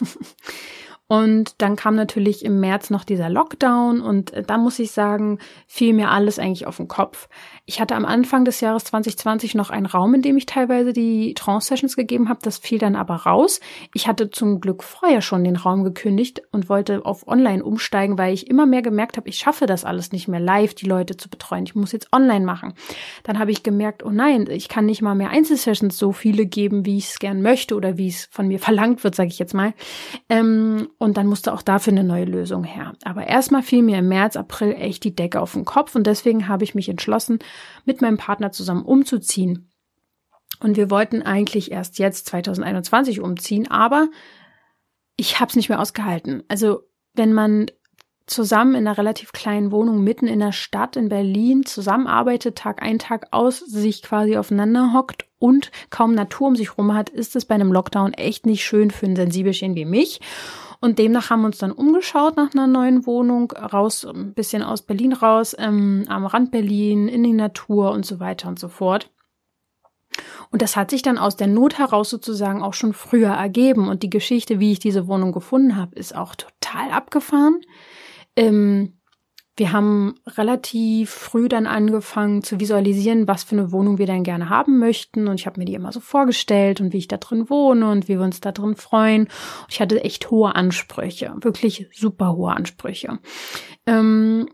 Und 1.06 1.60
dann 1.60 1.76
kam 1.76 1.96
natürlich 1.96 2.44
im 2.44 2.60
März 2.60 2.88
noch 2.88 3.04
dieser 3.04 3.28
Lockdown 3.28 4.00
und 4.00 4.32
äh, 4.32 4.42
da 4.42 4.56
muss 4.56 4.78
ich 4.78 4.92
sagen, 4.92 5.38
fiel 5.66 5.92
mir 5.92 6.10
alles 6.10 6.38
eigentlich 6.38 6.66
auf 6.66 6.78
den 6.78 6.88
Kopf. 6.88 7.28
Ich 7.66 7.80
hatte 7.80 7.94
am 7.94 8.04
Anfang 8.04 8.44
des 8.44 8.60
Jahres 8.60 8.84
2020 8.84 9.54
noch 9.54 9.70
einen 9.70 9.86
Raum, 9.86 10.12
in 10.12 10.20
dem 10.20 10.36
ich 10.36 10.44
teilweise 10.44 10.92
die 10.92 11.32
Trance-Sessions 11.32 11.96
gegeben 11.96 12.28
habe. 12.28 12.40
Das 12.42 12.58
fiel 12.58 12.78
dann 12.78 12.94
aber 12.94 13.14
raus. 13.14 13.58
Ich 13.94 14.06
hatte 14.06 14.28
zum 14.28 14.60
Glück 14.60 14.82
vorher 14.82 15.22
schon 15.22 15.44
den 15.44 15.56
Raum 15.56 15.82
gekündigt 15.82 16.42
und 16.52 16.68
wollte 16.68 17.06
auf 17.06 17.26
Online 17.26 17.64
umsteigen, 17.64 18.18
weil 18.18 18.34
ich 18.34 18.48
immer 18.48 18.66
mehr 18.66 18.82
gemerkt 18.82 19.16
habe, 19.16 19.30
ich 19.30 19.38
schaffe 19.38 19.64
das 19.64 19.86
alles 19.86 20.12
nicht 20.12 20.28
mehr 20.28 20.40
live, 20.40 20.74
die 20.74 20.84
Leute 20.84 21.16
zu 21.16 21.30
betreuen. 21.30 21.64
Ich 21.64 21.74
muss 21.74 21.92
jetzt 21.92 22.12
online 22.12 22.44
machen. 22.44 22.74
Dann 23.22 23.38
habe 23.38 23.50
ich 23.50 23.62
gemerkt, 23.62 24.04
oh 24.04 24.10
nein, 24.10 24.46
ich 24.50 24.68
kann 24.68 24.84
nicht 24.84 25.00
mal 25.00 25.14
mehr 25.14 25.30
Einzelsessions 25.30 25.96
so 25.96 26.12
viele 26.12 26.44
geben, 26.44 26.84
wie 26.84 26.98
ich 26.98 27.06
es 27.06 27.18
gern 27.18 27.40
möchte 27.40 27.76
oder 27.76 27.96
wie 27.96 28.08
es 28.08 28.28
von 28.30 28.46
mir 28.46 28.58
verlangt 28.58 29.04
wird, 29.04 29.14
sage 29.14 29.30
ich 29.30 29.38
jetzt 29.38 29.54
mal. 29.54 29.72
Ähm, 30.28 30.90
und 30.98 31.16
dann 31.16 31.28
musste 31.28 31.54
auch 31.54 31.62
dafür 31.62 31.94
eine 31.94 32.04
neue 32.04 32.26
Lösung 32.26 32.62
her. 32.62 32.92
Aber 33.04 33.26
erstmal 33.26 33.62
fiel 33.62 33.82
mir 33.82 34.00
im 34.00 34.08
März, 34.08 34.36
April 34.36 34.74
echt 34.78 35.02
die 35.04 35.16
Decke 35.16 35.40
auf 35.40 35.52
den 35.52 35.64
Kopf 35.64 35.94
und 35.94 36.06
deswegen 36.06 36.46
habe 36.46 36.64
ich 36.64 36.74
mich 36.74 36.90
entschlossen, 36.90 37.38
mit 37.84 38.00
meinem 38.00 38.16
Partner 38.16 38.52
zusammen 38.52 38.84
umzuziehen. 38.84 39.70
Und 40.60 40.76
wir 40.76 40.90
wollten 40.90 41.22
eigentlich 41.22 41.72
erst 41.72 41.98
jetzt 41.98 42.26
2021 42.26 43.20
umziehen, 43.20 43.70
aber 43.70 44.08
ich 45.16 45.40
habe 45.40 45.50
es 45.50 45.56
nicht 45.56 45.68
mehr 45.68 45.80
ausgehalten. 45.80 46.42
Also 46.48 46.82
wenn 47.14 47.32
man 47.32 47.66
zusammen 48.26 48.74
in 48.74 48.86
einer 48.86 48.96
relativ 48.96 49.32
kleinen 49.32 49.70
Wohnung 49.70 50.02
mitten 50.02 50.26
in 50.26 50.40
der 50.40 50.52
Stadt 50.52 50.96
in 50.96 51.08
Berlin 51.08 51.66
zusammenarbeitet, 51.66 52.56
Tag 52.56 52.82
ein, 52.82 52.98
Tag 52.98 53.28
aus, 53.32 53.58
sich 53.58 54.02
quasi 54.02 54.36
aufeinander 54.36 54.92
hockt 54.94 55.26
und 55.38 55.70
kaum 55.90 56.14
Natur 56.14 56.48
um 56.48 56.56
sich 56.56 56.78
rum 56.78 56.94
hat, 56.94 57.10
ist 57.10 57.36
es 57.36 57.44
bei 57.44 57.54
einem 57.54 57.72
Lockdown 57.72 58.14
echt 58.14 58.46
nicht 58.46 58.64
schön 58.64 58.90
für 58.90 59.06
ein 59.06 59.16
Sensibelchen 59.16 59.74
wie 59.74 59.84
mich. 59.84 60.20
Und 60.84 60.98
demnach 60.98 61.30
haben 61.30 61.40
wir 61.40 61.46
uns 61.46 61.56
dann 61.56 61.72
umgeschaut 61.72 62.36
nach 62.36 62.52
einer 62.52 62.66
neuen 62.66 63.06
Wohnung, 63.06 63.50
raus, 63.52 64.04
ein 64.04 64.34
bisschen 64.34 64.62
aus 64.62 64.82
Berlin 64.82 65.14
raus, 65.14 65.56
ähm, 65.58 66.04
am 66.08 66.26
Rand 66.26 66.50
Berlin, 66.50 67.08
in 67.08 67.22
die 67.22 67.32
Natur 67.32 67.90
und 67.92 68.04
so 68.04 68.20
weiter 68.20 68.48
und 68.48 68.58
so 68.58 68.68
fort. 68.68 69.10
Und 70.50 70.60
das 70.60 70.76
hat 70.76 70.90
sich 70.90 71.00
dann 71.00 71.16
aus 71.16 71.36
der 71.36 71.46
Not 71.46 71.78
heraus 71.78 72.10
sozusagen 72.10 72.62
auch 72.62 72.74
schon 72.74 72.92
früher 72.92 73.30
ergeben. 73.30 73.88
Und 73.88 74.02
die 74.02 74.10
Geschichte, 74.10 74.60
wie 74.60 74.72
ich 74.72 74.78
diese 74.78 75.08
Wohnung 75.08 75.32
gefunden 75.32 75.76
habe, 75.76 75.96
ist 75.96 76.14
auch 76.14 76.34
total 76.34 76.90
abgefahren. 76.90 77.62
Ähm, 78.36 78.98
wir 79.56 79.72
haben 79.72 80.16
relativ 80.26 81.10
früh 81.10 81.48
dann 81.48 81.66
angefangen 81.66 82.42
zu 82.42 82.58
visualisieren, 82.58 83.28
was 83.28 83.44
für 83.44 83.54
eine 83.54 83.70
Wohnung 83.70 83.98
wir 83.98 84.06
denn 84.06 84.24
gerne 84.24 84.48
haben 84.48 84.78
möchten. 84.78 85.28
Und 85.28 85.38
ich 85.38 85.46
habe 85.46 85.60
mir 85.60 85.64
die 85.64 85.74
immer 85.74 85.92
so 85.92 86.00
vorgestellt 86.00 86.80
und 86.80 86.92
wie 86.92 86.98
ich 86.98 87.08
da 87.08 87.18
drin 87.18 87.48
wohne 87.48 87.88
und 87.90 88.08
wie 88.08 88.18
wir 88.18 88.24
uns 88.24 88.40
da 88.40 88.50
drin 88.50 88.74
freuen. 88.74 89.22
Und 89.22 89.66
ich 89.68 89.80
hatte 89.80 90.02
echt 90.02 90.30
hohe 90.30 90.54
Ansprüche, 90.54 91.34
wirklich 91.40 91.88
super 91.94 92.34
hohe 92.34 92.52
Ansprüche. 92.52 93.20
Ähm, 93.86 94.48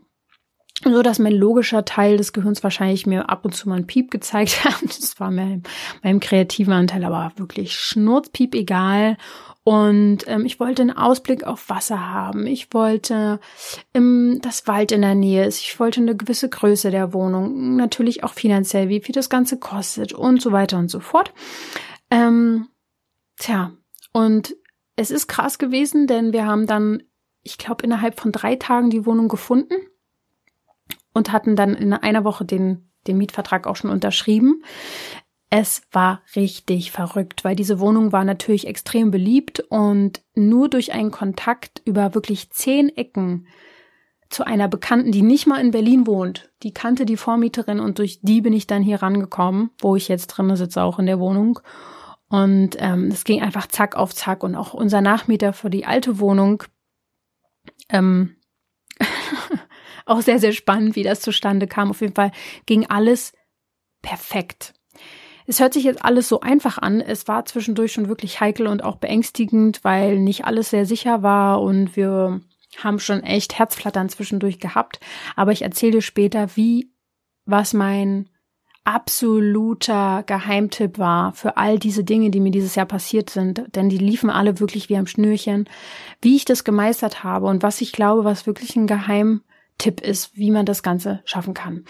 so 0.83 1.01
dass 1.01 1.19
mein 1.19 1.33
logischer 1.33 1.85
Teil 1.85 2.17
des 2.17 2.33
Gehirns 2.33 2.63
wahrscheinlich 2.63 3.05
mir 3.05 3.29
ab 3.29 3.45
und 3.45 3.53
zu 3.53 3.69
mal 3.69 3.75
ein 3.75 3.87
Piep 3.87 4.11
gezeigt 4.11 4.65
hat. 4.65 4.83
Das 4.83 5.19
war 5.19 5.31
mir 5.31 5.61
meinem 6.03 6.19
kreativen 6.19 6.73
Anteil 6.73 7.03
aber 7.05 7.31
wirklich 7.37 7.73
schnurzpiep 7.75 8.55
egal. 8.55 9.17
Und 9.63 10.27
ähm, 10.27 10.45
ich 10.45 10.59
wollte 10.59 10.81
einen 10.81 10.97
Ausblick 10.97 11.43
auf 11.43 11.69
Wasser 11.69 12.09
haben. 12.09 12.47
Ich 12.47 12.73
wollte, 12.73 13.39
ähm, 13.93 14.39
dass 14.41 14.67
Wald 14.67 14.91
in 14.91 15.01
der 15.01 15.13
Nähe 15.13 15.45
ist. 15.45 15.59
Ich 15.59 15.79
wollte 15.79 16.01
eine 16.01 16.15
gewisse 16.15 16.49
Größe 16.49 16.89
der 16.89 17.13
Wohnung. 17.13 17.75
Natürlich 17.75 18.23
auch 18.23 18.33
finanziell, 18.33 18.89
wie 18.89 19.01
viel 19.01 19.13
das 19.13 19.29
Ganze 19.29 19.59
kostet 19.59 20.13
und 20.13 20.41
so 20.41 20.51
weiter 20.51 20.79
und 20.79 20.89
so 20.89 20.99
fort. 20.99 21.31
Ähm, 22.09 22.69
tja, 23.37 23.71
und 24.13 24.55
es 24.95 25.11
ist 25.11 25.27
krass 25.27 25.59
gewesen, 25.59 26.07
denn 26.07 26.33
wir 26.33 26.45
haben 26.45 26.65
dann, 26.65 27.03
ich 27.43 27.57
glaube, 27.57 27.83
innerhalb 27.83 28.19
von 28.19 28.31
drei 28.31 28.55
Tagen 28.55 28.89
die 28.89 29.05
Wohnung 29.05 29.27
gefunden 29.27 29.75
und 31.13 31.31
hatten 31.31 31.55
dann 31.55 31.75
in 31.75 31.93
einer 31.93 32.23
Woche 32.23 32.45
den, 32.45 32.91
den 33.07 33.17
Mietvertrag 33.17 33.67
auch 33.67 33.75
schon 33.75 33.91
unterschrieben. 33.91 34.63
Es 35.53 35.81
war 35.91 36.21
richtig 36.33 36.91
verrückt, 36.91 37.43
weil 37.43 37.57
diese 37.57 37.81
Wohnung 37.81 38.13
war 38.13 38.23
natürlich 38.23 38.67
extrem 38.67 39.11
beliebt 39.11 39.59
und 39.59 40.21
nur 40.33 40.69
durch 40.69 40.93
einen 40.93 41.11
Kontakt 41.11 41.81
über 41.83 42.15
wirklich 42.15 42.51
zehn 42.51 42.87
Ecken 42.87 43.47
zu 44.29 44.45
einer 44.45 44.69
Bekannten, 44.69 45.11
die 45.11 45.21
nicht 45.21 45.47
mal 45.47 45.59
in 45.59 45.71
Berlin 45.71 46.07
wohnt, 46.07 46.49
die 46.63 46.73
kannte 46.73 47.05
die 47.05 47.17
Vormieterin 47.17 47.81
und 47.81 47.99
durch 47.99 48.21
die 48.21 48.39
bin 48.39 48.53
ich 48.53 48.65
dann 48.65 48.81
hier 48.81 49.01
rangekommen, 49.01 49.71
wo 49.81 49.97
ich 49.97 50.07
jetzt 50.07 50.27
drinne 50.27 50.55
sitze, 50.55 50.83
auch 50.83 50.99
in 50.99 51.05
der 51.05 51.19
Wohnung. 51.19 51.59
Und 52.29 52.77
ähm, 52.79 53.07
es 53.07 53.25
ging 53.25 53.41
einfach 53.41 53.67
zack 53.67 53.97
auf 53.97 54.15
zack 54.15 54.43
und 54.43 54.55
auch 54.55 54.73
unser 54.73 55.01
Nachmieter 55.01 55.51
für 55.51 55.69
die 55.69 55.85
alte 55.85 56.19
Wohnung 56.19 56.63
ähm, 57.89 58.37
auch 60.05 60.21
sehr, 60.21 60.39
sehr 60.39 60.53
spannend, 60.53 60.95
wie 60.95 61.03
das 61.03 61.19
zustande 61.19 61.67
kam. 61.67 61.89
Auf 61.89 61.99
jeden 61.99 62.15
Fall 62.15 62.31
ging 62.65 62.85
alles 62.85 63.33
perfekt. 64.01 64.73
Es 65.47 65.59
hört 65.59 65.73
sich 65.73 65.83
jetzt 65.83 66.03
alles 66.03 66.27
so 66.27 66.41
einfach 66.41 66.77
an. 66.77 67.01
Es 67.01 67.27
war 67.27 67.45
zwischendurch 67.45 67.93
schon 67.93 68.07
wirklich 68.07 68.39
heikel 68.39 68.67
und 68.67 68.83
auch 68.83 68.97
beängstigend, 68.97 69.83
weil 69.83 70.19
nicht 70.19 70.45
alles 70.45 70.69
sehr 70.69 70.85
sicher 70.85 71.23
war 71.23 71.61
und 71.61 71.95
wir 71.95 72.41
haben 72.77 72.99
schon 72.99 73.23
echt 73.23 73.57
Herzflattern 73.57 74.09
zwischendurch 74.09 74.59
gehabt. 74.59 74.99
Aber 75.35 75.51
ich 75.51 75.61
erzähle 75.61 75.93
dir 75.93 76.01
später, 76.01 76.55
wie, 76.55 76.91
was 77.45 77.73
mein 77.73 78.29
absoluter 78.83 80.23
Geheimtipp 80.25 80.97
war 80.97 81.33
für 81.33 81.57
all 81.57 81.77
diese 81.77 82.03
Dinge, 82.03 82.31
die 82.31 82.39
mir 82.39 82.51
dieses 82.51 82.75
Jahr 82.75 82.87
passiert 82.87 83.29
sind, 83.29 83.63
denn 83.75 83.89
die 83.89 83.97
liefen 83.97 84.29
alle 84.29 84.59
wirklich 84.59 84.89
wie 84.89 84.97
am 84.97 85.05
Schnürchen, 85.05 85.69
wie 86.21 86.35
ich 86.35 86.45
das 86.45 86.63
gemeistert 86.63 87.23
habe 87.23 87.45
und 87.45 87.61
was 87.61 87.81
ich 87.81 87.91
glaube, 87.91 88.23
was 88.23 88.47
wirklich 88.47 88.75
ein 88.75 88.87
Geheim 88.87 89.41
Tipp 89.77 90.01
ist, 90.01 90.35
wie 90.37 90.51
man 90.51 90.65
das 90.65 90.83
Ganze 90.83 91.21
schaffen 91.25 91.53
kann. 91.53 91.85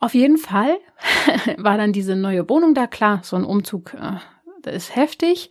Auf 0.00 0.14
jeden 0.14 0.38
Fall 0.38 0.78
war 1.56 1.76
dann 1.76 1.92
diese 1.92 2.14
neue 2.16 2.48
Wohnung 2.48 2.74
da. 2.74 2.86
Klar, 2.86 3.20
so 3.22 3.36
ein 3.36 3.44
Umzug 3.44 3.94
äh, 3.94 4.74
ist 4.74 4.94
heftig. 4.94 5.50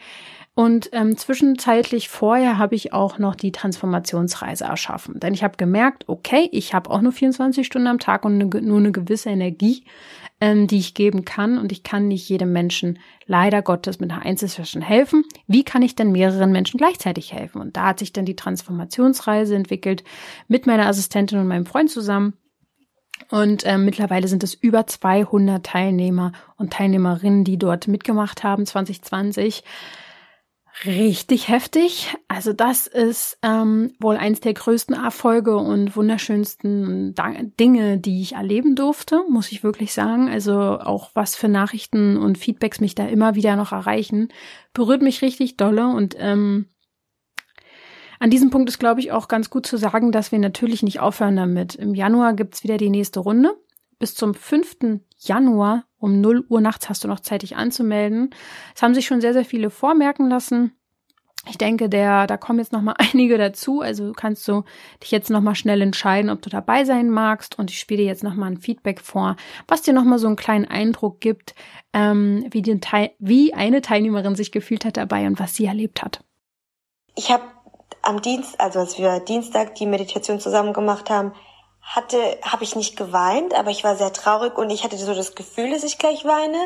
Und 0.58 0.90
ähm, 0.92 1.16
zwischenzeitlich 1.16 2.10
vorher 2.10 2.58
habe 2.58 2.74
ich 2.74 2.92
auch 2.92 3.20
noch 3.20 3.36
die 3.36 3.52
Transformationsreise 3.52 4.64
erschaffen. 4.64 5.20
Denn 5.20 5.36
ich 5.36 5.44
habe 5.44 5.56
gemerkt, 5.56 6.06
okay, 6.10 6.50
ich 6.52 6.74
habe 6.74 6.90
auch 6.90 7.02
nur 7.02 7.12
24 7.12 7.68
Stunden 7.68 7.88
am 7.88 8.00
Tag 8.00 8.26
und 8.26 8.42
eine, 8.42 8.62
nur 8.64 8.80
eine 8.80 8.92
gewisse 8.92 9.30
Energie, 9.30 9.84
ähm, 10.42 10.66
die 10.66 10.80
ich 10.80 10.96
geben 10.96 11.26
kann. 11.26 11.60
Und 11.60 11.72
ich 11.72 11.84
kann 11.84 12.08
nicht 12.08 12.28
jedem 12.28 12.54
Menschen 12.54 12.98
leider 13.28 13.62
Gottes 13.62 14.00
mit 14.00 14.10
einer 14.10 14.26
Einzelsession 14.26 14.82
helfen. 14.82 15.26
Wie 15.46 15.64
kann 15.64 15.84
ich 15.84 15.94
denn 15.94 16.12
mehreren 16.12 16.52
Menschen 16.52 16.80
gleichzeitig 16.80 17.34
helfen? 17.34 17.62
Und 17.62 17.78
da 17.78 17.90
hat 17.90 18.00
sich 18.00 18.12
dann 18.12 18.26
die 18.26 18.36
Transformationsreise 18.36 19.56
entwickelt 19.56 20.04
mit 20.48 20.66
meiner 20.66 20.88
Assistentin 20.88 21.38
und 21.38 21.48
meinem 21.48 21.68
Freund 21.68 21.92
zusammen. 21.92 22.34
Und 23.30 23.66
äh, 23.66 23.78
mittlerweile 23.78 24.28
sind 24.28 24.44
es 24.44 24.54
über 24.54 24.88
200 24.88 25.66
Teilnehmer 25.66 26.32
und 26.56 26.74
Teilnehmerinnen, 26.74 27.44
die 27.44 27.58
dort 27.58 27.88
mitgemacht 27.88 28.44
haben 28.44 28.66
2020 28.66 29.64
richtig 30.86 31.48
heftig. 31.48 32.16
Also 32.28 32.54
das 32.54 32.88
ist 32.88 33.38
ähm, 33.42 33.94
wohl 34.00 34.16
eins 34.16 34.40
der 34.42 34.54
größten 34.54 34.96
Erfolge 34.96 35.58
und 35.58 35.96
wunderschönsten 35.96 37.16
Dinge, 37.60 37.98
die 37.98 38.22
ich 38.22 38.34
erleben 38.34 38.76
durfte, 38.76 39.24
muss 39.30 39.52
ich 39.52 39.64
wirklich 39.64 39.94
sagen. 39.94 40.30
Also 40.30 40.80
auch 40.80 41.12
was 41.14 41.36
für 41.36 41.48
Nachrichten 41.48 42.18
und 42.18 42.38
Feedbacks 42.38 42.80
mich 42.80 42.96
da 42.96 43.08
immer 43.08 43.36
wieder 43.36 43.56
noch 43.56 43.72
erreichen, 43.72 44.30
berührt 44.74 45.02
mich 45.02 45.22
richtig 45.22 45.58
dolle 45.58 45.88
und 45.88 46.16
ähm, 46.20 46.68
an 48.20 48.30
diesem 48.30 48.50
Punkt 48.50 48.70
ist, 48.70 48.80
glaube 48.80 49.00
ich, 49.00 49.12
auch 49.12 49.28
ganz 49.28 49.50
gut 49.50 49.66
zu 49.66 49.78
sagen, 49.78 50.12
dass 50.12 50.32
wir 50.32 50.40
natürlich 50.40 50.84
nicht 50.84 51.00
aufhören 51.00 51.36
damit. 51.36 51.76
Im 51.76 51.94
Januar 51.94 52.34
gibt's 52.34 52.64
wieder 52.64 52.78
die 52.78 52.90
nächste 52.90 53.20
Runde. 53.20 53.56
Bis 54.00 54.16
zum 54.16 54.34
5. 54.34 55.00
Januar 55.18 55.86
um 56.00 56.22
0 56.22 56.46
Uhr 56.50 56.62
nachts 56.62 56.90
hast 56.90 57.04
du 57.04 57.08
noch 57.08 57.20
Zeit, 57.20 57.42
dich 57.42 57.56
anzumelden. 57.56 58.30
Es 58.76 58.82
haben 58.82 58.94
sich 58.94 59.08
schon 59.08 59.22
sehr, 59.22 59.34
sehr 59.34 59.46
viele 59.46 59.70
vormerken 59.70 60.30
lassen. 60.30 60.74
Ich 61.50 61.58
denke, 61.58 61.90
der, 61.90 62.28
da 62.28 62.38
kommen 62.38 62.60
jetzt 62.60 62.74
noch 62.74 62.82
mal 62.82 62.96
einige 62.98 63.38
dazu. 63.38 63.82
Also 63.82 64.12
kannst 64.14 64.48
du 64.48 64.64
dich 65.02 65.12
jetzt 65.12 65.30
noch 65.30 65.42
mal 65.42 65.56
schnell 65.56 65.82
entscheiden, 65.82 66.30
ob 66.30 66.42
du 66.42 66.50
dabei 66.50 66.86
sein 66.86 67.10
magst. 67.10 67.58
Und 67.58 67.72
ich 67.72 67.80
spiele 67.80 68.04
dir 68.04 68.08
jetzt 68.08 68.24
noch 68.24 68.36
mal 68.36 68.48
ein 68.48 68.58
Feedback 68.58 69.02
vor, 69.02 69.36
was 69.68 69.82
dir 69.82 69.94
noch 69.94 70.04
mal 70.04 70.20
so 70.20 70.28
einen 70.28 70.36
kleinen 70.36 70.66
Eindruck 70.66 71.20
gibt, 71.20 71.56
ähm, 71.94 72.46
wie, 72.52 72.62
die, 72.62 72.80
wie 73.20 73.54
eine 73.54 73.82
Teilnehmerin 73.82 74.36
sich 74.36 74.52
gefühlt 74.52 74.86
hat 74.86 74.98
dabei 74.98 75.26
und 75.28 75.40
was 75.40 75.56
sie 75.56 75.66
erlebt 75.66 76.04
hat. 76.04 76.24
Ich 77.16 77.32
habe 77.32 77.44
am 78.08 78.22
Dienst, 78.22 78.60
also 78.60 78.80
als 78.80 78.98
wir 78.98 79.20
Dienstag 79.20 79.76
die 79.76 79.86
Meditation 79.86 80.40
zusammen 80.40 80.72
gemacht 80.72 81.10
haben, 81.10 81.34
hatte, 81.82 82.18
habe 82.42 82.64
ich 82.64 82.76
nicht 82.76 82.96
geweint, 82.96 83.54
aber 83.54 83.70
ich 83.70 83.84
war 83.84 83.98
sehr 83.98 84.14
traurig 84.14 84.58
und 84.58 84.70
ich 84.70 84.86
hatte 84.86 84.98
so 84.98 85.14
das 85.14 85.36
Gefühl, 85.36 85.72
dass 85.72 85.84
ich 85.84 85.98
gleich 85.98 86.24
weine. 86.24 86.58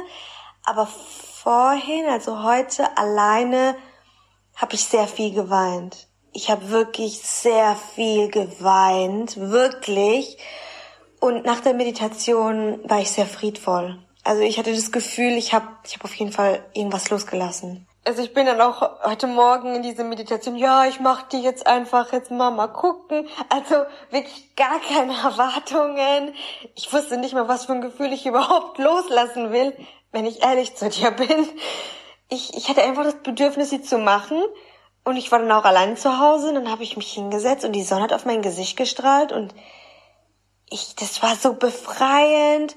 Aber 0.64 0.86
vorhin, 0.88 2.06
also 2.06 2.44
heute 2.44 2.96
alleine, 2.96 3.76
habe 4.56 4.76
ich 4.76 4.84
sehr 4.84 5.08
viel 5.08 5.34
geweint. 5.34 6.08
Ich 6.32 6.52
habe 6.52 6.70
wirklich 6.70 7.20
sehr 7.20 7.76
viel 7.96 8.30
geweint, 8.30 9.38
wirklich. 9.38 10.38
Und 11.20 11.44
nach 11.44 11.62
der 11.62 11.74
Meditation 11.74 12.80
war 12.88 13.00
ich 13.00 13.10
sehr 13.10 13.26
friedvoll. 13.26 13.98
Also 14.24 14.44
ich 14.44 14.60
hatte 14.60 14.74
das 14.74 14.92
Gefühl, 14.92 15.32
ich 15.32 15.56
habe 15.56 15.68
ich 15.86 15.96
hab 15.96 16.06
auf 16.06 16.14
jeden 16.14 16.32
Fall 16.32 16.64
irgendwas 16.74 17.10
losgelassen 17.10 17.88
also 18.04 18.24
ich 18.24 18.34
bin 18.34 18.48
dann 18.48 18.60
auch 18.62 18.82
heute 19.04 19.28
Morgen 19.28 19.76
in 19.76 19.84
diese 19.84 20.04
Meditation, 20.04 20.56
ja, 20.56 20.86
ich 20.86 21.00
mach 21.00 21.24
die 21.24 21.42
jetzt 21.42 21.68
einfach 21.68 22.12
jetzt 22.12 22.32
mal 22.32 22.50
mal 22.50 22.68
gucken. 22.68 23.28
Also 23.50 23.76
wirklich 24.10 24.56
gar 24.56 24.80
keine 24.80 25.14
Erwartungen. 25.24 26.34
Ich 26.76 26.92
wusste 26.92 27.18
nicht 27.18 27.34
mal, 27.34 27.48
was 27.48 27.66
für 27.66 27.74
ein 27.74 27.82
Gefühl 27.82 28.12
ich 28.12 28.26
überhaupt 28.26 28.80
loslassen 28.80 29.52
will, 29.52 29.76
wenn 30.12 30.26
ich 30.26 30.44
ehrlich 30.44 30.76
zu 30.76 30.90
dir 30.90 31.12
bin. 31.12 31.48
Ich, 32.30 32.56
ich 32.56 32.70
hatte 32.70 32.82
einfach 32.82 33.04
das 33.04 33.22
Bedürfnis, 33.22 33.70
sie 33.70 33.82
zu 33.82 34.00
machen. 34.00 34.42
Und 35.04 35.18
ich 35.18 35.32
war 35.32 35.40
dann 35.40 35.52
auch 35.52 35.66
allein 35.66 35.96
zu 35.96 36.20
Hause. 36.20 36.50
Und 36.50 36.56
dann 36.56 36.72
habe 36.72 36.84
ich 36.84 36.98
mich 36.98 37.12
hingesetzt 37.12 37.66
und 37.66 37.74
die 37.74 37.84
Sonne 37.84 38.04
hat 38.04 38.14
auf 38.14 38.26
mein 38.26 38.42
Gesicht 38.42 38.78
gestrahlt. 38.78 39.32
Und 39.32 39.54
ich, 40.70 40.96
das 40.96 41.22
war 41.22 41.36
so 41.36 41.54
befreiend. 41.54 42.76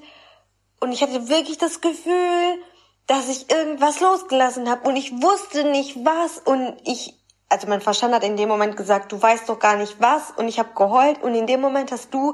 Und 0.79 0.91
ich 0.91 1.01
hatte 1.01 1.29
wirklich 1.29 1.57
das 1.57 1.81
Gefühl, 1.81 2.59
dass 3.07 3.29
ich 3.29 3.51
irgendwas 3.51 3.99
losgelassen 3.99 4.69
habe 4.69 4.87
und 4.87 4.95
ich 4.95 5.11
wusste 5.11 5.63
nicht 5.63 6.03
was 6.05 6.39
und 6.39 6.75
ich 6.85 7.13
also 7.47 7.67
mein 7.67 7.81
Verstand 7.81 8.13
hat 8.13 8.23
in 8.23 8.37
dem 8.37 8.49
Moment 8.49 8.75
gesagt, 8.75 9.11
du 9.11 9.21
weißt 9.21 9.47
doch 9.49 9.59
gar 9.59 9.77
nicht 9.77 9.97
was 9.99 10.31
und 10.31 10.47
ich 10.47 10.59
habe 10.59 10.73
geheult 10.75 11.21
und 11.21 11.35
in 11.35 11.47
dem 11.47 11.61
Moment 11.61 11.91
hast 11.91 12.13
du 12.13 12.33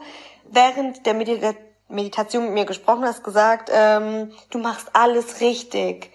während 0.50 1.06
der 1.06 1.14
Medita 1.14 1.54
Meditation 1.90 2.46
mit 2.46 2.54
mir 2.54 2.66
gesprochen, 2.66 3.04
hast 3.04 3.22
gesagt, 3.22 3.70
ähm, 3.72 4.32
du 4.50 4.60
machst 4.60 4.92
alles 4.94 5.42
richtig. 5.42 6.10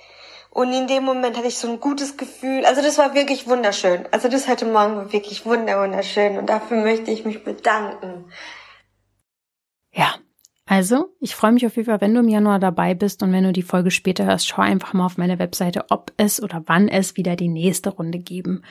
Und 0.50 0.72
in 0.72 0.86
dem 0.86 1.04
Moment 1.04 1.36
hatte 1.36 1.48
ich 1.48 1.58
so 1.58 1.68
ein 1.68 1.80
gutes 1.80 2.16
Gefühl. 2.16 2.64
Also 2.64 2.80
das 2.80 2.96
war 2.96 3.12
wirklich 3.12 3.46
wunderschön. 3.46 4.08
Also 4.10 4.28
das 4.28 4.48
heute 4.48 4.64
Morgen 4.64 4.96
war 4.96 5.12
wirklich 5.12 5.44
wunderschön 5.44 6.38
und 6.38 6.46
dafür 6.46 6.78
möchte 6.78 7.10
ich 7.10 7.26
mich 7.26 7.44
bedanken. 7.44 8.32
Ja, 9.92 10.14
also, 10.66 11.14
ich 11.20 11.36
freue 11.36 11.52
mich 11.52 11.64
auf 11.64 11.76
jeden 11.76 11.86
Fall, 11.86 12.00
wenn 12.00 12.12
du 12.12 12.20
im 12.20 12.28
Januar 12.28 12.58
dabei 12.58 12.94
bist 12.94 13.22
und 13.22 13.30
wenn 13.30 13.44
du 13.44 13.52
die 13.52 13.62
Folge 13.62 13.92
später 13.92 14.24
hörst, 14.24 14.48
schau 14.48 14.62
einfach 14.62 14.94
mal 14.94 15.06
auf 15.06 15.16
meine 15.16 15.38
Webseite, 15.38 15.84
ob 15.90 16.12
es 16.16 16.42
oder 16.42 16.64
wann 16.66 16.88
es 16.88 17.16
wieder 17.16 17.36
die 17.36 17.48
nächste 17.48 17.90
Runde 17.90 18.18
geben 18.18 18.62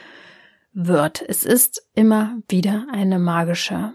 wird. 0.74 1.24
Es 1.26 1.46
ist 1.46 1.88
immer 1.94 2.38
wieder 2.50 2.88
eine 2.92 3.18
magische, 3.18 3.94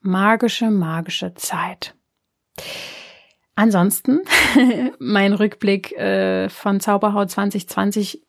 magische, 0.00 0.70
magische 0.70 1.34
Zeit. 1.34 1.94
Ansonsten, 3.54 4.22
mein 4.98 5.34
Rückblick 5.34 5.92
äh, 5.92 6.48
von 6.48 6.80
Zauberhaut 6.80 7.30
2020 7.30 8.22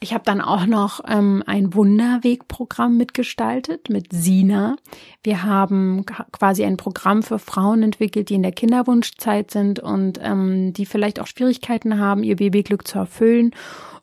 ich 0.00 0.14
habe 0.14 0.24
dann 0.24 0.40
auch 0.40 0.66
noch 0.66 1.00
ähm, 1.08 1.42
ein 1.46 1.74
Wunderwegprogramm 1.74 2.96
mitgestaltet 2.96 3.88
mit 3.88 4.12
Sina. 4.12 4.76
Wir 5.22 5.42
haben 5.42 6.04
quasi 6.32 6.64
ein 6.64 6.76
Programm 6.76 7.22
für 7.22 7.38
Frauen 7.38 7.82
entwickelt, 7.82 8.28
die 8.28 8.34
in 8.34 8.42
der 8.42 8.52
Kinderwunschzeit 8.52 9.50
sind 9.50 9.80
und 9.80 10.20
ähm, 10.22 10.72
die 10.72 10.86
vielleicht 10.86 11.20
auch 11.20 11.26
Schwierigkeiten 11.26 11.98
haben, 11.98 12.22
ihr 12.22 12.36
Babyglück 12.36 12.86
zu 12.86 12.98
erfüllen. 12.98 13.52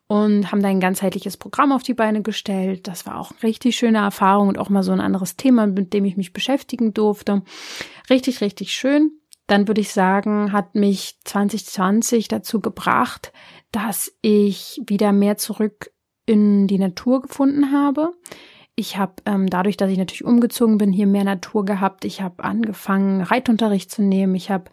und 0.08 0.52
haben 0.52 0.62
da 0.62 0.67
ein 0.67 0.82
ganzheitliches 0.82 1.38
Programm 1.38 1.71
auf 1.71 1.82
die 1.82 1.93
Beine 1.93 2.21
gestellt. 2.21 2.88
Das 2.88 3.06
war 3.06 3.19
auch 3.19 3.32
eine 3.32 3.43
richtig 3.43 3.78
schöne 3.78 3.99
Erfahrung 3.99 4.49
und 4.49 4.60
auch 4.60 4.69
mal 4.69 4.84
so 4.84 4.91
ein 4.91 4.99
anderes 4.99 5.38
Thema, 5.38 5.65
mit 5.65 5.93
dem 5.93 6.06
ich 6.06 6.17
mich 6.17 6.34
beschäftigen 6.34 6.93
durfte. 6.93 7.41
Richtig, 8.10 8.41
richtig 8.41 8.73
schön. 8.73 9.12
Dann 9.47 9.67
würde 9.67 9.82
ich 9.82 9.91
sagen, 9.91 10.52
hat 10.52 10.76
mich 10.76 11.17
2020 11.23 12.28
dazu 12.28 12.60
gebracht, 12.60 13.34
dass 13.74 14.14
ich 14.22 14.82
wieder 14.86 15.12
mehr 15.12 15.36
zurück 15.36 15.92
in 16.26 16.68
die 16.68 16.78
Natur 16.78 17.24
gefunden 17.24 17.74
habe. 17.74 18.14
Ich 18.76 18.98
habe 18.98 19.16
ähm, 19.26 19.48
dadurch, 19.48 19.76
dass 19.76 19.92
ich 19.92 19.98
natürlich 19.98 20.24
umgezogen 20.24 20.78
bin, 20.78 20.94
hier 20.94 21.08
mehr 21.08 21.26
Natur 21.26 21.66
gehabt. 21.66 22.06
Ich 22.06 22.22
habe 22.22 22.44
angefangen, 22.44 23.22
Reitunterricht 23.22 23.92
zu 23.92 24.02
nehmen. 24.02 24.36
Ich 24.36 24.50
habe 24.50 24.72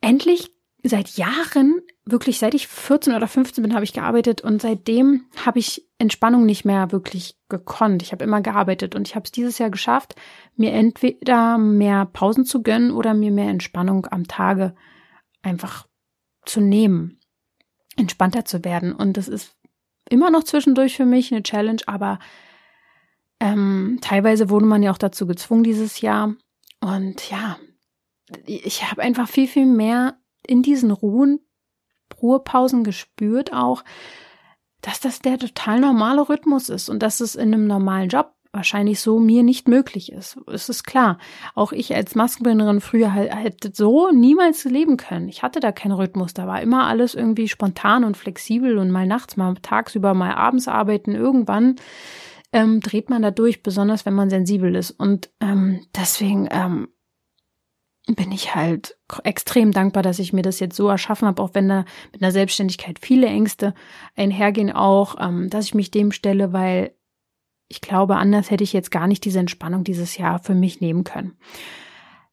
endlich 0.00 0.54
seit 0.82 1.16
Jahren, 1.16 1.80
wirklich 2.04 2.38
seit 2.38 2.52
ich 2.52 2.68
14 2.68 3.14
oder 3.14 3.26
15 3.26 3.62
bin, 3.62 3.74
habe 3.74 3.84
ich 3.84 3.94
gearbeitet 3.94 4.42
und 4.42 4.60
seitdem 4.60 5.24
habe 5.44 5.58
ich 5.58 5.88
Entspannung 5.98 6.44
nicht 6.44 6.66
mehr 6.66 6.92
wirklich 6.92 7.36
gekonnt. 7.48 8.02
Ich 8.02 8.12
habe 8.12 8.22
immer 8.22 8.42
gearbeitet 8.42 8.94
und 8.94 9.08
ich 9.08 9.14
habe 9.14 9.24
es 9.24 9.32
dieses 9.32 9.58
Jahr 9.58 9.70
geschafft, 9.70 10.14
mir 10.56 10.72
entweder 10.72 11.56
mehr 11.56 12.04
Pausen 12.04 12.44
zu 12.44 12.62
gönnen 12.62 12.90
oder 12.90 13.14
mir 13.14 13.32
mehr 13.32 13.48
Entspannung 13.48 14.06
am 14.10 14.28
Tage 14.28 14.74
einfach 15.40 15.86
zu 16.44 16.60
nehmen, 16.60 17.18
entspannter 17.96 18.44
zu 18.44 18.64
werden. 18.64 18.92
Und 18.92 19.16
das 19.16 19.28
ist 19.28 19.56
immer 20.08 20.30
noch 20.30 20.44
zwischendurch 20.44 20.96
für 20.96 21.06
mich 21.06 21.32
eine 21.32 21.42
Challenge, 21.42 21.80
aber 21.86 22.18
ähm, 23.40 23.98
teilweise 24.00 24.50
wurde 24.50 24.66
man 24.66 24.82
ja 24.82 24.90
auch 24.90 24.98
dazu 24.98 25.26
gezwungen 25.26 25.64
dieses 25.64 26.00
Jahr. 26.00 26.34
Und 26.80 27.30
ja, 27.30 27.58
ich 28.46 28.90
habe 28.90 29.02
einfach 29.02 29.28
viel, 29.28 29.48
viel 29.48 29.66
mehr 29.66 30.18
in 30.46 30.62
diesen 30.62 30.90
Ruhen, 30.90 31.40
Ruhepausen 32.20 32.84
gespürt 32.84 33.52
auch, 33.52 33.84
dass 34.80 35.00
das 35.00 35.20
der 35.20 35.38
total 35.38 35.80
normale 35.80 36.28
Rhythmus 36.28 36.68
ist 36.68 36.88
und 36.88 37.02
dass 37.02 37.20
es 37.20 37.34
in 37.34 37.52
einem 37.52 37.66
normalen 37.66 38.08
Job 38.08 38.33
wahrscheinlich 38.54 39.00
so 39.00 39.18
mir 39.18 39.42
nicht 39.42 39.68
möglich 39.68 40.12
ist. 40.12 40.38
Es 40.46 40.68
ist 40.68 40.84
klar. 40.84 41.18
Auch 41.54 41.72
ich 41.72 41.94
als 41.94 42.14
Maskenbinderin 42.14 42.80
früher 42.80 43.12
halt, 43.12 43.34
hätte 43.34 43.72
so 43.74 44.10
niemals 44.10 44.64
leben 44.64 44.96
können. 44.96 45.28
Ich 45.28 45.42
hatte 45.42 45.60
da 45.60 45.72
keinen 45.72 45.92
Rhythmus. 45.92 46.34
Da 46.34 46.46
war 46.46 46.62
immer 46.62 46.86
alles 46.86 47.14
irgendwie 47.14 47.48
spontan 47.48 48.04
und 48.04 48.16
flexibel 48.16 48.78
und 48.78 48.90
mal 48.90 49.06
nachts, 49.06 49.36
mal 49.36 49.54
tagsüber, 49.60 50.14
mal 50.14 50.34
abends 50.34 50.68
arbeiten. 50.68 51.14
Irgendwann 51.14 51.76
ähm, 52.52 52.80
dreht 52.80 53.10
man 53.10 53.22
da 53.22 53.30
durch, 53.30 53.62
besonders 53.62 54.06
wenn 54.06 54.14
man 54.14 54.30
sensibel 54.30 54.74
ist. 54.74 54.92
Und 54.92 55.30
ähm, 55.40 55.84
deswegen 55.94 56.48
ähm, 56.50 56.88
bin 58.06 58.32
ich 58.32 58.54
halt 58.54 58.96
extrem 59.24 59.72
dankbar, 59.72 60.02
dass 60.02 60.18
ich 60.18 60.32
mir 60.32 60.42
das 60.42 60.60
jetzt 60.60 60.76
so 60.76 60.88
erschaffen 60.88 61.26
habe, 61.26 61.42
auch 61.42 61.54
wenn 61.54 61.68
da 61.68 61.84
mit 62.12 62.22
einer 62.22 62.32
Selbstständigkeit 62.32 62.98
viele 63.00 63.26
Ängste 63.26 63.74
einhergehen, 64.14 64.70
auch, 64.70 65.16
ähm, 65.18 65.50
dass 65.50 65.64
ich 65.64 65.74
mich 65.74 65.90
dem 65.90 66.12
stelle, 66.12 66.52
weil 66.52 66.94
ich 67.74 67.80
glaube, 67.80 68.16
anders 68.16 68.52
hätte 68.52 68.62
ich 68.62 68.72
jetzt 68.72 68.92
gar 68.92 69.08
nicht 69.08 69.24
diese 69.24 69.40
Entspannung 69.40 69.82
dieses 69.82 70.16
Jahr 70.16 70.38
für 70.38 70.54
mich 70.54 70.80
nehmen 70.80 71.02
können. 71.02 71.36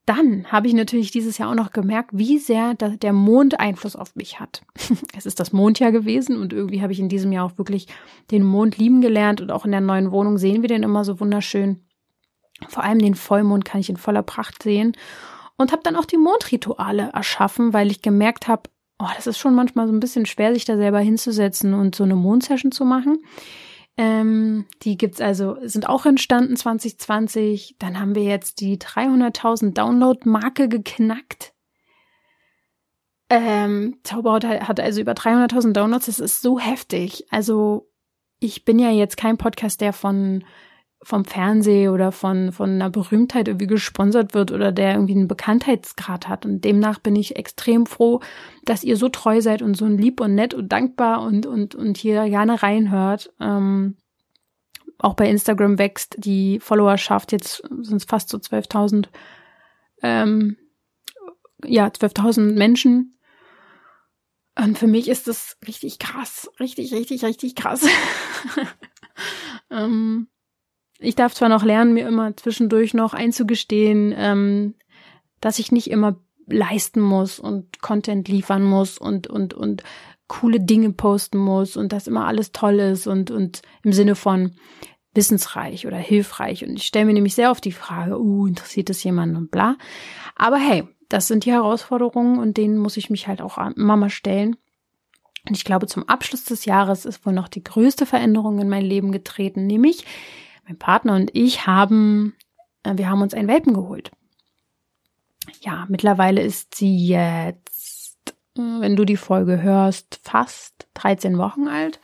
Dann 0.06 0.51
habe 0.51 0.67
ich 0.67 0.73
natürlich 0.73 1.10
dieses 1.10 1.38
Jahr 1.39 1.49
auch 1.49 1.56
noch 1.56 1.71
gemerkt, 1.71 2.12
wie 2.13 2.38
sehr 2.38 2.75
der 2.75 3.13
Mond 3.13 3.60
Einfluss 3.60 3.95
auf 3.95 4.15
mich 4.15 4.39
hat. 4.39 4.62
Es 5.17 5.25
ist 5.25 5.39
das 5.39 5.51
Mondjahr 5.51 5.91
gewesen 5.91 6.38
und 6.38 6.54
irgendwie 6.54 6.82
habe 6.82 6.93
ich 6.93 6.99
in 6.99 7.10
diesem 7.10 7.32
Jahr 7.32 7.45
auch 7.45 7.58
wirklich 7.58 7.88
den 8.30 8.43
Mond 8.43 8.77
lieben 8.77 9.01
gelernt 9.01 9.41
und 9.41 9.51
auch 9.51 9.65
in 9.65 9.71
der 9.71 9.82
neuen 9.82 10.12
Wohnung 10.12 10.38
sehen 10.38 10.62
wir 10.62 10.69
den 10.69 10.84
immer 10.84 11.06
so 11.06 11.19
wunderschön. 11.19 11.82
Vor 12.69 12.84
allem 12.84 12.99
den 12.99 13.15
Vollmond 13.15 13.65
kann 13.65 13.82
ich 13.82 13.89
in 13.89 13.97
voller 13.97 14.23
Pracht 14.23 14.62
sehen 14.62 14.95
und 15.58 15.71
habe 15.71 15.82
dann 15.84 15.95
auch 15.95 16.06
die 16.06 16.17
Mondrituale 16.17 17.10
erschaffen, 17.13 17.73
weil 17.73 17.89
ich 17.89 18.04
gemerkt 18.04 18.47
habe, 18.47 18.69
oh, 18.99 19.10
das 19.15 19.25
ist 19.25 19.39
schon 19.39 19.56
manchmal 19.56 19.88
so 19.88 19.93
ein 19.93 19.99
bisschen 19.99 20.27
schwer, 20.27 20.54
sich 20.54 20.65
da 20.65 20.77
selber 20.77 20.99
hinzusetzen 20.99 21.73
und 21.73 21.95
so 21.95 22.04
eine 22.04 22.15
Mondsession 22.15 22.71
zu 22.71 22.86
machen. 22.86 23.19
Ähm, 24.02 24.66
die 24.82 24.98
gibt's 24.98 25.22
also, 25.22 25.58
sind 25.62 25.88
auch 25.88 26.08
entstanden 26.08 26.56
2020. 26.56 27.76
Dann 27.78 28.00
haben 28.00 28.16
wir 28.16 28.24
jetzt 28.24 28.60
die 28.60 28.80
300.000 28.80 29.74
Download-Marke 29.74 30.70
geknackt. 30.70 31.54
Ähm, 33.30 34.00
Zauberhaut 34.02 34.44
hat 34.44 34.80
also 34.80 35.02
über 35.02 35.12
300.000 35.12 35.74
Downloads. 35.74 36.08
Das 36.08 36.20
ist 36.20 36.42
so 36.42 36.58
heftig. 36.58 37.28
Also 37.30 37.92
ich 38.40 38.66
bin 38.66 38.80
ja 38.80 38.90
jetzt 38.90 39.18
kein 39.18 39.38
Podcast, 39.38 39.82
der 39.82 39.94
von 39.94 40.46
vom 41.04 41.26
Fernsehen 41.26 41.92
oder 41.92 42.12
von, 42.12 42.52
von 42.52 42.70
einer 42.70 42.90
Berühmtheit 42.90 43.48
irgendwie 43.48 43.68
gesponsert 43.68 44.34
wird 44.34 44.52
oder 44.52 44.72
der 44.72 44.94
irgendwie 44.94 45.16
einen 45.16 45.28
Bekanntheitsgrad 45.28 46.28
hat. 46.28 46.46
Und 46.46 46.64
demnach 46.64 47.00
bin 47.00 47.16
ich 47.16 47.36
extrem 47.36 47.86
froh, 47.88 48.22
dass 48.66 48.84
ihr 48.84 48.98
so 48.98 49.10
treu 49.10 49.42
seid 49.42 49.62
und 49.62 49.76
so 49.76 49.88
lieb 49.88 50.22
und 50.22 50.36
nett 50.36 50.54
und 50.54 50.72
dankbar 50.72 51.24
und, 51.24 51.46
und, 51.46 51.74
und 51.74 51.98
hier 51.98 52.30
gerne 52.30 52.62
reinhört. 52.62 53.34
Ähm, 53.40 53.98
auch 55.00 55.16
bei 55.16 55.28
Instagram 55.28 55.80
wächst 55.80 56.16
die 56.20 56.60
Followerschaft, 56.60 57.32
jetzt 57.32 57.64
sind 57.82 57.98
es 57.98 58.06
fast 58.06 58.30
so 58.30 58.38
12.000, 58.38 59.08
ähm, 60.04 60.58
ja, 61.66 61.88
12.000 61.88 62.54
Menschen. 62.54 63.18
Und 64.56 64.78
für 64.78 64.86
mich 64.86 65.08
ist 65.08 65.28
das 65.28 65.58
richtig 65.68 65.98
krass, 65.98 66.52
richtig, 66.60 66.94
richtig, 66.94 67.24
richtig 67.24 67.56
krass. 67.56 67.88
ähm, 69.72 70.28
ich 71.02 71.16
darf 71.16 71.34
zwar 71.34 71.50
noch 71.50 71.64
lernen, 71.64 71.94
mir 71.94 72.08
immer 72.08 72.36
zwischendurch 72.38 72.94
noch 72.94 73.14
einzugestehen, 73.14 74.14
ähm, 74.16 74.76
dass 75.42 75.60
ich 75.60 75.72
nicht 75.72 75.90
immer 75.90 76.18
leisten 76.46 77.02
muss 77.02 77.40
und 77.40 77.82
Content 77.82 78.28
liefern 78.28 78.64
muss 78.64 78.98
und, 78.98 79.28
und, 79.28 79.54
und 79.54 79.84
coole 80.28 80.60
Dinge 80.60 80.92
posten 80.92 81.38
muss 81.38 81.76
und 81.76 81.92
dass 81.92 82.08
immer 82.08 82.28
alles 82.28 82.52
toll 82.52 82.80
ist 82.80 83.08
und, 83.08 83.32
und 83.32 83.62
im 83.84 83.94
Sinne 83.94 84.16
von 84.16 84.54
wissensreich 85.14 85.88
oder 85.88 85.98
hilfreich. 85.98 86.64
Und 86.64 86.76
ich 86.76 86.86
stelle 86.86 87.06
mir 87.06 87.14
nämlich 87.14 87.36
sehr 87.36 87.52
oft 87.52 87.66
die 87.66 87.72
Frage, 87.72 88.20
uh, 88.20 88.48
interessiert 88.48 88.90
das 88.90 89.04
jemanden 89.04 89.36
und 89.36 89.52
bla. 89.52 89.76
Aber 90.36 90.58
hey, 90.58 90.88
das 91.10 91.28
sind 91.28 91.46
die 91.46 91.52
Herausforderungen 91.52 92.40
und 92.40 92.58
denen 92.58 92.78
muss 92.78 92.96
ich 92.96 93.10
mich 93.10 93.28
halt 93.28 93.42
auch 93.42 93.58
immer 93.76 93.98
mal 93.98 94.10
stellen. 94.10 94.56
Und 95.48 95.58
ich 95.58 95.66
glaube, 95.66 95.88
zum 95.88 96.08
Abschluss 96.08 96.46
des 96.46 96.66
Jahres 96.66 97.06
ist 97.06 97.26
wohl 97.26 97.34
noch 97.34 97.48
die 97.48 97.64
größte 97.64 98.06
Veränderung 98.06 98.60
in 98.60 98.70
mein 98.70 98.86
Leben 98.86 99.12
getreten, 99.12 99.66
nämlich 99.66 100.06
mein 100.63 100.78
Partner 100.78 101.15
und 101.15 101.32
ich 101.34 101.67
haben, 101.67 102.36
äh, 102.84 102.97
wir 102.97 103.10
haben 103.10 103.21
uns 103.21 103.34
einen 103.34 103.47
Welpen 103.47 103.74
geholt. 103.74 104.12
Ja, 105.62 105.86
mittlerweile 105.89 106.41
ist 106.41 106.76
sie 106.76 107.08
jetzt, 107.08 108.36
wenn 108.56 108.95
du 108.95 109.06
die 109.06 109.17
Folge 109.17 109.62
hörst, 109.62 110.19
fast 110.24 110.88
13 110.95 111.38
Wochen 111.38 111.67
alt. 111.67 112.00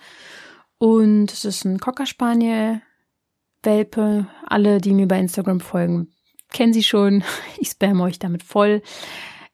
Und 0.80 1.32
es 1.32 1.46
ist 1.46 1.66
ein 1.66 1.80
Cocker 1.80 2.06
Spaniel 2.06 2.82
Welpe. 3.64 4.28
Alle, 4.46 4.80
die 4.80 4.94
mir 4.94 5.08
bei 5.08 5.20
Instagram 5.20 5.60
folgen, 5.60 6.10
kennen 6.52 6.74
sie 6.74 6.84
schon. 6.84 7.24
Ich 7.60 7.70
spam 7.70 8.02
euch 8.02 8.20
damit 8.20 8.44
voll. 8.44 8.82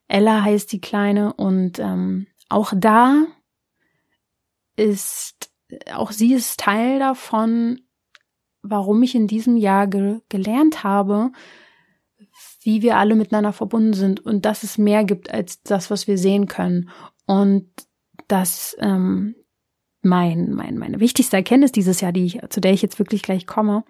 Ella 0.08 0.44
heißt 0.44 0.72
die 0.72 0.82
Kleine 0.82 1.34
und 1.34 1.80
ähm, 1.80 2.28
auch 2.50 2.74
da 2.76 3.26
ist, 4.76 5.52
auch 5.94 6.12
sie 6.12 6.34
ist 6.34 6.60
Teil 6.60 7.00
davon, 7.00 7.80
warum 8.64 9.04
ich 9.04 9.14
in 9.14 9.28
diesem 9.28 9.58
Jahr 9.58 9.88
ge 9.88 10.22
gelernt 10.30 10.84
habe, 10.84 11.32
wie 12.62 12.82
wir 12.82 12.98
alle 12.98 13.16
miteinander 13.16 13.54
verbunden 13.54 13.94
sind 13.94 14.26
und 14.26 14.46
dass 14.46 14.64
es 14.64 14.78
mehr 14.78 15.04
gibt 15.04 15.32
als 15.32 15.62
das, 15.62 15.92
was 15.92 16.08
wir 16.08 16.18
sehen 16.18 16.48
können. 16.48 16.90
Und 17.26 17.70
dass 18.28 18.76
ähm, 18.80 19.36
mein, 20.02 20.54
mein, 20.54 20.78
meine 20.78 21.00
wichtigste 21.00 21.36
Erkenntnis 21.36 21.72
dieses 21.72 22.02
Jahr, 22.02 22.12
die 22.12 22.26
ich, 22.26 22.40
zu 22.50 22.62
der 22.62 22.74
ich 22.74 22.82
jetzt 22.82 23.00
wirklich 23.00 23.22
gleich 23.22 23.46
komme, 23.46 23.84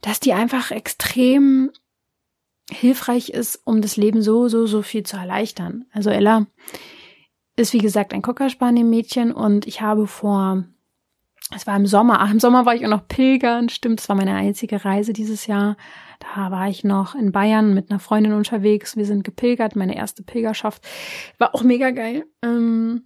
dass 0.00 0.18
die 0.18 0.32
einfach 0.32 0.70
extrem 0.70 1.70
hilfreich 2.70 3.30
ist, 3.30 3.60
um 3.64 3.80
das 3.80 3.96
Leben 3.96 4.22
so, 4.22 4.48
so, 4.48 4.66
so 4.66 4.82
viel 4.82 5.02
zu 5.02 5.16
erleichtern. 5.16 5.86
Also 5.92 6.10
Ella 6.10 6.46
ist 7.56 7.72
wie 7.72 7.78
gesagt 7.78 8.12
ein 8.12 8.22
Cockerspaniel-Mädchen 8.22 9.32
und 9.32 9.66
ich 9.66 9.80
habe 9.80 10.06
vor 10.06 10.64
es 11.54 11.66
war 11.66 11.76
im 11.76 11.86
Sommer. 11.86 12.20
Ach, 12.20 12.30
im 12.30 12.40
Sommer 12.40 12.66
war 12.66 12.74
ich 12.74 12.84
auch 12.84 12.90
noch 12.90 13.08
pilgern. 13.08 13.68
Stimmt, 13.68 14.00
es 14.00 14.08
war 14.08 14.16
meine 14.16 14.34
einzige 14.34 14.84
Reise 14.84 15.12
dieses 15.12 15.46
Jahr. 15.46 15.76
Da 16.34 16.50
war 16.50 16.68
ich 16.68 16.84
noch 16.84 17.14
in 17.14 17.32
Bayern 17.32 17.74
mit 17.74 17.90
einer 17.90 18.00
Freundin 18.00 18.32
unterwegs. 18.32 18.96
Wir 18.96 19.06
sind 19.06 19.24
gepilgert, 19.24 19.76
meine 19.76 19.96
erste 19.96 20.22
Pilgerschaft. 20.22 20.86
War 21.38 21.54
auch 21.54 21.62
mega 21.62 21.90
geil. 21.90 22.26
Ähm, 22.42 23.04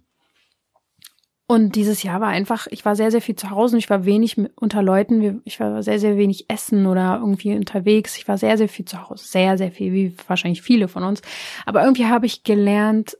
und 1.45 1.75
dieses 1.75 2.03
Jahr 2.03 2.19
war 2.19 2.29
einfach, 2.29 2.67
ich 2.71 2.83
war 2.83 2.95
sehr, 2.95 3.11
sehr 3.11 3.21
viel 3.21 3.35
zu 3.35 3.49
Hause 3.49 3.77
ich 3.77 3.89
war 3.89 4.05
wenig 4.05 4.37
unter 4.55 4.81
Leuten. 4.81 5.41
Ich 5.45 5.59
war 5.59 5.83
sehr, 5.83 5.99
sehr 5.99 6.17
wenig 6.17 6.49
essen 6.49 6.87
oder 6.87 7.19
irgendwie 7.19 7.53
unterwegs. 7.55 8.17
Ich 8.17 8.27
war 8.27 8.37
sehr, 8.37 8.57
sehr 8.57 8.69
viel 8.69 8.85
zu 8.85 9.07
Hause. 9.09 9.25
Sehr, 9.25 9.57
sehr 9.57 9.71
viel, 9.71 9.93
wie 9.93 10.15
wahrscheinlich 10.27 10.61
viele 10.61 10.87
von 10.87 11.03
uns. 11.03 11.21
Aber 11.65 11.83
irgendwie 11.83 12.07
habe 12.07 12.25
ich 12.25 12.43
gelernt, 12.43 13.17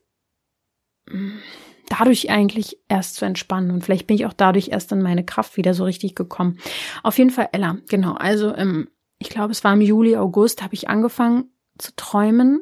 dadurch 1.90 2.30
eigentlich 2.30 2.78
erst 2.88 3.16
zu 3.16 3.26
entspannen. 3.26 3.72
Und 3.72 3.84
vielleicht 3.84 4.08
bin 4.08 4.16
ich 4.16 4.26
auch 4.26 4.34
dadurch 4.34 4.70
erst 4.70 4.92
in 4.92 5.02
meine 5.02 5.26
Kraft 5.26 5.58
wieder 5.58 5.74
so 5.74 5.84
richtig 5.84 6.16
gekommen. 6.16 6.58
Auf 7.04 7.18
jeden 7.18 7.30
Fall 7.30 7.50
Ella, 7.52 7.78
genau. 7.90 8.14
Also 8.14 8.56
ähm, 8.56 8.90
ich 9.20 9.30
glaube, 9.30 9.52
es 9.52 9.64
war 9.64 9.74
im 9.74 9.82
Juli, 9.82 10.18
August, 10.18 10.62
habe 10.62 10.74
ich 10.74 10.90
angefangen 10.90 11.46
zu 11.78 11.96
träumen, 11.96 12.62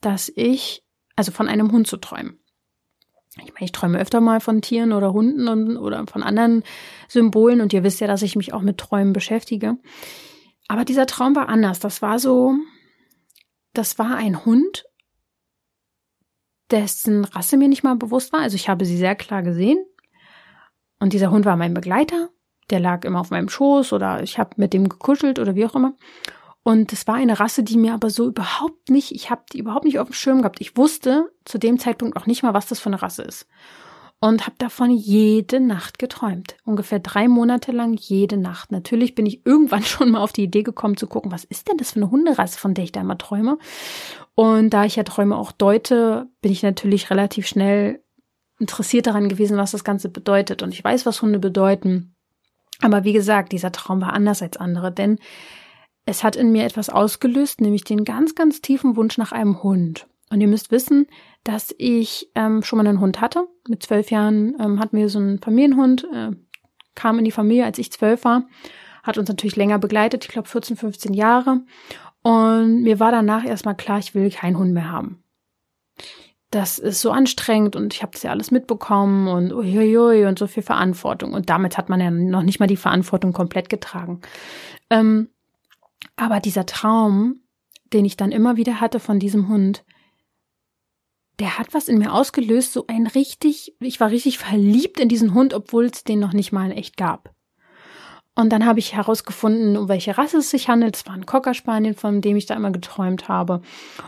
dass 0.00 0.32
ich, 0.34 0.84
also 1.16 1.32
von 1.32 1.48
einem 1.48 1.72
Hund 1.72 1.86
zu 1.86 1.96
träumen. 1.96 2.38
Ich 3.44 3.54
meine, 3.54 3.66
ich 3.66 3.72
träume 3.72 3.98
öfter 3.98 4.20
mal 4.20 4.40
von 4.40 4.62
Tieren 4.62 4.92
oder 4.92 5.12
Hunden 5.12 5.48
und, 5.48 5.76
oder 5.76 6.04
von 6.06 6.22
anderen 6.22 6.64
Symbolen 7.08 7.60
und 7.60 7.72
ihr 7.72 7.84
wisst 7.84 8.00
ja, 8.00 8.06
dass 8.06 8.22
ich 8.22 8.36
mich 8.36 8.52
auch 8.52 8.62
mit 8.62 8.78
Träumen 8.78 9.12
beschäftige. 9.12 9.76
Aber 10.66 10.84
dieser 10.84 11.06
Traum 11.06 11.36
war 11.36 11.48
anders. 11.48 11.78
Das 11.78 12.02
war 12.02 12.18
so, 12.18 12.54
das 13.74 13.98
war 13.98 14.16
ein 14.16 14.44
Hund, 14.44 14.84
dessen 16.70 17.24
Rasse 17.24 17.56
mir 17.56 17.68
nicht 17.68 17.82
mal 17.82 17.96
bewusst 17.96 18.32
war. 18.32 18.40
Also 18.40 18.56
ich 18.56 18.68
habe 18.68 18.84
sie 18.84 18.96
sehr 18.96 19.14
klar 19.14 19.42
gesehen. 19.42 19.78
Und 21.00 21.12
dieser 21.12 21.30
Hund 21.30 21.44
war 21.44 21.56
mein 21.56 21.74
Begleiter. 21.74 22.28
Der 22.70 22.80
lag 22.80 23.04
immer 23.04 23.20
auf 23.20 23.30
meinem 23.30 23.48
Schoß 23.48 23.92
oder 23.92 24.22
ich 24.22 24.38
habe 24.38 24.50
mit 24.56 24.72
dem 24.72 24.88
gekuschelt 24.88 25.38
oder 25.38 25.54
wie 25.54 25.64
auch 25.64 25.74
immer. 25.74 25.94
Und 26.62 26.92
es 26.92 27.06
war 27.06 27.14
eine 27.14 27.40
Rasse, 27.40 27.62
die 27.62 27.78
mir 27.78 27.94
aber 27.94 28.10
so 28.10 28.26
überhaupt 28.26 28.90
nicht, 28.90 29.12
ich 29.12 29.30
habe 29.30 29.42
die 29.52 29.58
überhaupt 29.58 29.84
nicht 29.84 29.98
auf 29.98 30.08
dem 30.08 30.12
Schirm 30.12 30.38
gehabt. 30.42 30.60
Ich 30.60 30.76
wusste 30.76 31.32
zu 31.46 31.56
dem 31.56 31.78
Zeitpunkt 31.78 32.16
auch 32.16 32.26
nicht 32.26 32.42
mal, 32.42 32.52
was 32.52 32.66
das 32.66 32.78
für 32.78 32.90
eine 32.90 33.00
Rasse 33.00 33.22
ist. 33.22 33.46
Und 34.20 34.46
habe 34.46 34.56
davon 34.58 34.90
jede 34.90 35.60
Nacht 35.60 36.00
geträumt. 36.00 36.56
Ungefähr 36.64 36.98
drei 36.98 37.28
Monate 37.28 37.70
lang 37.70 37.94
jede 37.94 38.36
Nacht. 38.36 38.72
Natürlich 38.72 39.14
bin 39.14 39.26
ich 39.26 39.46
irgendwann 39.46 39.82
schon 39.84 40.10
mal 40.10 40.20
auf 40.20 40.32
die 40.32 40.44
Idee 40.44 40.64
gekommen 40.64 40.96
zu 40.96 41.06
gucken, 41.06 41.30
was 41.30 41.44
ist 41.44 41.68
denn 41.68 41.76
das 41.76 41.92
für 41.92 42.00
eine 42.00 42.10
Hunderasse, 42.10 42.58
von 42.58 42.74
der 42.74 42.84
ich 42.84 42.92
da 42.92 43.00
immer 43.00 43.18
träume. 43.18 43.58
Und 44.34 44.70
da 44.70 44.84
ich 44.84 44.96
ja 44.96 45.04
Träume 45.04 45.36
auch 45.36 45.52
deute, 45.52 46.28
bin 46.40 46.50
ich 46.50 46.62
natürlich 46.62 47.10
relativ 47.10 47.46
schnell 47.46 48.02
interessiert 48.58 49.06
daran 49.06 49.28
gewesen, 49.28 49.56
was 49.56 49.70
das 49.70 49.84
Ganze 49.84 50.08
bedeutet. 50.08 50.62
Und 50.62 50.74
ich 50.74 50.82
weiß, 50.82 51.06
was 51.06 51.22
Hunde 51.22 51.38
bedeuten. 51.38 52.14
Aber 52.80 53.04
wie 53.04 53.12
gesagt, 53.12 53.52
dieser 53.52 53.72
Traum 53.72 54.00
war 54.00 54.12
anders 54.12 54.42
als 54.42 54.56
andere, 54.56 54.92
denn 54.92 55.18
es 56.06 56.24
hat 56.24 56.36
in 56.36 56.52
mir 56.52 56.64
etwas 56.64 56.88
ausgelöst, 56.88 57.60
nämlich 57.60 57.84
den 57.84 58.04
ganz, 58.04 58.34
ganz 58.34 58.60
tiefen 58.62 58.96
Wunsch 58.96 59.18
nach 59.18 59.32
einem 59.32 59.62
Hund. 59.62 60.06
Und 60.30 60.40
ihr 60.40 60.48
müsst 60.48 60.70
wissen, 60.70 61.06
dass 61.44 61.74
ich 61.78 62.30
ähm, 62.34 62.62
schon 62.62 62.76
mal 62.76 62.86
einen 62.86 63.00
Hund 63.00 63.20
hatte. 63.20 63.46
Mit 63.68 63.82
zwölf 63.82 64.10
Jahren 64.10 64.56
ähm, 64.60 64.80
hatten 64.80 64.96
wir 64.96 65.08
so 65.08 65.18
einen 65.18 65.38
Familienhund, 65.40 66.06
äh, 66.12 66.30
kam 66.94 67.18
in 67.18 67.24
die 67.24 67.30
Familie, 67.30 67.64
als 67.64 67.78
ich 67.78 67.92
zwölf 67.92 68.24
war, 68.24 68.46
hat 69.02 69.18
uns 69.18 69.28
natürlich 69.28 69.56
länger 69.56 69.78
begleitet, 69.78 70.24
ich 70.24 70.30
glaube 70.30 70.48
14, 70.48 70.76
15 70.76 71.14
Jahre. 71.14 71.62
Und 72.22 72.82
mir 72.82 73.00
war 73.00 73.12
danach 73.12 73.44
erstmal 73.44 73.76
klar, 73.76 73.98
ich 73.98 74.14
will 74.14 74.30
keinen 74.30 74.58
Hund 74.58 74.72
mehr 74.72 74.90
haben. 74.90 75.22
Das 76.50 76.78
ist 76.78 77.00
so 77.00 77.10
anstrengend 77.10 77.76
und 77.76 77.94
ich 77.94 78.02
habe 78.02 78.12
das 78.12 78.22
ja 78.22 78.30
alles 78.30 78.50
mitbekommen 78.50 79.28
und 79.28 79.52
uiuiui 79.52 80.24
und 80.26 80.38
so 80.38 80.46
viel 80.46 80.62
Verantwortung. 80.62 81.34
Und 81.34 81.50
damit 81.50 81.76
hat 81.76 81.88
man 81.88 82.00
ja 82.00 82.10
noch 82.10 82.42
nicht 82.42 82.58
mal 82.58 82.66
die 82.66 82.76
Verantwortung 82.76 83.32
komplett 83.32 83.68
getragen. 83.68 84.20
Ähm, 84.90 85.28
aber 86.16 86.40
dieser 86.40 86.66
Traum, 86.66 87.40
den 87.92 88.04
ich 88.04 88.16
dann 88.16 88.32
immer 88.32 88.56
wieder 88.56 88.80
hatte 88.80 88.98
von 88.98 89.18
diesem 89.18 89.48
Hund, 89.48 89.84
der 91.38 91.58
hat 91.58 91.72
was 91.72 91.88
in 91.88 91.98
mir 91.98 92.12
ausgelöst, 92.12 92.72
so 92.72 92.84
ein 92.88 93.06
richtig, 93.06 93.74
ich 93.80 94.00
war 94.00 94.10
richtig 94.10 94.38
verliebt 94.38 94.98
in 94.98 95.08
diesen 95.08 95.34
Hund, 95.34 95.54
obwohl 95.54 95.86
es 95.86 96.04
den 96.04 96.18
noch 96.18 96.32
nicht 96.32 96.52
mal 96.52 96.70
in 96.70 96.76
echt 96.76 96.96
gab. 96.96 97.34
Und 98.34 98.50
dann 98.50 98.66
habe 98.66 98.78
ich 98.78 98.94
herausgefunden, 98.94 99.76
um 99.76 99.88
welche 99.88 100.16
Rasse 100.16 100.38
es 100.38 100.50
sich 100.50 100.68
handelt. 100.68 100.94
Es 100.94 101.06
war 101.06 101.14
ein 101.14 101.26
Cocker 101.26 101.54
Spaniel, 101.54 101.94
von 101.94 102.20
dem 102.20 102.36
ich 102.36 102.46
da 102.46 102.54
immer 102.54 102.70
geträumt 102.70 103.28
habe. 103.28 103.62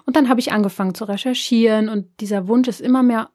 Und 0.06 0.14
dann 0.14 0.28
habe 0.28 0.38
ich 0.38 0.52
angefangen 0.52 0.94
zu 0.94 1.04
recherchieren 1.04 1.88
und 1.88 2.06
dieser 2.20 2.46
Wunsch 2.46 2.68
ist 2.68 2.80
immer 2.80 3.02
mehr 3.02 3.30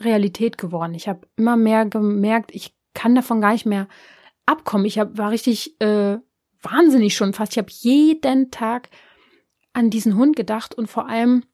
Realität 0.00 0.56
geworden. 0.56 0.94
Ich 0.94 1.06
habe 1.06 1.28
immer 1.36 1.56
mehr 1.56 1.84
gemerkt, 1.84 2.50
ich 2.54 2.74
kann 2.94 3.14
davon 3.14 3.40
gar 3.40 3.52
nicht 3.52 3.66
mehr 3.66 3.88
abkommen. 4.46 4.86
Ich 4.86 4.98
hab, 4.98 5.18
war 5.18 5.30
richtig 5.30 5.80
äh, 5.80 6.18
wahnsinnig 6.62 7.14
schon 7.14 7.34
fast. 7.34 7.52
Ich 7.52 7.58
habe 7.58 7.70
jeden 7.70 8.50
Tag 8.50 8.88
an 9.74 9.90
diesen 9.90 10.16
Hund 10.16 10.36
gedacht 10.36 10.74
und 10.74 10.88
vor 10.88 11.08
allem 11.08 11.44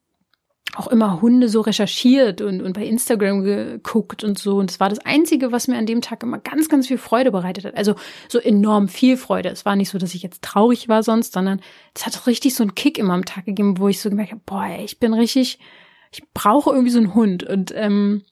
auch 0.76 0.88
immer 0.88 1.20
Hunde 1.22 1.48
so 1.48 1.60
recherchiert 1.60 2.40
und, 2.40 2.60
und 2.60 2.74
bei 2.74 2.84
Instagram 2.84 3.42
geguckt 3.42 4.22
und 4.22 4.38
so. 4.38 4.56
Und 4.58 4.70
es 4.70 4.80
war 4.80 4.88
das 4.88 4.98
Einzige, 5.00 5.50
was 5.50 5.66
mir 5.66 5.78
an 5.78 5.86
dem 5.86 6.02
Tag 6.02 6.22
immer 6.22 6.38
ganz, 6.38 6.68
ganz 6.68 6.86
viel 6.86 6.98
Freude 6.98 7.30
bereitet 7.30 7.64
hat. 7.64 7.76
Also 7.76 7.94
so 8.28 8.38
enorm 8.38 8.88
viel 8.88 9.16
Freude. 9.16 9.48
Es 9.48 9.64
war 9.64 9.76
nicht 9.76 9.88
so, 9.88 9.98
dass 9.98 10.14
ich 10.14 10.22
jetzt 10.22 10.42
traurig 10.42 10.88
war 10.88 11.02
sonst, 11.02 11.32
sondern 11.32 11.60
es 11.94 12.06
hat 12.06 12.26
richtig 12.26 12.54
so 12.54 12.62
einen 12.62 12.74
Kick 12.74 12.98
immer 12.98 13.14
am 13.14 13.24
Tag 13.24 13.46
gegeben, 13.46 13.78
wo 13.78 13.88
ich 13.88 14.00
so 14.00 14.10
gemerkt 14.10 14.32
habe, 14.32 14.42
boah, 14.44 14.68
ich 14.84 14.98
bin 15.00 15.14
richtig, 15.14 15.58
ich 16.12 16.22
brauche 16.34 16.70
irgendwie 16.70 16.92
so 16.92 16.98
einen 16.98 17.14
Hund. 17.14 17.44
Und 17.44 17.72
ähm, 17.74 18.22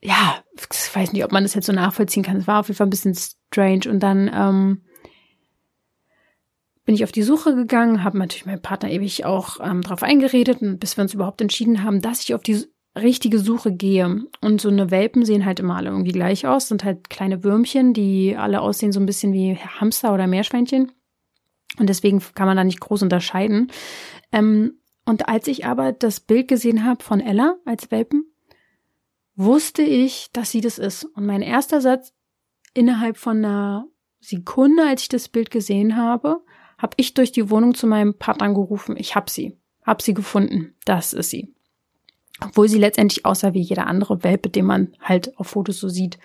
ja, 0.00 0.42
ich 0.56 0.94
weiß 0.94 1.12
nicht, 1.12 1.24
ob 1.24 1.32
man 1.32 1.42
das 1.42 1.54
jetzt 1.54 1.66
so 1.66 1.72
nachvollziehen 1.72 2.22
kann. 2.22 2.36
Es 2.36 2.46
war 2.46 2.60
auf 2.60 2.68
jeden 2.68 2.76
Fall 2.76 2.86
ein 2.86 2.90
bisschen 2.90 3.16
strange. 3.16 3.90
Und 3.90 4.00
dann 4.00 4.30
ähm, 4.32 4.82
bin 6.88 6.94
ich 6.94 7.04
auf 7.04 7.12
die 7.12 7.22
Suche 7.22 7.54
gegangen, 7.54 8.02
habe 8.02 8.16
natürlich 8.16 8.46
meinen 8.46 8.62
Partner 8.62 8.90
ewig 8.90 9.26
auch 9.26 9.58
ähm, 9.62 9.82
darauf 9.82 10.02
eingeredet, 10.02 10.60
bis 10.80 10.96
wir 10.96 11.02
uns 11.02 11.12
überhaupt 11.12 11.42
entschieden 11.42 11.84
haben, 11.84 12.00
dass 12.00 12.22
ich 12.22 12.34
auf 12.34 12.42
die 12.42 12.64
richtige 12.96 13.40
Suche 13.40 13.72
gehe. 13.72 14.24
Und 14.40 14.62
so 14.62 14.70
eine 14.70 14.90
Welpen 14.90 15.26
sehen 15.26 15.44
halt 15.44 15.60
immer 15.60 15.76
alle 15.76 15.90
irgendwie 15.90 16.12
gleich 16.12 16.46
aus, 16.46 16.68
sind 16.68 16.84
halt 16.84 17.10
kleine 17.10 17.44
Würmchen, 17.44 17.92
die 17.92 18.36
alle 18.38 18.62
aussehen 18.62 18.92
so 18.92 19.00
ein 19.00 19.04
bisschen 19.04 19.34
wie 19.34 19.56
Hamster 19.56 20.14
oder 20.14 20.26
Meerschweinchen. 20.26 20.90
Und 21.78 21.90
deswegen 21.90 22.22
kann 22.34 22.46
man 22.46 22.56
da 22.56 22.64
nicht 22.64 22.80
groß 22.80 23.02
unterscheiden. 23.02 23.70
Ähm, 24.32 24.78
und 25.04 25.28
als 25.28 25.46
ich 25.46 25.66
aber 25.66 25.92
das 25.92 26.20
Bild 26.20 26.48
gesehen 26.48 26.86
habe 26.86 27.04
von 27.04 27.20
Ella 27.20 27.56
als 27.66 27.90
Welpen, 27.90 28.32
wusste 29.36 29.82
ich, 29.82 30.30
dass 30.32 30.52
sie 30.52 30.62
das 30.62 30.78
ist. 30.78 31.04
Und 31.04 31.26
mein 31.26 31.42
erster 31.42 31.82
Satz 31.82 32.14
innerhalb 32.72 33.18
von 33.18 33.44
einer 33.44 33.88
Sekunde, 34.20 34.84
als 34.86 35.02
ich 35.02 35.08
das 35.10 35.28
Bild 35.28 35.50
gesehen 35.50 35.94
habe, 35.94 36.40
habe 36.78 36.94
ich 36.96 37.14
durch 37.14 37.32
die 37.32 37.50
Wohnung 37.50 37.74
zu 37.74 37.86
meinem 37.86 38.14
Partner 38.14 38.52
gerufen, 38.54 38.96
ich 38.96 39.14
hab 39.14 39.28
sie, 39.28 39.58
hab 39.84 40.00
sie 40.00 40.14
gefunden, 40.14 40.74
das 40.84 41.12
ist 41.12 41.30
sie. 41.30 41.52
Obwohl 42.40 42.68
sie 42.68 42.78
letztendlich 42.78 43.26
aussah 43.26 43.52
wie 43.52 43.60
jeder 43.60 43.88
andere 43.88 44.22
Welpe, 44.22 44.48
den 44.48 44.64
man 44.64 44.94
halt 45.00 45.36
auf 45.38 45.48
Fotos 45.48 45.80
so 45.80 45.88
sieht. 45.88 46.18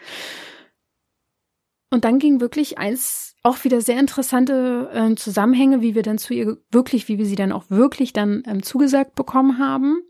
Und 1.89 2.05
dann 2.05 2.19
ging 2.19 2.39
wirklich 2.39 2.77
eins 2.77 3.35
auch 3.43 3.63
wieder 3.63 3.81
sehr 3.81 3.99
interessante 3.99 4.89
äh, 4.93 5.15
Zusammenhänge, 5.15 5.81
wie 5.81 5.95
wir 5.95 6.01
dann 6.01 6.17
zu 6.17 6.33
ihr 6.33 6.57
wirklich, 6.71 7.07
wie 7.07 7.17
wir 7.17 7.25
sie 7.25 7.35
dann 7.35 7.51
auch 7.51 7.65
wirklich 7.69 8.13
dann 8.13 8.43
ähm, 8.47 8.63
zugesagt 8.63 9.15
bekommen 9.15 9.59
haben. 9.59 10.01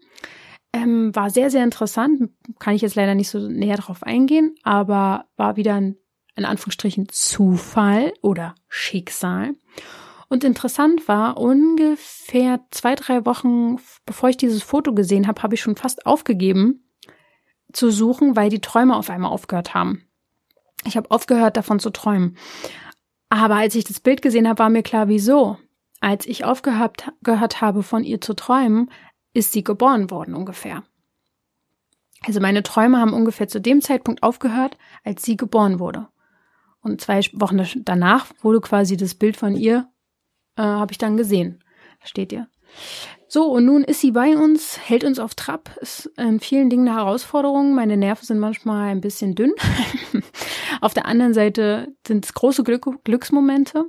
Ähm, 0.72 1.16
war 1.16 1.30
sehr, 1.30 1.50
sehr 1.50 1.64
interessant. 1.64 2.30
Kann 2.60 2.76
ich 2.76 2.82
jetzt 2.82 2.96
leider 2.96 3.16
nicht 3.16 3.30
so 3.30 3.40
näher 3.50 3.78
drauf 3.78 4.04
eingehen, 4.04 4.56
aber 4.64 5.26
war 5.36 5.56
wieder 5.56 5.76
ein, 5.76 5.98
in 6.36 6.46
Anführungsstrichen, 6.46 7.10
Zufall 7.10 8.14
oder 8.22 8.56
Schicksal. 8.70 9.56
Und 10.34 10.44
interessant 10.44 11.08
war, 11.08 11.38
ungefähr 11.38 12.60
zwei, 12.72 12.96
drei 12.96 13.24
Wochen, 13.24 13.78
bevor 14.04 14.30
ich 14.30 14.38
dieses 14.38 14.64
Foto 14.64 14.92
gesehen 14.96 15.28
habe, 15.28 15.44
habe 15.44 15.54
ich 15.54 15.62
schon 15.62 15.76
fast 15.76 16.08
aufgegeben 16.08 16.90
zu 17.72 17.92
suchen, 17.92 18.36
weil 18.36 18.50
die 18.50 18.60
Träume 18.60 18.96
auf 18.96 19.12
einmal 19.12 19.30
aufgehört 19.30 19.76
haben. 19.76 20.08
Ich 20.86 20.98
habe 20.98 21.12
aufgehört, 21.12 21.56
davon 21.56 21.80
zu 21.80 21.92
träumen. 21.92 22.36
Aber 23.30 23.58
als 23.58 23.76
ich 23.76 23.84
das 23.84 24.00
Bild 24.00 24.24
gesehen 24.24 24.48
habe, 24.48 24.58
war 24.58 24.72
mir 24.72 24.82
klar, 24.82 25.08
wieso. 25.08 25.60
Als 26.00 26.26
ich 26.26 26.46
aufgehört 26.46 27.14
gehört 27.22 27.62
habe, 27.62 27.84
von 27.84 28.04
ihr 28.04 28.20
zu 28.20 28.34
träumen, 28.34 28.90
ist 29.34 29.52
sie 29.52 29.64
geboren 29.64 30.10
worden 30.10 30.34
ungefähr. 30.34 30.82
Also 32.26 32.40
meine 32.40 32.64
Träume 32.64 33.00
haben 33.00 33.14
ungefähr 33.14 33.48
zu 33.48 33.62
dem 33.62 33.82
Zeitpunkt 33.82 34.24
aufgehört, 34.24 34.80
als 35.04 35.22
sie 35.22 35.38
geboren 35.38 35.78
wurde. 35.78 36.08
Und 36.82 37.02
zwei 37.02 37.20
Wochen 37.34 37.64
danach 37.86 38.26
wurde 38.42 38.62
quasi 38.62 38.98
das 38.98 39.14
Bild 39.14 39.38
von 39.38 39.56
ihr, 39.56 39.93
äh, 40.58 40.62
habe 40.62 40.92
ich 40.92 40.98
dann 40.98 41.18
gesehen. 41.18 41.64
Versteht 42.00 42.32
ihr? 42.32 42.48
So, 43.28 43.46
und 43.46 43.66
nun 43.66 43.84
ist 43.84 44.02
sie 44.02 44.12
bei 44.12 44.38
uns, 44.38 44.78
hält 44.78 45.04
uns 45.04 45.18
auf 45.18 45.34
Trab, 45.34 45.76
ist 45.82 46.12
in 46.18 46.40
vielen 46.40 46.70
Dingen 46.70 46.88
eine 46.88 46.98
Herausforderung. 46.98 47.74
Meine 47.74 47.98
Nerven 47.98 48.26
sind 48.26 48.40
manchmal 48.40 48.90
ein 48.90 49.02
bisschen 49.02 49.34
dünn. 49.34 49.54
auf 50.82 50.94
der 50.94 51.08
anderen 51.08 51.34
Seite 51.34 51.96
sind 52.06 52.26
es 52.26 52.34
große 52.34 52.64
Glück 52.64 53.04
Glücksmomente. 53.04 53.86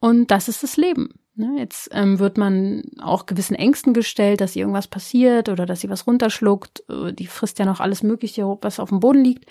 Und 0.00 0.30
das 0.30 0.48
ist 0.48 0.62
das 0.62 0.76
Leben. 0.76 1.14
Ne, 1.36 1.56
jetzt 1.58 1.88
ähm, 1.92 2.20
wird 2.20 2.38
man 2.38 2.82
auch 3.00 3.26
gewissen 3.26 3.56
Ängsten 3.56 3.92
gestellt, 3.92 4.40
dass 4.40 4.54
ihr 4.54 4.60
irgendwas 4.60 4.86
passiert 4.86 5.48
oder 5.48 5.66
dass 5.66 5.80
sie 5.80 5.90
was 5.90 6.06
runterschluckt. 6.06 6.84
Äh, 6.88 7.12
die 7.12 7.26
frisst 7.26 7.58
ja 7.58 7.64
noch 7.64 7.80
alles 7.80 8.02
Mögliche, 8.02 8.44
was 8.60 8.78
auf 8.78 8.90
dem 8.90 9.00
Boden 9.00 9.24
liegt. 9.24 9.46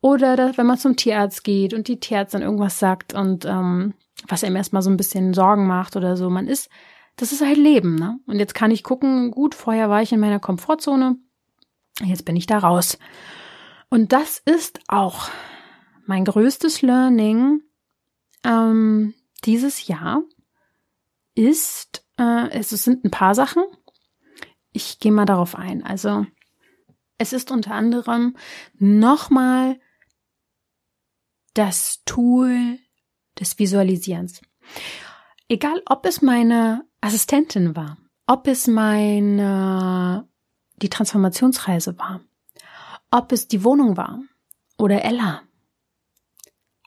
Oder 0.00 0.34
dass, 0.36 0.56
wenn 0.56 0.66
man 0.66 0.78
zum 0.78 0.96
Tierarzt 0.96 1.44
geht 1.44 1.74
und 1.74 1.86
die 1.86 2.00
Tierärztin 2.00 2.42
irgendwas 2.42 2.78
sagt 2.78 3.12
und 3.14 3.44
ähm, 3.44 3.94
was 4.28 4.44
einem 4.44 4.56
erstmal 4.56 4.82
so 4.82 4.90
ein 4.90 4.96
bisschen 4.96 5.34
Sorgen 5.34 5.66
macht 5.66 5.96
oder 5.96 6.16
so. 6.16 6.30
Man 6.30 6.46
ist, 6.46 6.68
das 7.16 7.32
ist 7.32 7.44
halt 7.44 7.56
Leben, 7.56 7.96
ne? 7.96 8.18
Und 8.26 8.38
jetzt 8.38 8.54
kann 8.54 8.70
ich 8.70 8.82
gucken, 8.82 9.30
gut, 9.30 9.54
vorher 9.54 9.90
war 9.90 10.02
ich 10.02 10.12
in 10.12 10.20
meiner 10.20 10.40
Komfortzone, 10.40 11.16
jetzt 12.04 12.24
bin 12.24 12.36
ich 12.36 12.46
da 12.46 12.58
raus. 12.58 12.98
Und 13.88 14.12
das 14.12 14.38
ist 14.38 14.80
auch 14.88 15.28
mein 16.06 16.24
größtes 16.24 16.82
Learning 16.82 17.62
ähm, 18.44 19.14
dieses 19.44 19.86
Jahr 19.86 20.22
ist, 21.34 22.04
äh, 22.18 22.50
es 22.50 22.70
sind 22.70 23.04
ein 23.04 23.10
paar 23.10 23.34
Sachen. 23.34 23.64
Ich 24.72 24.98
gehe 24.98 25.12
mal 25.12 25.26
darauf 25.26 25.56
ein. 25.56 25.84
Also 25.84 26.26
es 27.18 27.32
ist 27.32 27.50
unter 27.50 27.74
anderem 27.74 28.36
nochmal 28.78 29.78
das 31.54 32.02
Tool 32.04 32.78
des 33.38 33.58
Visualisierens. 33.58 34.40
Egal, 35.48 35.82
ob 35.86 36.06
es 36.06 36.22
meine 36.22 36.84
Assistentin 37.00 37.74
war, 37.76 37.96
ob 38.26 38.46
es 38.46 38.66
meine 38.66 40.28
die 40.76 40.88
Transformationsreise 40.88 41.98
war, 41.98 42.20
ob 43.10 43.32
es 43.32 43.48
die 43.48 43.64
Wohnung 43.64 43.96
war 43.96 44.20
oder 44.78 45.04
Ella. 45.04 45.42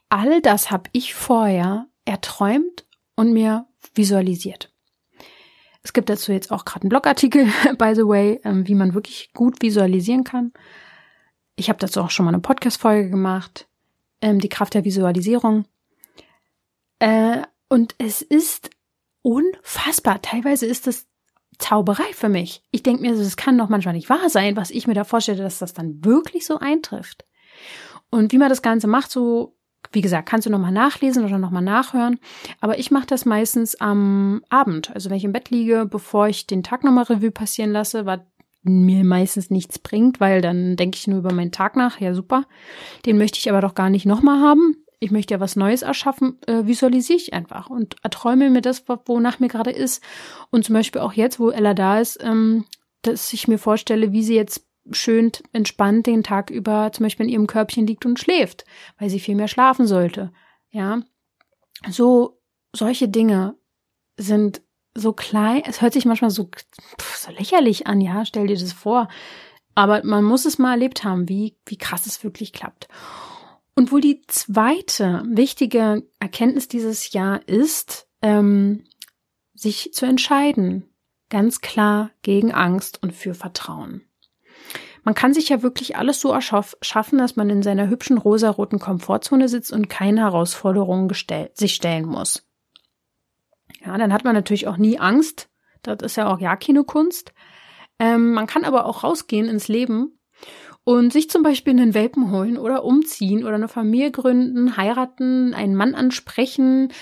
All 0.08 0.40
das 0.40 0.70
habe 0.70 0.90
ich 0.92 1.14
vorher 1.14 1.86
erträumt 2.04 2.86
und 3.16 3.32
mir 3.32 3.66
visualisiert. 3.94 4.72
Es 5.82 5.92
gibt 5.92 6.08
dazu 6.08 6.32
jetzt 6.32 6.50
auch 6.50 6.64
gerade 6.64 6.84
einen 6.84 6.88
Blogartikel, 6.88 7.44
by 7.78 7.94
the 7.94 8.06
way, 8.06 8.40
ähm, 8.44 8.66
wie 8.66 8.74
man 8.74 8.94
wirklich 8.94 9.32
gut 9.34 9.60
visualisieren 9.60 10.24
kann. 10.24 10.52
Ich 11.56 11.68
habe 11.68 11.78
dazu 11.78 12.00
auch 12.00 12.10
schon 12.10 12.24
mal 12.24 12.32
eine 12.32 12.40
Podcast-Folge 12.40 13.10
gemacht, 13.10 13.68
ähm, 14.20 14.40
die 14.40 14.48
Kraft 14.48 14.74
der 14.74 14.84
Visualisierung. 14.84 15.66
Äh, 16.98 17.42
und 17.68 17.94
es 17.98 18.22
ist 18.22 18.70
unfassbar. 19.22 20.22
Teilweise 20.22 20.66
ist 20.66 20.86
es 20.86 21.06
Zauberei 21.58 22.12
für 22.12 22.28
mich. 22.28 22.62
Ich 22.70 22.82
denke 22.82 23.02
mir, 23.02 23.14
das 23.14 23.36
kann 23.36 23.58
doch 23.58 23.68
manchmal 23.68 23.94
nicht 23.94 24.10
wahr 24.10 24.28
sein, 24.28 24.56
was 24.56 24.70
ich 24.70 24.86
mir 24.86 24.94
da 24.94 25.04
vorstelle, 25.04 25.42
dass 25.42 25.58
das 25.58 25.72
dann 25.72 26.04
wirklich 26.04 26.46
so 26.46 26.58
eintrifft. 26.58 27.24
Und 28.10 28.32
wie 28.32 28.38
man 28.38 28.48
das 28.48 28.62
Ganze 28.62 28.86
macht, 28.86 29.10
so, 29.10 29.56
wie 29.92 30.00
gesagt, 30.00 30.28
kannst 30.28 30.46
du 30.46 30.50
nochmal 30.50 30.72
nachlesen 30.72 31.24
oder 31.24 31.38
nochmal 31.38 31.62
nachhören. 31.62 32.18
Aber 32.60 32.78
ich 32.78 32.90
mache 32.90 33.06
das 33.06 33.24
meistens 33.24 33.80
am 33.80 34.42
Abend. 34.50 34.90
Also 34.94 35.10
wenn 35.10 35.16
ich 35.16 35.24
im 35.24 35.32
Bett 35.32 35.50
liege, 35.50 35.86
bevor 35.86 36.28
ich 36.28 36.46
den 36.46 36.62
Tag 36.62 36.84
nochmal 36.84 37.04
Revue 37.04 37.30
passieren 37.30 37.72
lasse, 37.72 38.04
was 38.06 38.20
mir 38.62 39.04
meistens 39.04 39.50
nichts 39.50 39.78
bringt, 39.78 40.20
weil 40.20 40.40
dann 40.40 40.76
denke 40.76 40.96
ich 40.96 41.06
nur 41.06 41.18
über 41.18 41.32
meinen 41.32 41.52
Tag 41.52 41.76
nach. 41.76 42.00
Ja, 42.00 42.14
super. 42.14 42.46
Den 43.04 43.18
möchte 43.18 43.38
ich 43.38 43.48
aber 43.50 43.60
doch 43.60 43.74
gar 43.74 43.90
nicht 43.90 44.06
nochmal 44.06 44.40
haben 44.40 44.83
ich 45.04 45.10
möchte 45.10 45.34
ja 45.34 45.40
was 45.40 45.56
Neues 45.56 45.82
erschaffen, 45.82 46.38
äh, 46.46 46.66
visualisiere 46.66 47.18
ich 47.18 47.34
einfach 47.34 47.68
und 47.68 47.96
erträume 48.02 48.50
mir 48.50 48.62
das, 48.62 48.84
wonach 49.06 49.38
mir 49.38 49.48
gerade 49.48 49.70
ist. 49.70 50.02
Und 50.50 50.64
zum 50.64 50.74
Beispiel 50.74 51.00
auch 51.02 51.12
jetzt, 51.12 51.38
wo 51.38 51.50
Ella 51.50 51.74
da 51.74 52.00
ist, 52.00 52.22
ähm, 52.22 52.64
dass 53.02 53.32
ich 53.32 53.46
mir 53.48 53.58
vorstelle, 53.58 54.12
wie 54.12 54.22
sie 54.22 54.34
jetzt 54.34 54.66
schön 54.90 55.30
entspannt 55.52 56.06
den 56.06 56.22
Tag 56.22 56.50
über 56.50 56.90
zum 56.92 57.04
Beispiel 57.04 57.26
in 57.26 57.32
ihrem 57.32 57.46
Körbchen 57.46 57.86
liegt 57.86 58.06
und 58.06 58.18
schläft, 58.18 58.64
weil 58.98 59.10
sie 59.10 59.20
viel 59.20 59.34
mehr 59.34 59.48
schlafen 59.48 59.86
sollte. 59.86 60.32
Ja, 60.70 61.02
so 61.90 62.40
solche 62.72 63.08
Dinge 63.08 63.56
sind 64.16 64.62
so 64.94 65.12
klein. 65.12 65.62
Es 65.66 65.82
hört 65.82 65.92
sich 65.92 66.04
manchmal 66.04 66.30
so, 66.30 66.44
pff, 67.00 67.16
so 67.16 67.30
lächerlich 67.32 67.86
an. 67.86 68.00
Ja, 68.00 68.24
stell 68.24 68.46
dir 68.46 68.56
das 68.56 68.72
vor. 68.72 69.08
Aber 69.74 70.04
man 70.04 70.24
muss 70.24 70.44
es 70.44 70.58
mal 70.58 70.72
erlebt 70.72 71.04
haben, 71.04 71.28
wie, 71.28 71.56
wie 71.66 71.78
krass 71.78 72.06
es 72.06 72.22
wirklich 72.22 72.52
klappt. 72.52 72.88
Und 73.74 73.90
wohl 73.90 74.00
die 74.00 74.22
zweite 74.28 75.24
wichtige 75.26 76.04
Erkenntnis 76.20 76.68
dieses 76.68 77.12
Jahr 77.12 77.46
ist, 77.48 78.08
ähm, 78.22 78.84
sich 79.52 79.92
zu 79.92 80.06
entscheiden, 80.06 80.88
ganz 81.28 81.60
klar 81.60 82.10
gegen 82.22 82.52
Angst 82.52 83.02
und 83.02 83.12
für 83.12 83.34
Vertrauen. 83.34 84.02
Man 85.02 85.14
kann 85.14 85.34
sich 85.34 85.50
ja 85.50 85.62
wirklich 85.62 85.96
alles 85.96 86.20
so 86.20 86.32
erschaffen, 86.32 87.18
dass 87.18 87.36
man 87.36 87.50
in 87.50 87.62
seiner 87.62 87.88
hübschen 87.88 88.16
rosaroten 88.16 88.78
Komfortzone 88.78 89.48
sitzt 89.48 89.72
und 89.72 89.90
keine 89.90 90.20
Herausforderungen 90.20 91.12
sich 91.54 91.74
stellen 91.74 92.06
muss. 92.06 92.46
Ja, 93.84 93.98
dann 93.98 94.12
hat 94.12 94.24
man 94.24 94.34
natürlich 94.34 94.66
auch 94.66 94.78
nie 94.78 94.98
Angst. 94.98 95.50
Das 95.82 95.98
ist 96.00 96.16
ja 96.16 96.32
auch 96.32 96.40
ja 96.40 96.56
keine 96.56 96.84
Kunst. 96.84 97.34
Ähm, 97.98 98.32
man 98.32 98.46
kann 98.46 98.64
aber 98.64 98.86
auch 98.86 99.04
rausgehen 99.04 99.46
ins 99.46 99.68
Leben 99.68 100.18
und 100.84 101.12
sich 101.12 101.30
zum 101.30 101.42
Beispiel 101.42 101.72
einen 101.72 101.94
Welpen 101.94 102.30
holen 102.30 102.58
oder 102.58 102.84
umziehen 102.84 103.44
oder 103.44 103.54
eine 103.54 103.68
Familie 103.68 104.10
gründen, 104.10 104.76
heiraten, 104.76 105.54
einen 105.54 105.74
Mann 105.74 105.94
ansprechen, 105.94 106.92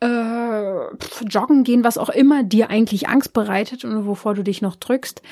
äh, 0.00 0.94
joggen 1.24 1.64
gehen, 1.64 1.84
was 1.84 1.96
auch 1.96 2.10
immer 2.10 2.42
dir 2.42 2.68
eigentlich 2.70 3.08
Angst 3.08 3.32
bereitet 3.32 3.84
und 3.84 4.06
wovor 4.06 4.34
du 4.34 4.42
dich 4.42 4.60
noch 4.60 4.76
drückst. 4.76 5.22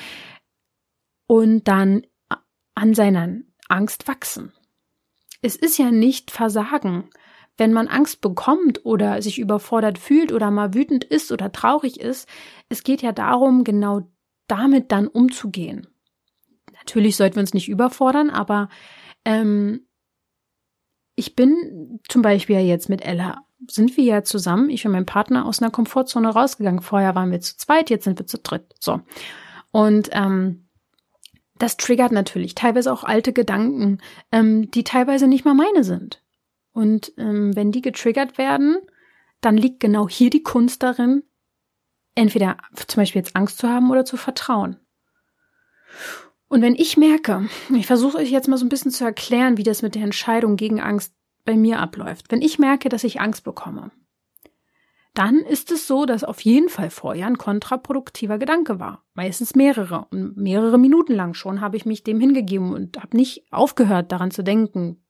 Und 1.27 1.67
dann 1.67 2.03
an 2.73 2.93
seiner 2.93 3.37
Angst 3.69 4.07
wachsen. 4.07 4.51
Es 5.41 5.55
ist 5.55 5.77
ja 5.77 5.91
nicht 5.91 6.31
Versagen. 6.31 7.09
Wenn 7.57 7.73
man 7.73 7.87
Angst 7.87 8.21
bekommt 8.21 8.85
oder 8.85 9.21
sich 9.21 9.37
überfordert 9.37 9.97
fühlt 9.99 10.31
oder 10.31 10.51
mal 10.51 10.73
wütend 10.73 11.03
ist 11.03 11.31
oder 11.31 11.51
traurig 11.51 11.99
ist, 11.99 12.27
es 12.69 12.83
geht 12.83 13.01
ja 13.01 13.11
darum, 13.11 13.63
genau 13.63 14.09
damit 14.47 14.91
dann 14.91 15.07
umzugehen. 15.07 15.90
Natürlich 16.81 17.15
sollten 17.15 17.35
wir 17.35 17.41
uns 17.41 17.53
nicht 17.53 17.69
überfordern, 17.69 18.29
aber 18.29 18.69
ähm, 19.25 19.87
ich 21.15 21.35
bin 21.35 21.99
zum 22.07 22.21
Beispiel 22.21 22.55
ja 22.55 22.61
jetzt 22.61 22.89
mit 22.89 23.03
Ella, 23.03 23.45
sind 23.67 23.95
wir 23.97 24.03
ja 24.03 24.23
zusammen, 24.23 24.69
ich 24.69 24.85
und 24.85 24.91
mein 24.91 25.05
Partner, 25.05 25.45
aus 25.45 25.61
einer 25.61 25.71
Komfortzone 25.71 26.29
rausgegangen. 26.29 26.81
Vorher 26.81 27.15
waren 27.15 27.31
wir 27.31 27.41
zu 27.41 27.57
zweit, 27.57 27.89
jetzt 27.89 28.05
sind 28.05 28.17
wir 28.17 28.25
zu 28.25 28.39
dritt. 28.39 28.73
So. 28.79 29.01
Und 29.71 30.09
ähm, 30.13 30.67
das 31.57 31.77
triggert 31.77 32.11
natürlich 32.11 32.55
teilweise 32.55 32.91
auch 32.91 33.03
alte 33.03 33.33
Gedanken, 33.33 33.99
ähm, 34.31 34.71
die 34.71 34.83
teilweise 34.83 35.27
nicht 35.27 35.45
mal 35.45 35.53
meine 35.53 35.83
sind. 35.83 36.23
Und 36.73 37.13
ähm, 37.17 37.55
wenn 37.55 37.71
die 37.71 37.81
getriggert 37.81 38.37
werden, 38.37 38.77
dann 39.41 39.57
liegt 39.57 39.79
genau 39.79 40.09
hier 40.09 40.29
die 40.29 40.43
Kunst 40.43 40.81
darin, 40.81 41.23
entweder 42.15 42.57
zum 42.87 43.01
Beispiel 43.01 43.21
jetzt 43.21 43.35
Angst 43.35 43.57
zu 43.57 43.69
haben 43.69 43.91
oder 43.91 44.05
zu 44.05 44.17
vertrauen. 44.17 44.77
Und 46.51 46.61
wenn 46.61 46.75
ich 46.75 46.97
merke, 46.97 47.47
ich 47.73 47.87
versuche 47.87 48.17
euch 48.17 48.29
jetzt 48.29 48.49
mal 48.49 48.57
so 48.57 48.65
ein 48.65 48.69
bisschen 48.69 48.91
zu 48.91 49.05
erklären, 49.05 49.55
wie 49.55 49.63
das 49.63 49.81
mit 49.81 49.95
der 49.95 50.03
Entscheidung 50.03 50.57
gegen 50.57 50.81
Angst 50.81 51.13
bei 51.45 51.55
mir 51.55 51.79
abläuft. 51.79 52.29
Wenn 52.29 52.41
ich 52.41 52.59
merke, 52.59 52.89
dass 52.89 53.05
ich 53.05 53.21
Angst 53.21 53.45
bekomme, 53.45 53.91
dann 55.13 55.37
ist 55.37 55.71
es 55.71 55.87
so, 55.87 56.05
dass 56.05 56.25
auf 56.25 56.41
jeden 56.41 56.67
Fall 56.67 56.89
vorher 56.89 57.27
ein 57.27 57.37
kontraproduktiver 57.37 58.37
Gedanke 58.37 58.81
war. 58.81 59.05
Meistens 59.13 59.55
mehrere. 59.55 60.07
Und 60.11 60.35
mehrere 60.35 60.77
Minuten 60.77 61.13
lang 61.13 61.35
schon 61.35 61.61
habe 61.61 61.77
ich 61.77 61.85
mich 61.85 62.03
dem 62.03 62.19
hingegeben 62.19 62.73
und 62.73 63.01
habe 63.01 63.15
nicht 63.15 63.45
aufgehört, 63.49 64.11
daran 64.11 64.31
zu 64.31 64.43
denken. 64.43 65.01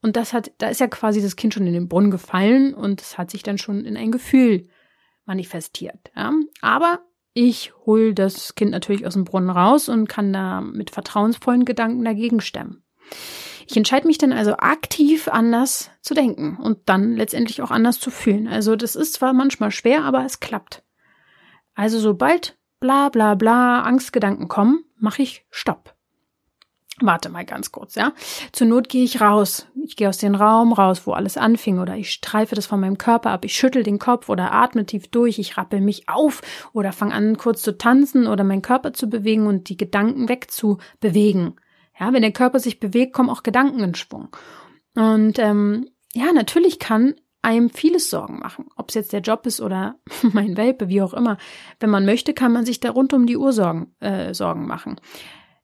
Und 0.00 0.14
das 0.14 0.32
hat, 0.32 0.52
da 0.58 0.68
ist 0.68 0.78
ja 0.78 0.86
quasi 0.86 1.20
das 1.20 1.34
Kind 1.34 1.54
schon 1.54 1.66
in 1.66 1.72
den 1.72 1.88
Brunnen 1.88 2.12
gefallen 2.12 2.72
und 2.72 3.00
es 3.02 3.18
hat 3.18 3.32
sich 3.32 3.42
dann 3.42 3.58
schon 3.58 3.84
in 3.84 3.96
ein 3.96 4.12
Gefühl 4.12 4.68
manifestiert. 5.26 6.12
Ja? 6.14 6.32
Aber 6.60 7.00
ich 7.38 7.72
hole 7.86 8.14
das 8.14 8.56
Kind 8.56 8.72
natürlich 8.72 9.06
aus 9.06 9.12
dem 9.12 9.24
Brunnen 9.24 9.50
raus 9.50 9.88
und 9.88 10.08
kann 10.08 10.32
da 10.32 10.60
mit 10.60 10.90
vertrauensvollen 10.90 11.64
Gedanken 11.64 12.04
dagegen 12.04 12.40
stemmen. 12.40 12.82
Ich 13.68 13.76
entscheide 13.76 14.08
mich 14.08 14.18
dann 14.18 14.32
also 14.32 14.56
aktiv 14.56 15.28
anders 15.28 15.90
zu 16.00 16.14
denken 16.14 16.56
und 16.60 16.78
dann 16.86 17.14
letztendlich 17.14 17.62
auch 17.62 17.70
anders 17.70 18.00
zu 18.00 18.10
fühlen. 18.10 18.48
Also 18.48 18.74
das 18.74 18.96
ist 18.96 19.14
zwar 19.14 19.34
manchmal 19.34 19.70
schwer, 19.70 20.02
aber 20.02 20.24
es 20.24 20.40
klappt. 20.40 20.82
Also 21.74 22.00
sobald 22.00 22.58
bla 22.80 23.08
bla 23.08 23.36
bla 23.36 23.82
Angstgedanken 23.82 24.48
kommen, 24.48 24.84
mache 24.96 25.22
ich 25.22 25.46
Stopp. 25.50 25.94
Warte 27.00 27.28
mal 27.28 27.44
ganz 27.44 27.70
kurz, 27.70 27.94
ja. 27.94 28.12
Zur 28.52 28.66
Not 28.66 28.88
gehe 28.88 29.04
ich 29.04 29.20
raus. 29.20 29.66
Ich 29.84 29.96
gehe 29.96 30.08
aus 30.08 30.18
dem 30.18 30.34
Raum 30.34 30.72
raus, 30.72 31.02
wo 31.06 31.12
alles 31.12 31.36
anfing, 31.36 31.78
oder 31.78 31.96
ich 31.96 32.10
streife 32.10 32.54
das 32.54 32.66
von 32.66 32.80
meinem 32.80 32.98
Körper 32.98 33.30
ab. 33.30 33.44
Ich 33.44 33.54
schüttel 33.54 33.82
den 33.82 33.98
Kopf 33.98 34.28
oder 34.28 34.52
atme 34.52 34.84
tief 34.84 35.08
durch. 35.08 35.38
Ich 35.38 35.56
rappel 35.56 35.80
mich 35.80 36.08
auf 36.08 36.42
oder 36.72 36.92
fange 36.92 37.14
an, 37.14 37.36
kurz 37.36 37.62
zu 37.62 37.78
tanzen 37.78 38.26
oder 38.26 38.44
meinen 38.44 38.62
Körper 38.62 38.92
zu 38.92 39.08
bewegen 39.08 39.46
und 39.46 39.68
die 39.68 39.76
Gedanken 39.76 40.28
wegzubewegen. 40.28 41.60
Ja, 41.98 42.12
wenn 42.12 42.22
der 42.22 42.32
Körper 42.32 42.60
sich 42.60 42.80
bewegt, 42.80 43.12
kommen 43.12 43.30
auch 43.30 43.42
Gedanken 43.42 43.80
in 43.80 43.94
Schwung. 43.94 44.28
Und 44.94 45.38
ähm, 45.38 45.88
ja, 46.12 46.32
natürlich 46.32 46.78
kann 46.78 47.14
einem 47.42 47.70
vieles 47.70 48.10
Sorgen 48.10 48.38
machen. 48.40 48.66
Ob 48.76 48.88
es 48.88 48.94
jetzt 48.94 49.12
der 49.12 49.20
Job 49.20 49.46
ist 49.46 49.60
oder 49.60 49.96
mein 50.32 50.56
Welpe, 50.56 50.88
wie 50.88 51.02
auch 51.02 51.14
immer. 51.14 51.38
Wenn 51.80 51.90
man 51.90 52.04
möchte, 52.04 52.34
kann 52.34 52.52
man 52.52 52.66
sich 52.66 52.80
da 52.80 52.90
rund 52.90 53.12
um 53.12 53.26
die 53.26 53.36
Uhr 53.36 53.52
Sorgen, 53.52 53.94
äh, 54.00 54.34
Sorgen 54.34 54.66
machen. 54.66 55.00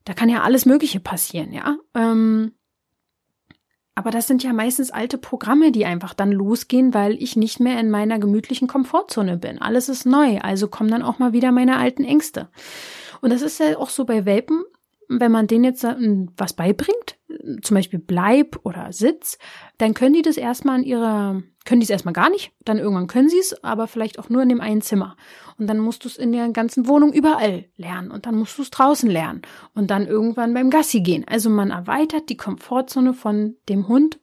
Da 0.05 0.13
kann 0.13 0.29
ja 0.29 0.43
alles 0.43 0.65
Mögliche 0.65 0.99
passieren, 0.99 1.51
ja. 1.51 1.77
Ähm, 1.93 2.53
aber 3.95 4.11
das 4.11 4.27
sind 4.27 4.43
ja 4.43 4.51
meistens 4.53 4.91
alte 4.91 5.17
Programme, 5.17 5.71
die 5.71 5.85
einfach 5.85 6.13
dann 6.13 6.31
losgehen, 6.31 6.93
weil 6.93 7.13
ich 7.21 7.35
nicht 7.37 7.59
mehr 7.59 7.79
in 7.79 7.89
meiner 7.89 8.19
gemütlichen 8.19 8.67
Komfortzone 8.67 9.37
bin. 9.37 9.61
Alles 9.61 9.89
ist 9.89 10.05
neu, 10.05 10.39
also 10.39 10.67
kommen 10.67 10.91
dann 10.91 11.01
auch 11.01 11.17
mal 11.17 11.33
wieder 11.33 11.51
meine 11.51 11.77
alten 11.77 12.03
Ängste. 12.03 12.49
Und 13.21 13.31
das 13.31 13.41
ist 13.41 13.59
ja 13.59 13.77
auch 13.77 13.89
so 13.89 14.05
bei 14.05 14.25
Welpen, 14.25 14.63
wenn 15.09 15.31
man 15.31 15.47
denen 15.47 15.63
jetzt 15.63 15.83
was 15.83 16.53
beibringt, 16.53 17.17
zum 17.61 17.75
Beispiel 17.75 17.99
Bleib 17.99 18.59
oder 18.63 18.91
Sitz, 18.91 19.37
dann 19.77 19.93
können 19.93 20.13
die 20.13 20.21
das 20.21 20.37
erstmal 20.37 20.79
in 20.79 20.85
ihrer, 20.85 21.41
können 21.65 21.81
die 21.81 21.85
es 21.85 21.89
erstmal 21.89 22.13
gar 22.13 22.29
nicht, 22.29 22.51
dann 22.63 22.77
irgendwann 22.77 23.07
können 23.07 23.29
sie 23.29 23.39
es, 23.39 23.63
aber 23.63 23.87
vielleicht 23.87 24.19
auch 24.19 24.29
nur 24.29 24.43
in 24.43 24.49
dem 24.49 24.61
einen 24.61 24.81
Zimmer. 24.81 25.15
Und 25.57 25.67
dann 25.67 25.79
musst 25.79 26.03
du 26.03 26.07
es 26.07 26.17
in 26.17 26.31
der 26.31 26.49
ganzen 26.49 26.87
Wohnung 26.87 27.13
überall 27.13 27.65
lernen 27.77 28.11
und 28.11 28.25
dann 28.25 28.35
musst 28.35 28.57
du 28.57 28.61
es 28.61 28.71
draußen 28.71 29.09
lernen 29.09 29.41
und 29.73 29.91
dann 29.91 30.07
irgendwann 30.07 30.53
beim 30.53 30.69
Gassi 30.69 31.01
gehen. 31.01 31.25
Also 31.27 31.49
man 31.49 31.71
erweitert 31.71 32.29
die 32.29 32.37
Komfortzone 32.37 33.13
von 33.13 33.55
dem 33.69 33.87
Hund, 33.87 34.19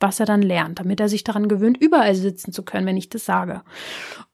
was 0.00 0.18
er 0.18 0.26
dann 0.26 0.42
lernt, 0.42 0.78
damit 0.78 0.98
er 1.00 1.08
sich 1.08 1.24
daran 1.24 1.48
gewöhnt, 1.48 1.76
überall 1.78 2.14
sitzen 2.14 2.52
zu 2.52 2.64
können, 2.64 2.86
wenn 2.86 2.96
ich 2.96 3.10
das 3.10 3.24
sage. 3.24 3.62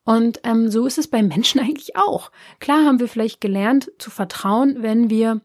Und 0.04 0.40
ähm, 0.44 0.70
so 0.70 0.86
ist 0.86 0.98
es 0.98 1.08
beim 1.08 1.26
Menschen 1.26 1.60
eigentlich 1.60 1.96
auch. 1.96 2.30
Klar 2.60 2.84
haben 2.84 3.00
wir 3.00 3.08
vielleicht 3.08 3.40
gelernt 3.40 3.90
zu 3.98 4.10
vertrauen, 4.10 4.76
wenn 4.80 5.10
wir 5.10 5.40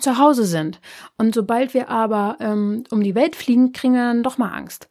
zu 0.00 0.18
Hause 0.18 0.44
sind. 0.44 0.80
Und 1.18 1.34
sobald 1.34 1.74
wir 1.74 1.88
aber 1.88 2.36
ähm, 2.40 2.84
um 2.90 3.02
die 3.02 3.14
Welt 3.14 3.36
fliegen, 3.36 3.72
kriegen 3.72 3.94
wir 3.94 4.04
dann 4.04 4.22
doch 4.22 4.38
mal 4.38 4.50
Angst. 4.50 4.88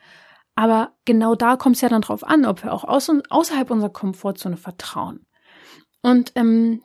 Aber 0.56 0.94
genau 1.06 1.36
da 1.36 1.56
kommt 1.56 1.78
es 1.78 1.82
ja 1.82 1.90
dann 1.90 2.02
drauf 2.02 2.24
an, 2.24 2.46
ob 2.46 2.64
wir 2.64 2.74
auch 2.74 2.84
aus, 2.84 3.10
außerhalb 3.30 3.72
unserer 3.72 3.90
Komfortzone 3.90 4.58
vertrauen. 4.58 5.26
Und 6.02 6.34
ähm, 6.36 6.82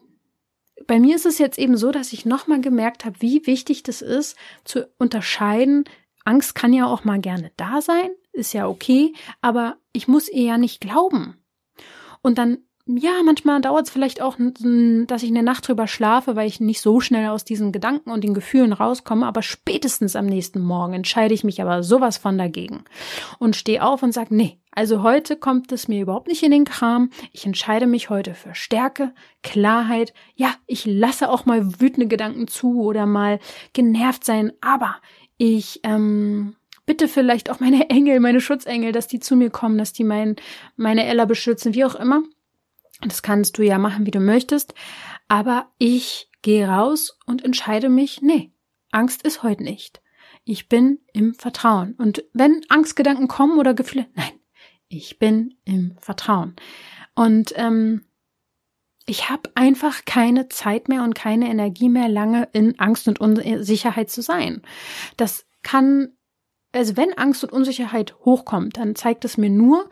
bei 0.86 1.00
mir 1.00 1.16
ist 1.16 1.26
es 1.26 1.38
jetzt 1.38 1.58
eben 1.58 1.76
so, 1.76 1.90
dass 1.90 2.12
ich 2.12 2.26
nochmal 2.26 2.60
gemerkt 2.60 3.04
habe, 3.04 3.20
wie 3.20 3.46
wichtig 3.46 3.82
das 3.82 4.02
ist, 4.02 4.36
zu 4.64 4.88
unterscheiden. 4.98 5.84
Angst 6.24 6.54
kann 6.54 6.72
ja 6.72 6.86
auch 6.86 7.04
mal 7.04 7.20
gerne 7.20 7.52
da 7.56 7.80
sein, 7.80 8.10
ist 8.32 8.52
ja 8.52 8.68
okay, 8.68 9.14
aber 9.40 9.76
ich 9.92 10.08
muss 10.08 10.28
ihr 10.28 10.42
ja 10.42 10.58
nicht 10.58 10.80
glauben. 10.80 11.36
Und 12.22 12.38
dann 12.38 12.58
ja, 12.88 13.20
manchmal 13.24 13.60
dauert 13.60 13.86
es 13.86 13.90
vielleicht 13.90 14.22
auch, 14.22 14.36
dass 14.38 15.22
ich 15.24 15.30
eine 15.30 15.42
Nacht 15.42 15.66
drüber 15.66 15.88
schlafe, 15.88 16.36
weil 16.36 16.46
ich 16.46 16.60
nicht 16.60 16.80
so 16.80 17.00
schnell 17.00 17.28
aus 17.28 17.44
diesen 17.44 17.72
Gedanken 17.72 18.10
und 18.10 18.22
den 18.22 18.32
Gefühlen 18.32 18.72
rauskomme, 18.72 19.26
aber 19.26 19.42
spätestens 19.42 20.14
am 20.14 20.26
nächsten 20.26 20.60
Morgen 20.60 20.94
entscheide 20.94 21.34
ich 21.34 21.42
mich 21.42 21.60
aber 21.60 21.82
sowas 21.82 22.16
von 22.16 22.38
dagegen 22.38 22.84
und 23.40 23.56
stehe 23.56 23.82
auf 23.82 24.04
und 24.04 24.12
sage, 24.12 24.34
nee, 24.36 24.60
also 24.70 25.02
heute 25.02 25.36
kommt 25.36 25.72
es 25.72 25.88
mir 25.88 26.00
überhaupt 26.00 26.28
nicht 26.28 26.44
in 26.44 26.52
den 26.52 26.64
Kram. 26.64 27.10
Ich 27.32 27.44
entscheide 27.44 27.88
mich 27.88 28.08
heute 28.08 28.34
für 28.34 28.54
Stärke, 28.54 29.12
Klarheit. 29.42 30.14
Ja, 30.36 30.54
ich 30.66 30.86
lasse 30.86 31.28
auch 31.28 31.44
mal 31.44 31.80
wütende 31.80 32.06
Gedanken 32.06 32.46
zu 32.46 32.82
oder 32.82 33.04
mal 33.04 33.40
genervt 33.72 34.24
sein, 34.24 34.52
aber 34.60 34.96
ich 35.38 35.80
ähm, 35.82 36.54
bitte 36.84 37.08
vielleicht 37.08 37.50
auch 37.50 37.58
meine 37.58 37.90
Engel, 37.90 38.20
meine 38.20 38.40
Schutzengel, 38.40 38.92
dass 38.92 39.08
die 39.08 39.18
zu 39.18 39.34
mir 39.34 39.50
kommen, 39.50 39.76
dass 39.76 39.92
die 39.92 40.04
mein, 40.04 40.36
meine 40.76 41.04
Ella 41.04 41.24
beschützen, 41.24 41.74
wie 41.74 41.84
auch 41.84 41.96
immer. 41.96 42.22
Das 43.00 43.22
kannst 43.22 43.58
du 43.58 43.62
ja 43.62 43.78
machen, 43.78 44.06
wie 44.06 44.10
du 44.10 44.20
möchtest. 44.20 44.74
Aber 45.28 45.70
ich 45.78 46.30
gehe 46.42 46.68
raus 46.68 47.18
und 47.26 47.44
entscheide 47.44 47.88
mich, 47.88 48.22
nee, 48.22 48.52
Angst 48.90 49.22
ist 49.22 49.42
heute 49.42 49.62
nicht. 49.62 50.00
Ich 50.44 50.68
bin 50.68 51.00
im 51.12 51.34
Vertrauen. 51.34 51.94
Und 51.98 52.24
wenn 52.32 52.62
Angstgedanken 52.68 53.28
kommen 53.28 53.58
oder 53.58 53.74
Gefühle, 53.74 54.06
nein, 54.14 54.32
ich 54.88 55.18
bin 55.18 55.54
im 55.64 55.96
Vertrauen. 55.98 56.54
Und 57.14 57.52
ähm, 57.56 58.04
ich 59.06 59.30
habe 59.30 59.50
einfach 59.54 60.04
keine 60.04 60.48
Zeit 60.48 60.88
mehr 60.88 61.02
und 61.02 61.14
keine 61.14 61.48
Energie 61.48 61.88
mehr, 61.88 62.08
lange 62.08 62.48
in 62.52 62.78
Angst 62.78 63.08
und 63.08 63.20
Unsicherheit 63.20 64.10
zu 64.10 64.20
sein. 64.22 64.62
Das 65.16 65.46
kann, 65.62 66.08
also 66.72 66.96
wenn 66.96 67.16
Angst 67.16 67.44
und 67.44 67.52
Unsicherheit 67.52 68.16
hochkommt, 68.24 68.76
dann 68.76 68.96
zeigt 68.96 69.24
es 69.24 69.36
mir 69.36 69.50
nur, 69.50 69.88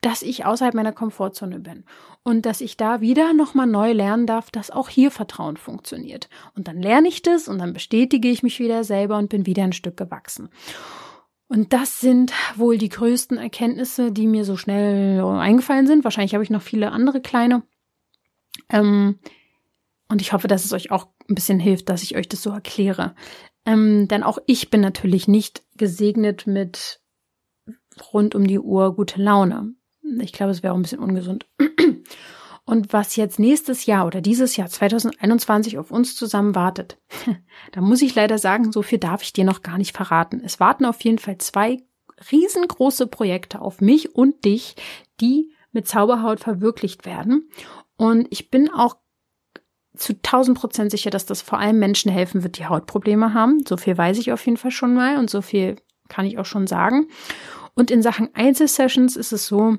dass 0.00 0.22
ich 0.22 0.44
außerhalb 0.44 0.74
meiner 0.74 0.92
Komfortzone 0.92 1.58
bin 1.58 1.84
und 2.22 2.46
dass 2.46 2.60
ich 2.60 2.76
da 2.76 3.00
wieder 3.00 3.32
nochmal 3.32 3.66
neu 3.66 3.92
lernen 3.92 4.26
darf, 4.26 4.50
dass 4.50 4.70
auch 4.70 4.88
hier 4.88 5.10
Vertrauen 5.10 5.56
funktioniert. 5.56 6.28
Und 6.54 6.68
dann 6.68 6.80
lerne 6.80 7.08
ich 7.08 7.22
das 7.22 7.48
und 7.48 7.58
dann 7.58 7.72
bestätige 7.72 8.28
ich 8.28 8.42
mich 8.42 8.60
wieder 8.60 8.84
selber 8.84 9.18
und 9.18 9.28
bin 9.28 9.46
wieder 9.46 9.64
ein 9.64 9.72
Stück 9.72 9.96
gewachsen. 9.96 10.50
Und 11.48 11.72
das 11.72 11.98
sind 11.98 12.32
wohl 12.56 12.78
die 12.78 12.90
größten 12.90 13.38
Erkenntnisse, 13.38 14.12
die 14.12 14.26
mir 14.26 14.44
so 14.44 14.56
schnell 14.56 15.20
eingefallen 15.24 15.86
sind. 15.86 16.04
Wahrscheinlich 16.04 16.34
habe 16.34 16.44
ich 16.44 16.50
noch 16.50 16.62
viele 16.62 16.92
andere 16.92 17.20
kleine. 17.20 17.62
Ähm, 18.68 19.18
und 20.08 20.20
ich 20.20 20.32
hoffe, 20.32 20.46
dass 20.46 20.64
es 20.64 20.72
euch 20.72 20.90
auch 20.90 21.08
ein 21.28 21.34
bisschen 21.34 21.58
hilft, 21.58 21.88
dass 21.88 22.02
ich 22.02 22.16
euch 22.16 22.28
das 22.28 22.42
so 22.42 22.50
erkläre. 22.50 23.14
Ähm, 23.64 24.08
denn 24.08 24.22
auch 24.22 24.38
ich 24.46 24.70
bin 24.70 24.80
natürlich 24.80 25.26
nicht 25.26 25.64
gesegnet 25.76 26.46
mit 26.46 27.00
rund 28.12 28.34
um 28.34 28.46
die 28.46 28.58
Uhr 28.58 28.94
gute 28.94 29.20
Laune. 29.20 29.74
Ich 30.20 30.32
glaube, 30.32 30.52
es 30.52 30.62
wäre 30.62 30.72
auch 30.72 30.78
ein 30.78 30.82
bisschen 30.82 31.00
ungesund. 31.00 31.46
Und 32.64 32.92
was 32.92 33.16
jetzt 33.16 33.38
nächstes 33.38 33.86
Jahr 33.86 34.06
oder 34.06 34.20
dieses 34.20 34.56
Jahr 34.56 34.68
2021 34.68 35.78
auf 35.78 35.90
uns 35.90 36.14
zusammen 36.14 36.54
wartet, 36.54 36.98
da 37.72 37.80
muss 37.80 38.02
ich 38.02 38.14
leider 38.14 38.36
sagen, 38.36 38.72
so 38.72 38.82
viel 38.82 38.98
darf 38.98 39.22
ich 39.22 39.32
dir 39.32 39.44
noch 39.44 39.62
gar 39.62 39.78
nicht 39.78 39.96
verraten. 39.96 40.42
Es 40.44 40.60
warten 40.60 40.84
auf 40.84 41.00
jeden 41.02 41.18
Fall 41.18 41.38
zwei 41.38 41.78
riesengroße 42.30 43.06
Projekte 43.06 43.62
auf 43.62 43.80
mich 43.80 44.14
und 44.14 44.44
dich, 44.44 44.76
die 45.20 45.50
mit 45.72 45.88
Zauberhaut 45.88 46.40
verwirklicht 46.40 47.06
werden. 47.06 47.48
Und 47.96 48.26
ich 48.30 48.50
bin 48.50 48.70
auch 48.70 48.96
zu 49.96 50.12
1000 50.12 50.58
Prozent 50.58 50.90
sicher, 50.90 51.10
dass 51.10 51.26
das 51.26 51.42
vor 51.42 51.58
allem 51.58 51.78
Menschen 51.78 52.12
helfen 52.12 52.42
wird, 52.42 52.58
die 52.58 52.66
Hautprobleme 52.66 53.34
haben. 53.34 53.64
So 53.66 53.76
viel 53.76 53.96
weiß 53.96 54.18
ich 54.18 54.32
auf 54.32 54.44
jeden 54.44 54.58
Fall 54.58 54.70
schon 54.70 54.94
mal 54.94 55.18
und 55.18 55.30
so 55.30 55.42
viel 55.42 55.76
kann 56.08 56.26
ich 56.26 56.38
auch 56.38 56.46
schon 56.46 56.66
sagen. 56.66 57.08
Und 57.74 57.90
in 57.90 58.02
Sachen 58.02 58.34
Einzelsessions 58.34 59.16
ist 59.16 59.32
es 59.32 59.46
so, 59.46 59.76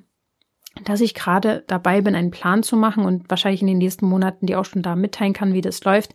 dass 0.86 1.01
ich 1.01 1.13
gerade 1.13 1.63
dabei 1.67 2.01
bin, 2.01 2.15
einen 2.15 2.32
Plan 2.32 2.63
zu 2.63 2.78
machen 2.78 3.03
und 3.03 3.30
wahrscheinlich 3.30 3.61
in 3.61 3.67
den 3.67 3.80
nächsten 3.80 4.05
Monaten 4.05 4.45
die 4.45 4.55
auch 4.55 4.65
schon 4.65 4.82
da 4.82 4.95
mitteilen 4.95 5.34
kann, 5.34 5.53
wie 5.53 5.61
das 5.61 5.84
läuft, 5.84 6.13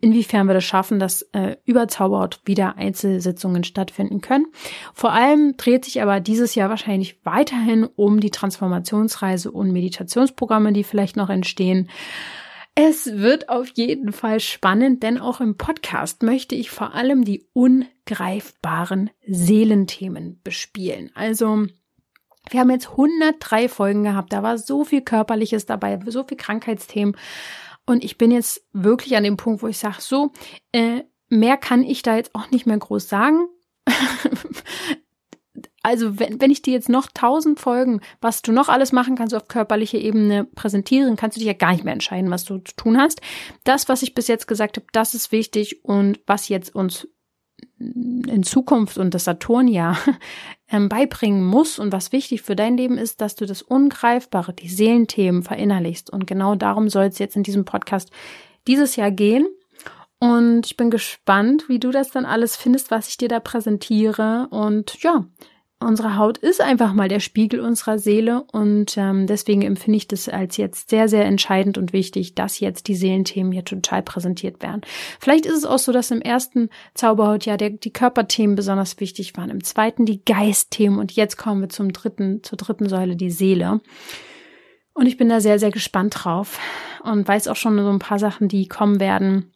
inwiefern 0.00 0.46
wir 0.46 0.54
das 0.54 0.64
schaffen, 0.64 0.98
dass 0.98 1.22
äh, 1.32 1.56
über 1.64 1.88
Zauberort 1.88 2.40
wieder 2.44 2.76
Einzelsitzungen 2.76 3.64
stattfinden 3.64 4.20
können. 4.20 4.46
Vor 4.92 5.12
allem 5.12 5.56
dreht 5.56 5.84
sich 5.84 6.02
aber 6.02 6.20
dieses 6.20 6.54
Jahr 6.54 6.68
wahrscheinlich 6.68 7.20
weiterhin 7.24 7.84
um 7.84 8.20
die 8.20 8.30
Transformationsreise 8.30 9.50
und 9.50 9.72
Meditationsprogramme, 9.72 10.72
die 10.72 10.84
vielleicht 10.84 11.16
noch 11.16 11.30
entstehen. 11.30 11.88
Es 12.74 13.06
wird 13.06 13.50
auf 13.50 13.68
jeden 13.74 14.12
Fall 14.12 14.40
spannend, 14.40 15.02
denn 15.02 15.18
auch 15.18 15.40
im 15.40 15.58
Podcast 15.58 16.22
möchte 16.22 16.54
ich 16.54 16.70
vor 16.70 16.94
allem 16.94 17.22
die 17.22 17.46
ungreifbaren 17.52 19.10
Seelenthemen 19.26 20.40
bespielen. 20.42 21.10
Also 21.14 21.66
wir 22.50 22.60
haben 22.60 22.70
jetzt 22.70 22.90
103 22.90 23.68
Folgen 23.68 24.04
gehabt, 24.04 24.32
da 24.32 24.42
war 24.42 24.58
so 24.58 24.84
viel 24.84 25.02
Körperliches 25.02 25.66
dabei, 25.66 25.98
so 26.06 26.24
viel 26.24 26.36
Krankheitsthemen. 26.36 27.16
Und 27.86 28.04
ich 28.04 28.18
bin 28.18 28.30
jetzt 28.30 28.64
wirklich 28.72 29.16
an 29.16 29.24
dem 29.24 29.36
Punkt, 29.36 29.62
wo 29.62 29.68
ich 29.68 29.78
sage, 29.78 29.96
so, 30.00 30.32
äh, 30.72 31.02
mehr 31.28 31.56
kann 31.56 31.82
ich 31.82 32.02
da 32.02 32.16
jetzt 32.16 32.34
auch 32.34 32.50
nicht 32.50 32.66
mehr 32.66 32.78
groß 32.78 33.08
sagen. 33.08 33.48
also 35.82 36.18
wenn, 36.18 36.40
wenn 36.40 36.50
ich 36.50 36.62
dir 36.62 36.74
jetzt 36.74 36.88
noch 36.88 37.08
tausend 37.12 37.58
Folgen, 37.58 38.00
was 38.20 38.42
du 38.42 38.52
noch 38.52 38.68
alles 38.68 38.92
machen 38.92 39.16
kannst 39.16 39.34
auf 39.34 39.48
körperlicher 39.48 39.98
Ebene 39.98 40.44
präsentieren, 40.44 41.16
kannst 41.16 41.36
du 41.36 41.40
dich 41.40 41.48
ja 41.48 41.54
gar 41.54 41.72
nicht 41.72 41.84
mehr 41.84 41.94
entscheiden, 41.94 42.30
was 42.30 42.44
du 42.44 42.58
zu 42.58 42.76
tun 42.76 42.98
hast. 42.98 43.20
Das, 43.64 43.88
was 43.88 44.02
ich 44.02 44.14
bis 44.14 44.28
jetzt 44.28 44.46
gesagt 44.46 44.76
habe, 44.76 44.86
das 44.92 45.14
ist 45.14 45.32
wichtig 45.32 45.84
und 45.84 46.20
was 46.26 46.48
jetzt 46.48 46.74
uns 46.74 47.08
in 48.28 48.42
Zukunft 48.42 48.98
und 48.98 49.14
das 49.14 49.24
Saturnjahr 49.24 49.96
ähm, 50.70 50.88
beibringen 50.88 51.44
muss 51.44 51.78
und 51.78 51.92
was 51.92 52.12
wichtig 52.12 52.42
für 52.42 52.56
dein 52.56 52.76
Leben 52.76 52.98
ist, 52.98 53.20
dass 53.20 53.34
du 53.34 53.46
das 53.46 53.62
Ungreifbare, 53.62 54.52
die 54.52 54.68
Seelenthemen 54.68 55.42
verinnerlichst. 55.42 56.10
Und 56.10 56.26
genau 56.26 56.54
darum 56.54 56.88
soll 56.88 57.04
es 57.04 57.18
jetzt 57.18 57.36
in 57.36 57.42
diesem 57.42 57.64
Podcast 57.64 58.10
dieses 58.66 58.96
Jahr 58.96 59.10
gehen. 59.10 59.46
Und 60.18 60.66
ich 60.66 60.76
bin 60.76 60.90
gespannt, 60.90 61.68
wie 61.68 61.80
du 61.80 61.90
das 61.90 62.12
dann 62.12 62.24
alles 62.24 62.54
findest, 62.54 62.92
was 62.92 63.08
ich 63.08 63.16
dir 63.16 63.28
da 63.28 63.40
präsentiere. 63.40 64.46
Und 64.50 65.02
ja, 65.02 65.26
unsere 65.82 66.16
Haut 66.16 66.38
ist 66.38 66.60
einfach 66.60 66.92
mal 66.92 67.08
der 67.08 67.20
Spiegel 67.20 67.60
unserer 67.60 67.98
Seele 67.98 68.44
und 68.52 68.96
ähm, 68.96 69.26
deswegen 69.26 69.62
empfinde 69.62 69.96
ich 69.96 70.08
das 70.08 70.28
als 70.28 70.56
jetzt 70.56 70.90
sehr, 70.90 71.08
sehr 71.08 71.24
entscheidend 71.24 71.78
und 71.78 71.92
wichtig, 71.92 72.34
dass 72.34 72.60
jetzt 72.60 72.88
die 72.88 72.94
Seelenthemen 72.94 73.52
hier 73.52 73.64
total 73.64 74.02
präsentiert 74.02 74.62
werden. 74.62 74.82
Vielleicht 75.20 75.46
ist 75.46 75.58
es 75.58 75.64
auch 75.64 75.78
so, 75.78 75.92
dass 75.92 76.10
im 76.10 76.22
ersten 76.22 76.68
Zauberhaut 76.94 77.44
ja 77.46 77.56
der, 77.56 77.70
die 77.70 77.92
Körperthemen 77.92 78.56
besonders 78.56 78.98
wichtig 79.00 79.36
waren, 79.36 79.50
im 79.50 79.64
zweiten 79.64 80.06
die 80.06 80.24
Geistthemen 80.24 80.98
und 80.98 81.12
jetzt 81.12 81.36
kommen 81.36 81.60
wir 81.60 81.68
zum 81.68 81.92
dritten, 81.92 82.42
zur 82.42 82.58
dritten 82.58 82.88
Säule, 82.88 83.16
die 83.16 83.30
Seele. 83.30 83.80
Und 84.94 85.06
ich 85.06 85.16
bin 85.16 85.28
da 85.28 85.40
sehr, 85.40 85.58
sehr 85.58 85.70
gespannt 85.70 86.14
drauf 86.18 86.58
und 87.02 87.26
weiß 87.26 87.48
auch 87.48 87.56
schon 87.56 87.78
so 87.78 87.88
ein 87.88 87.98
paar 87.98 88.18
Sachen, 88.18 88.48
die 88.48 88.68
kommen 88.68 89.00
werden. 89.00 89.52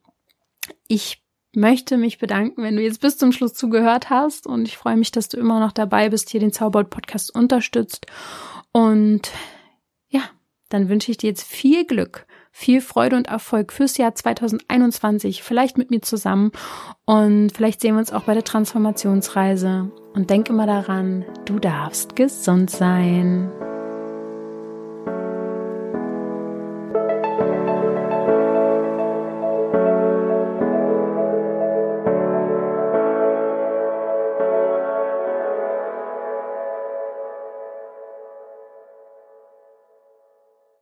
Ich 0.89 1.26
möchte 1.57 1.97
mich 1.97 2.19
bedanken, 2.19 2.63
wenn 2.63 2.77
du 2.77 2.83
jetzt 2.83 3.01
bis 3.01 3.19
zum 3.19 3.33
Schluss 3.33 3.55
zugehört 3.55 4.11
hast. 4.11 4.47
Und 4.47 4.69
ich 4.69 4.77
freue 4.77 4.97
mich, 4.97 5.11
dass 5.11 5.29
du 5.29 5.39
immer 5.39 5.59
noch 5.59 5.73
dabei 5.73 6.11
bist, 6.11 6.31
hier 6.31 6.41
den 6.41 6.53
Zauberbold 6.53 6.91
Podcast 6.91 7.35
unterstützt. 7.35 8.07
Und 8.73 9.33
ja, 10.09 10.21
dann 10.69 10.89
wünsche 10.89 11.11
ich 11.11 11.17
dir 11.17 11.31
jetzt 11.31 11.45
viel 11.45 11.87
Glück, 11.87 12.27
viel 12.53 12.81
Freude 12.81 13.17
und 13.17 13.29
Erfolg 13.29 13.73
fürs 13.73 13.97
Jahr 13.97 14.15
2021, 14.15 15.43
vielleicht 15.43 15.79
mit 15.79 15.91
mir 15.91 16.03
zusammen. 16.03 16.53
Und 17.05 17.51
vielleicht 17.55 17.81
sehen 17.81 17.95
wir 17.95 18.01
uns 18.01 18.13
auch 18.13 18.25
bei 18.25 18.35
der 18.35 18.45
Transformationsreise. 18.45 19.91
Und 20.15 20.31
denk 20.31 20.49
immer 20.49 20.67
daran, 20.67 21.25
du 21.47 21.59
darfst 21.59 22.17
gesund 22.17 22.71
sein. 22.71 23.51